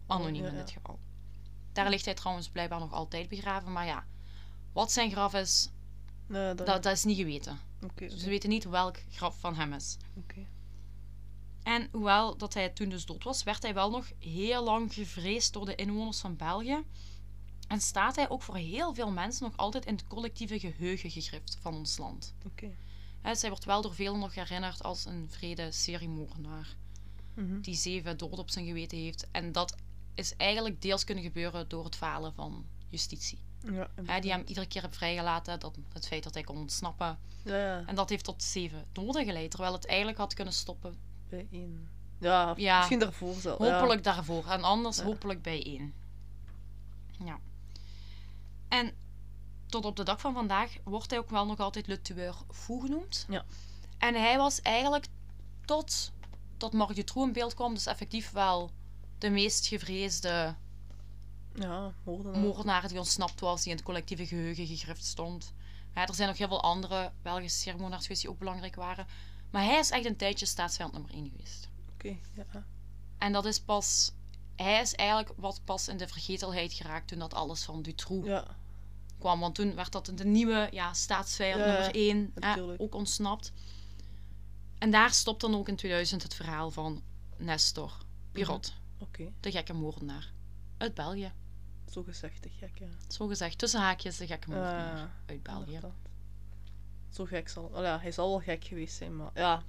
anoniem 0.06 0.42
ja, 0.42 0.48
in 0.48 0.56
dit 0.56 0.70
geval. 0.70 0.98
Daar 1.78 1.90
ligt 1.90 2.04
hij 2.04 2.14
trouwens 2.14 2.48
blijkbaar 2.48 2.78
nog 2.78 2.92
altijd 2.92 3.28
begraven. 3.28 3.72
Maar 3.72 3.86
ja, 3.86 4.04
wat 4.72 4.92
zijn 4.92 5.10
graf 5.10 5.34
is, 5.34 5.70
Nee, 6.26 6.54
dat... 6.54 6.66
dat, 6.66 6.82
dat 6.82 6.92
is 6.92 7.04
niet 7.04 7.16
geweten. 7.16 7.58
Ze 7.96 8.28
weten 8.28 8.48
niet 8.48 8.64
welk 8.64 8.96
graf 9.10 9.38
van 9.40 9.54
hem 9.54 9.72
is. 9.72 9.96
En 11.62 11.88
hoewel 11.92 12.36
dat 12.36 12.54
hij 12.54 12.68
toen 12.68 12.88
dus 12.88 13.06
dood 13.06 13.24
was, 13.24 13.42
werd 13.42 13.62
hij 13.62 13.74
wel 13.74 13.90
nog 13.90 14.12
heel 14.18 14.64
lang 14.64 14.94
gevreesd 14.94 15.52
door 15.52 15.66
de 15.66 15.74
inwoners 15.74 16.20
van 16.20 16.36
België. 16.36 16.82
En 17.68 17.80
staat 17.80 18.16
hij 18.16 18.28
ook 18.28 18.42
voor 18.42 18.56
heel 18.56 18.94
veel 18.94 19.10
mensen 19.10 19.44
nog 19.44 19.56
altijd 19.56 19.86
in 19.86 19.94
het 19.94 20.06
collectieve 20.06 20.58
geheugen 20.58 21.10
gegrift 21.10 21.58
van 21.60 21.74
ons 21.74 21.98
land. 21.98 22.34
Oké. 22.46 22.70
Hè, 23.20 23.34
zij 23.34 23.48
wordt 23.48 23.64
wel 23.64 23.82
door 23.82 23.94
velen 23.94 24.18
nog 24.18 24.34
herinnerd 24.34 24.82
als 24.82 25.04
een 25.04 25.26
vrede 25.30 25.72
seriemoordenaar 25.72 26.76
Mhm. 27.34 27.60
die 27.60 27.74
zeven 27.74 28.16
doden 28.16 28.38
op 28.38 28.50
zijn 28.50 28.66
geweten 28.66 28.98
heeft. 28.98 29.26
En 29.30 29.52
dat 29.52 29.74
is 30.18 30.36
eigenlijk 30.36 30.82
deels 30.82 31.04
kunnen 31.04 31.24
gebeuren 31.24 31.68
door 31.68 31.84
het 31.84 31.96
falen 31.96 32.34
van 32.34 32.66
justitie. 32.88 33.38
Ja, 34.04 34.20
die 34.20 34.30
hem 34.30 34.42
iedere 34.46 34.66
keer 34.66 34.82
heeft 34.82 34.96
vrijgelaten, 34.96 35.60
dat, 35.60 35.76
het 35.92 36.06
feit 36.06 36.22
dat 36.22 36.34
hij 36.34 36.42
kon 36.42 36.56
ontsnappen. 36.56 37.18
Ja, 37.44 37.56
ja. 37.56 37.82
En 37.86 37.94
dat 37.94 38.08
heeft 38.08 38.24
tot 38.24 38.42
zeven 38.42 38.84
doden 38.92 39.24
geleid, 39.24 39.50
terwijl 39.50 39.72
het 39.72 39.86
eigenlijk 39.86 40.18
had 40.18 40.34
kunnen 40.34 40.54
stoppen 40.54 40.96
Bij 41.28 41.46
één. 41.50 41.88
Ja, 42.18 42.54
Ja. 42.56 42.78
misschien 42.78 42.98
daarvoor 42.98 43.34
zelf. 43.34 43.58
Hopelijk 43.58 44.04
daarvoor. 44.04 44.46
En 44.46 44.62
anders 44.62 45.00
hopelijk 45.00 45.42
bij 45.42 45.64
één. 45.64 45.94
Ja. 47.24 47.38
En 48.68 48.92
tot 49.66 49.84
op 49.84 49.96
de 49.96 50.02
dag 50.02 50.20
van 50.20 50.34
vandaag 50.34 50.76
wordt 50.84 51.10
hij 51.10 51.18
ook 51.18 51.30
wel 51.30 51.46
nog 51.46 51.58
altijd 51.58 51.86
Le 51.86 52.02
Tueur 52.02 52.34
Fou 52.50 52.80
genoemd. 52.80 53.26
Ja. 53.28 53.44
En 53.98 54.14
hij 54.14 54.36
was 54.36 54.60
eigenlijk 54.62 55.06
tot, 55.64 56.12
tot 56.56 56.94
Dutroux 56.94 57.26
in 57.26 57.32
beeld 57.32 57.54
kwam, 57.54 57.74
dus 57.74 57.86
effectief 57.86 58.30
wel 58.30 58.70
de 59.18 59.30
meest 59.30 59.66
gevreesde 59.66 60.54
Ja, 61.54 61.94
moordenaar. 62.02 62.40
moordenaar 62.40 62.88
die 62.88 62.98
ontsnapt 62.98 63.40
was, 63.40 63.62
die 63.62 63.70
in 63.70 63.76
het 63.76 63.86
collectieve 63.86 64.26
geheugen 64.26 64.66
gegrift 64.66 65.04
stond. 65.04 65.52
Ja, 65.94 66.06
er 66.06 66.14
zijn 66.14 66.28
nog 66.28 66.38
heel 66.38 66.48
veel 66.48 66.62
andere 66.62 67.12
Belgische 67.22 67.70
geweest 67.78 68.20
die 68.20 68.30
ook 68.30 68.38
belangrijk 68.38 68.74
waren. 68.74 69.06
Maar 69.50 69.64
hij 69.64 69.78
is 69.78 69.90
echt 69.90 70.04
een 70.04 70.16
tijdje 70.16 70.46
staatsvijand 70.46 70.92
nummer 70.92 71.12
1 71.12 71.30
geweest. 71.30 71.68
Oké, 71.92 72.16
ja. 72.34 72.64
En 73.18 73.32
dat 73.32 73.44
is 73.44 73.60
pas. 73.60 74.12
Hij 74.56 74.80
is 74.80 74.94
eigenlijk 74.94 75.32
wat 75.36 75.60
pas 75.64 75.88
in 75.88 75.96
de 75.96 76.08
vergetelheid 76.08 76.72
geraakt 76.72 77.08
toen 77.08 77.18
dat 77.18 77.34
alles 77.34 77.62
van 77.62 77.82
Dutroux 77.82 78.26
Ja, 78.26 78.44
kwam. 79.18 79.40
Want 79.40 79.54
toen 79.54 79.74
werd 79.74 79.92
dat 79.92 80.10
de 80.14 80.24
nieuwe 80.24 80.68
ja, 80.72 80.92
staatsvijand 80.92 81.60
Ja, 81.60 81.66
nummer 81.66 81.94
1 81.94 82.32
natuurlijk. 82.34 82.80
ook 82.80 82.94
ontsnapt. 82.94 83.52
En 84.78 84.90
daar 84.90 85.12
stopt 85.12 85.40
dan 85.40 85.54
ook 85.54 85.68
in 85.68 85.76
2000 85.76 86.22
het 86.22 86.34
verhaal 86.34 86.70
van 86.70 87.02
Nestor 87.36 87.92
Pirot, 88.32 88.72
oké. 88.98 89.32
de 89.40 89.50
gekke 89.50 89.72
moordenaar 89.72 90.32
uit 90.76 90.94
België. 90.94 91.32
Zo 91.92 92.02
gezegd, 92.02 92.42
de 92.42 92.50
gek, 92.58 92.78
ja. 92.78 92.86
Zo 93.08 93.26
gezegd, 93.26 93.58
tussen 93.58 93.80
haakjes 93.80 94.16
de 94.16 94.26
gekke 94.26 94.48
moordenaar 94.48 94.96
Ja, 94.96 95.10
uit 95.26 95.42
België. 95.42 95.64
inderdaad. 95.66 95.96
Zo 97.10 97.24
gek 97.24 97.48
zal... 97.48 97.64
Oh, 97.64 97.82
ja, 97.82 97.98
hij 98.00 98.12
zal 98.12 98.28
wel 98.28 98.40
gek 98.40 98.64
geweest 98.64 98.96
zijn, 98.96 99.16
maar 99.16 99.30
ja... 99.34 99.62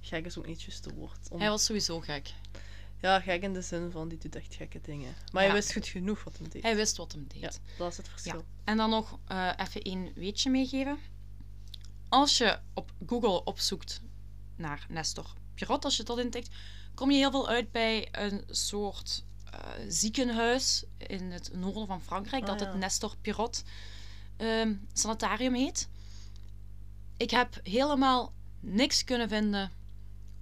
Gek 0.00 0.24
is 0.26 0.38
ook 0.38 0.46
niet 0.46 0.62
juiste 0.62 0.94
woord. 0.94 1.28
Om- 1.30 1.40
Hij 1.40 1.48
was 1.48 1.64
sowieso 1.64 2.00
gek. 2.00 2.32
Ja, 3.00 3.20
gek 3.20 3.42
in 3.42 3.52
de 3.52 3.62
zin 3.62 3.90
van 3.90 4.08
die 4.08 4.18
doet 4.18 4.34
echt 4.36 4.54
gekke 4.54 4.80
dingen. 4.80 5.14
Maar 5.32 5.42
Ja. 5.42 5.48
hij 5.48 5.56
wist 5.58 5.72
goed 5.72 5.86
genoeg 5.86 6.24
wat 6.24 6.38
hem 6.38 6.48
deed. 6.48 6.62
Hij 6.62 6.76
wist 6.76 6.96
wat 6.96 7.12
hem 7.12 7.26
deed. 7.28 7.40
Ja, 7.40 7.50
dat 7.78 7.90
is 7.90 7.96
het 7.96 8.08
verschil. 8.08 8.44
En 8.64 8.76
dan 8.76 8.90
nog 8.90 9.18
eh, 9.26 9.52
even 9.56 9.82
één 9.82 10.12
weetje 10.14 10.50
meegeven. 10.50 10.98
Als 12.08 12.38
je 12.38 12.58
op 12.74 12.92
Google 13.06 13.44
opzoekt 13.44 14.00
naar 14.56 14.86
Nestor 14.88 15.34
Pirot, 15.54 15.84
als 15.84 15.96
je 15.96 16.02
dat 16.02 16.18
intikt, 16.18 16.54
kom 16.96 17.10
je 17.10 17.16
heel 17.16 17.30
veel 17.30 17.48
uit 17.48 17.72
bij 17.72 18.08
een 18.12 18.44
soort 18.50 19.24
eh, 19.50 19.60
ziekenhuis 19.88 20.84
in 20.96 21.30
het 21.32 21.50
noorden 21.54 21.86
van 21.86 22.00
Frankrijk, 22.02 22.42
Ah, 22.42 22.48
dat 22.48 22.60
ja. 22.60 22.66
het 22.66 22.76
Nestor 22.76 23.16
Pirot 23.20 23.62
ehm, 24.36 24.74
sanitarium 24.92 25.54
heet. 25.54 25.88
Ik 27.16 27.30
heb 27.30 27.60
helemaal 27.62 28.32
niks 28.60 29.04
kunnen 29.04 29.28
vinden 29.28 29.72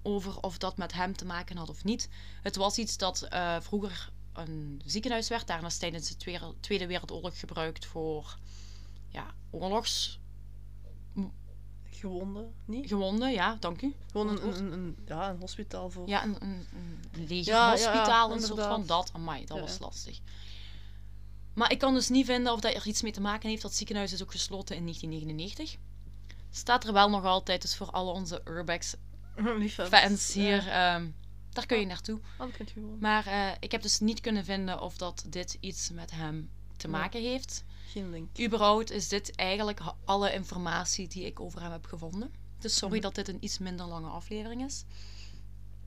over 0.02 0.40
of 0.40 0.58
dat 0.58 0.76
met 0.76 0.92
hem 0.92 1.16
te 1.16 1.24
maken 1.24 1.56
had 1.56 1.68
of 1.68 1.84
niet. 1.84 2.08
Het 2.42 2.56
was 2.56 2.78
iets 2.78 2.96
dat 2.96 3.22
eh, 3.22 3.56
vroeger 3.60 4.12
een 4.32 4.82
ziekenhuis 4.84 5.28
werd. 5.28 5.46
Daarna 5.46 5.66
is 5.66 5.78
tijdens 5.78 6.08
de 6.08 6.16
Tweede- 6.60 6.86
Wereldoorlog 6.86 7.38
gebruikt 7.38 7.86
voor 7.86 8.38
ja, 9.08 9.34
oorlogsgewonden. 9.50 10.23
Gewonden, 12.04 12.54
niet? 12.64 12.88
Ja, 13.32 13.56
dank 13.60 13.82
u. 13.82 13.94
Gewoon 14.10 14.28
een, 14.28 14.46
een, 14.46 14.72
een, 14.72 14.96
ja, 15.06 15.30
een 15.30 15.40
hospitaal 15.40 15.90
voor... 15.90 16.08
Ja, 16.08 16.24
een, 16.24 16.36
een, 16.42 16.66
een 16.72 16.98
Ja, 17.12 17.24
legerhospitaal, 17.28 18.28
ja, 18.28 18.34
een 18.34 18.40
soort 18.40 18.60
van 18.60 18.86
dat. 18.86 19.10
Amai, 19.12 19.44
dat 19.46 19.60
was 19.60 19.78
lastig. 19.78 20.20
Maar 21.54 21.70
ik 21.72 21.78
kan 21.78 21.94
dus 21.94 22.08
niet 22.08 22.26
vinden 22.26 22.52
of 22.52 22.60
dat 22.60 22.74
er 22.74 22.86
iets 22.86 23.02
mee 23.02 23.12
te 23.12 23.20
maken 23.20 23.48
heeft. 23.48 23.62
Dat 23.62 23.74
ziekenhuis 23.74 24.12
is 24.12 24.22
ook 24.22 24.30
gesloten 24.30 24.76
in 24.76 24.82
1999. 24.82 25.78
Staat 26.50 26.84
er 26.86 26.92
wel 26.92 27.10
nog 27.10 27.24
altijd, 27.24 27.62
dus 27.62 27.76
voor 27.76 27.90
alle 27.90 28.12
onze 28.12 28.40
Urbex 28.44 28.94
fans 29.90 30.32
hier, 30.32 30.68
ehm, 30.68 31.10
daar 31.50 31.66
kun 31.66 31.78
je 31.78 31.86
naartoe. 31.86 32.20
Ah, 32.38 32.48
je 32.58 32.64
gewoon. 32.66 32.98
Maar 33.00 33.26
eh, 33.26 33.50
ik 33.60 33.72
heb 33.72 33.82
dus 33.82 34.00
niet 34.00 34.20
kunnen 34.20 34.44
vinden 34.44 34.80
of 34.80 34.96
dat 34.96 35.24
dit 35.28 35.56
iets 35.60 35.90
met 35.90 36.10
hem 36.10 36.50
te 36.76 36.88
maken 36.88 37.22
heeft. 37.22 37.64
Geen 37.86 38.10
link. 38.10 38.38
Überhaupt 38.40 38.90
is 38.90 39.08
dit 39.08 39.34
eigenlijk 39.36 39.80
alle 40.04 40.32
informatie 40.32 41.08
die 41.08 41.24
ik 41.24 41.40
over 41.40 41.60
hem 41.62 41.72
heb 41.72 41.86
gevonden. 41.86 42.32
Dus 42.58 42.76
sorry 42.76 42.94
Mhm. 42.94 43.02
dat 43.02 43.14
dit 43.14 43.28
een 43.28 43.44
iets 43.44 43.58
minder 43.58 43.86
lange 43.86 44.08
aflevering 44.08 44.64
is. 44.64 44.84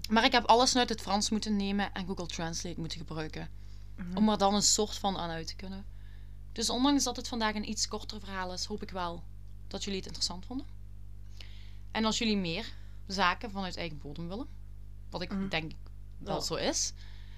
Maar 0.10 0.26
ik 0.26 0.32
heb 0.32 0.45
alles 0.45 0.76
uit 0.76 0.89
het 0.89 1.02
Frans 1.02 1.30
moeten 1.30 1.56
nemen 1.56 1.93
en 1.93 2.06
Google 2.08 2.26
Translate 2.26 2.80
moeten 2.80 2.98
gebruiken. 2.98 3.50
Mhm. 3.95 4.18
Om 4.18 4.30
er 4.30 4.38
dan 4.38 4.54
een 4.54 4.62
soort 4.62 4.98
van 4.98 5.18
aan 5.18 5.30
uit 5.30 5.48
te 5.48 5.56
kunnen. 5.56 5.86
Dus 6.52 6.70
ondanks 6.70 7.04
dat 7.04 7.16
het 7.16 7.28
vandaag 7.28 7.56
een 7.56 7.70
iets 7.70 7.88
korter 7.88 8.20
verhaal 8.20 8.54
is, 8.54 8.66
hoop 8.66 8.82
ik 8.82 8.89
wel 8.89 9.24
dat 9.68 9.84
jullie 9.84 9.98
het 9.98 10.06
interessant 10.08 10.45
vonden. 10.45 10.66
En 11.91 12.06
als 12.06 12.18
jullie 12.18 12.38
meer 12.38 12.74
zaken 13.08 13.52
vanuit 13.52 13.78
eigen 13.78 13.98
bodem 13.98 14.28
willen, 14.28 14.48
wat 15.10 15.22
ik 15.22 15.32
Mhm. 15.32 15.48
denk 15.48 15.72
wel 16.18 16.36
Ja. 16.36 16.41
zo 16.41 16.56
is, 16.56 16.93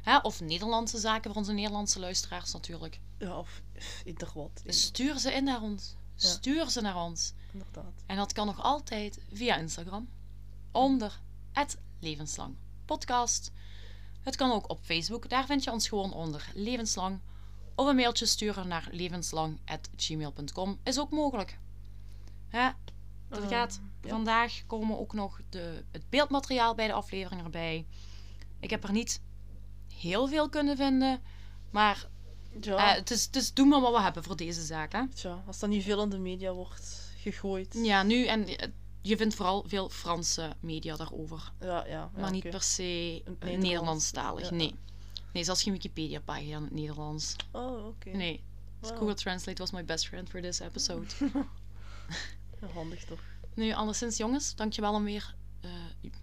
hè, 0.09 0.17
of 0.17 0.39
Nederlandse 0.41 0.97
zaken 0.97 1.29
voor 1.31 1.39
onze 1.39 1.51
Nederlandse 1.51 1.99
luisteraars 1.99 2.53
natuurlijk, 2.53 2.99
Ja, 3.17 3.37
of 3.37 3.61
ieder 4.05 4.29
wat. 4.33 4.63
stuur 4.65 5.19
ze 5.19 5.33
in 5.33 5.43
naar 5.43 5.61
ons. 5.61 5.95
Ja. 6.15 6.27
Stuur 6.27 6.69
ze 6.69 6.81
naar 6.81 6.95
ons. 7.03 7.33
Inderdaad. 7.51 7.93
En 8.05 8.15
dat 8.15 8.33
kan 8.33 8.45
nog 8.45 8.61
altijd 8.61 9.19
via 9.33 9.55
Instagram. 9.57 10.09
Onder 10.71 11.19
het 11.51 11.77
levenslang 11.99 12.55
podcast. 12.85 13.51
Het 14.21 14.35
kan 14.35 14.51
ook 14.51 14.69
op 14.69 14.79
Facebook. 14.81 15.29
Daar 15.29 15.45
vind 15.45 15.63
je 15.63 15.71
ons 15.71 15.87
gewoon 15.87 16.13
onder 16.13 16.51
levenslang. 16.53 17.19
Of 17.75 17.87
een 17.87 17.95
mailtje 17.95 18.25
sturen 18.25 18.67
naar 18.67 18.87
levenslang.gmail.com 18.91 20.79
is 20.83 20.99
ook 20.99 21.11
mogelijk. 21.11 21.59
Hè? 22.47 22.69
Dat 23.29 23.39
Ehm, 23.39 23.49
gaat. 23.49 23.79
Vandaag 24.01 24.61
komen 24.67 24.99
ook 24.99 25.13
nog 25.13 25.39
de, 25.49 25.83
het 25.91 26.09
beeldmateriaal 26.09 26.75
bij 26.75 26.87
de 26.87 26.93
aflevering 26.93 27.43
erbij. 27.43 27.85
Ik 28.59 28.69
heb 28.69 28.83
er 28.83 28.91
niet 28.91 29.21
heel 29.99 30.27
veel 30.27 30.49
kunnen 30.49 30.77
vinden. 30.77 31.21
Maar 31.71 32.07
Ja, 32.61 32.89
eh, 32.91 32.95
het, 32.95 33.11
is, 33.11 33.25
het 33.25 33.35
is 33.35 33.53
doen 33.53 33.67
maar 33.67 33.81
wat 33.81 33.93
we 33.95 34.01
hebben 34.01 34.23
voor 34.23 34.35
deze 34.35 34.61
zaak. 34.65 34.91
Hè? 34.91 35.07
tja, 35.07 35.43
als 35.47 35.59
dat 35.59 35.69
niet 35.69 35.83
veel 35.83 36.03
in 36.03 36.09
de 36.09 36.17
media 36.19 36.53
wordt 36.53 37.11
gegooid. 37.17 37.79
Ja, 37.83 38.03
nu 38.03 38.25
en 38.25 38.47
eh, 38.47 38.67
je 39.01 39.17
vindt 39.17 39.35
vooral 39.35 39.63
veel 39.67 39.89
Franse 39.89 40.53
media 40.59 40.95
daarover. 40.95 41.51
ja. 41.59 41.67
ja, 41.67 41.85
ja, 41.85 42.11
maar 42.17 42.31
niet 42.31 42.49
per 42.49 42.61
se 42.61 42.81
Nederlands. 43.25 43.63
Nederlandstalig. 43.63 44.49
Ja. 44.49 44.55
Nee. 44.55 44.75
Nee, 45.33 45.43
zelfs 45.43 45.63
geen 45.63 45.73
Wikipedia-pagina 45.73 46.57
in 46.57 46.63
het 46.63 46.73
Nederlands. 46.73 47.35
Oh, 47.51 47.85
oké. 47.87 48.09
Nee. 48.09 48.43
Dus 48.79 48.89
Wow. 48.89 48.97
Google 48.99 49.13
Translate 49.15 49.61
was 49.61 49.71
my 49.71 49.85
best 49.85 50.07
friend 50.07 50.29
for 50.29 50.41
this 50.41 50.59
episode. 50.59 51.05
Handig 52.73 53.05
toch. 53.05 53.19
nu, 53.53 53.73
alleszins 53.73 54.17
jongens, 54.17 54.55
dankjewel 54.55 54.93
om 54.93 55.03
weer... 55.03 55.35
eh, 55.61 55.69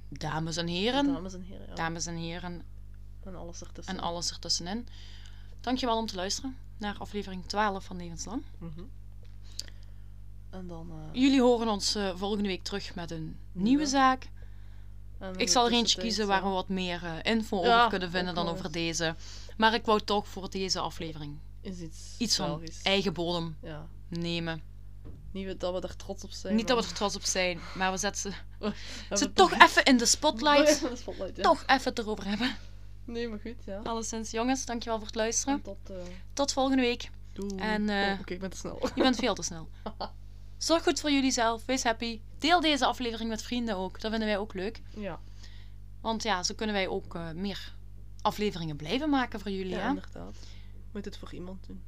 dames 0.08 0.56
en 0.56 0.66
heren. 0.66 1.06
Dames 1.06 1.34
en 1.34 1.42
heren. 1.42 1.66
Ja. 1.68 1.74
Dames 1.74 2.06
en 2.06 2.14
heren 2.16 2.62
En 3.26 3.34
alles 3.36 3.60
ertussen. 3.60 3.94
en 3.96 4.00
alles 4.02 4.30
ertussenin. 4.30 4.88
Dankjewel 5.60 5.96
om 5.96 6.06
te 6.06 6.14
luisteren 6.14 6.56
naar 6.78 6.96
aflevering 6.98 7.46
12 7.46 7.84
van 7.84 7.96
Levenslang. 7.96 8.42
Mhm. 8.58 8.80
En 10.50 10.66
dan... 10.66 10.90
eh, 10.90 11.20
Jullie 11.22 11.40
horen 11.40 11.68
ons 11.68 11.94
eh, 11.94 12.10
volgende 12.16 12.48
week 12.48 12.62
terug 12.62 12.94
met 12.94 13.10
een 13.10 13.38
nieuwe 13.52 13.82
Ja. 13.82 13.88
zaak. 13.88 14.28
Ik 15.36 15.48
zal 15.48 15.66
er 15.66 15.72
eentje 15.72 16.00
kiezen 16.00 16.26
waar 16.26 16.42
we 16.42 16.48
wat 16.48 16.68
meer 16.68 17.04
eh, 17.04 17.32
info 17.32 17.62
Ja, 17.64 17.76
over 17.76 17.88
kunnen 17.90 18.10
vinden 18.10 18.34
dan 18.34 18.48
over 18.48 18.72
deze. 18.72 19.14
Maar 19.56 19.74
ik 19.74 19.84
wou 19.84 20.00
toch 20.00 20.28
voor 20.28 20.50
deze 20.50 20.80
aflevering 20.80 21.38
Is 21.60 21.78
iets, 21.80 22.14
iets 22.18 22.36
van 22.36 22.46
Belgisch. 22.46 22.82
eigen 22.82 23.12
bodem 23.12 23.56
Ja. 23.62 23.86
nemen. 24.08 24.62
Niet 25.32 25.60
dat 25.60 25.74
we 25.82 25.88
er 25.88 25.96
trots 25.96 26.24
op 26.24 26.30
zijn. 26.30 26.54
Niet 26.56 26.66
dat 26.66 26.76
we 26.76 26.82
maar 26.82 26.90
er 26.92 26.96
trots 26.96 27.16
op 27.16 27.24
zijn, 27.24 27.60
maar 27.74 27.90
we 27.92 27.96
zetten 27.98 28.20
ze, 28.32 28.32
we 29.08 29.16
ze 29.16 29.32
toch 29.32 29.52
even 29.52 29.84
in 29.84 29.96
de 29.96 30.06
spotlight. 30.06 30.80
De 30.90 30.96
spotlight, 30.96 31.36
ja. 31.36 31.42
Toch 31.42 31.62
even 31.66 31.84
het 31.84 31.98
erover 31.98 32.24
hebben. 32.26 32.56
Nee, 33.06 33.28
maar 33.28 33.38
goed, 33.40 33.64
ja. 33.64 33.80
Alleszins, 33.84 34.30
jongens, 34.30 34.64
dankjewel 34.66 34.98
voor 34.98 35.06
het 35.06 35.16
luisteren. 35.16 35.54
En 35.54 35.62
tot... 35.62 35.90
eh 35.90 35.96
Tot 36.32 36.52
volgende 36.52 36.82
week. 36.82 37.10
doei. 37.32 37.56
En, 37.56 37.82
Oh, 37.90 38.20
oké, 38.20 38.32
ik 38.34 38.40
ben 38.40 38.50
te 38.50 38.56
snel. 38.56 38.78
Je 38.94 39.02
bent 39.02 39.16
veel 39.16 39.34
te 39.34 39.42
snel. 39.42 39.68
Zorg 40.58 40.82
goed 40.82 41.00
voor 41.00 41.10
jullie 41.10 41.30
zelf. 41.30 41.64
Wees 41.66 41.82
happy. 41.82 42.20
Deel 42.38 42.60
deze 42.60 42.86
aflevering 42.86 43.28
met 43.28 43.42
vrienden 43.42 43.76
ook. 43.76 44.00
Dat 44.00 44.10
vinden 44.10 44.28
wij 44.28 44.38
ook 44.38 44.54
leuk. 44.54 44.82
Ja, 44.96 45.20
Want 46.00 46.22
ja, 46.22 46.42
zo 46.42 46.54
kunnen 46.54 46.74
wij 46.74 46.88
ook 46.88 47.14
eh, 47.14 47.30
meer 47.30 47.74
afleveringen 48.22 48.76
blijven 48.76 49.10
maken 49.10 49.40
voor 49.40 49.50
jullie. 49.50 49.72
ja, 49.72 49.80
hè? 49.80 49.88
inderdaad. 49.88 50.36
Moet 50.92 51.04
het 51.04 51.18
voor 51.18 51.34
iemand 51.34 51.66
doen. 51.66 51.82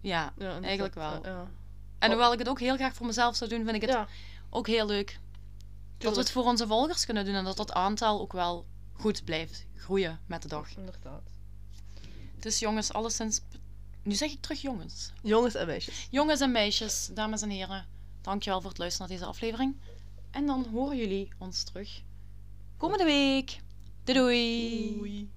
Ja, 0.00 0.32
eigenlijk 0.62 0.94
wel. 0.94 1.26
Ja. 1.26 1.50
En 1.98 2.10
hoewel 2.10 2.32
ik 2.32 2.38
het 2.38 2.48
ook 2.48 2.60
heel 2.60 2.76
graag 2.76 2.94
voor 2.94 3.06
mezelf 3.06 3.36
zou 3.36 3.50
doen, 3.50 3.64
vind 3.64 3.76
ik 3.76 3.80
het 3.82 3.90
ja 3.90 4.08
ook 4.50 4.66
heel 4.66 4.86
leuk 4.86 5.18
dat 5.98 6.14
we 6.14 6.20
het 6.20 6.30
voor 6.30 6.44
onze 6.44 6.66
volgers 6.66 7.04
kunnen 7.04 7.24
doen 7.24 7.34
en 7.34 7.44
dat 7.44 7.56
dat 7.56 7.72
aantal 7.72 8.20
ook 8.20 8.32
wel 8.32 8.66
goed 8.94 9.24
blijft 9.24 9.66
groeien 9.76 10.20
met 10.26 10.42
de 10.42 10.48
dag. 10.48 10.76
inderdaad. 10.76 11.22
Dus 12.38 12.58
jongens, 12.58 12.92
alleszins. 12.92 13.40
Nu 14.02 14.14
zeg 14.14 14.30
ik 14.32 14.40
terug 14.40 14.60
jongens. 14.60 15.12
Jongens 15.22 15.54
en 15.54 15.66
meisjes. 15.66 16.08
Jongens 16.10 16.40
en 16.40 16.52
meisjes, 16.52 17.10
dames 17.12 17.42
en 17.42 17.50
heren, 17.50 17.86
dankjewel 18.20 18.60
voor 18.60 18.70
het 18.70 18.78
luisteren 18.78 19.08
naar 19.08 19.18
deze 19.18 19.30
aflevering. 19.30 19.76
En 20.30 20.46
dan 20.46 20.66
horen 20.72 20.96
jullie 20.96 21.28
ons 21.38 21.62
terug 21.62 22.02
komende 22.76 23.04
week. 23.04 23.60
Doei 24.04 24.18
doei! 24.18 24.96
Doei. 24.96 25.30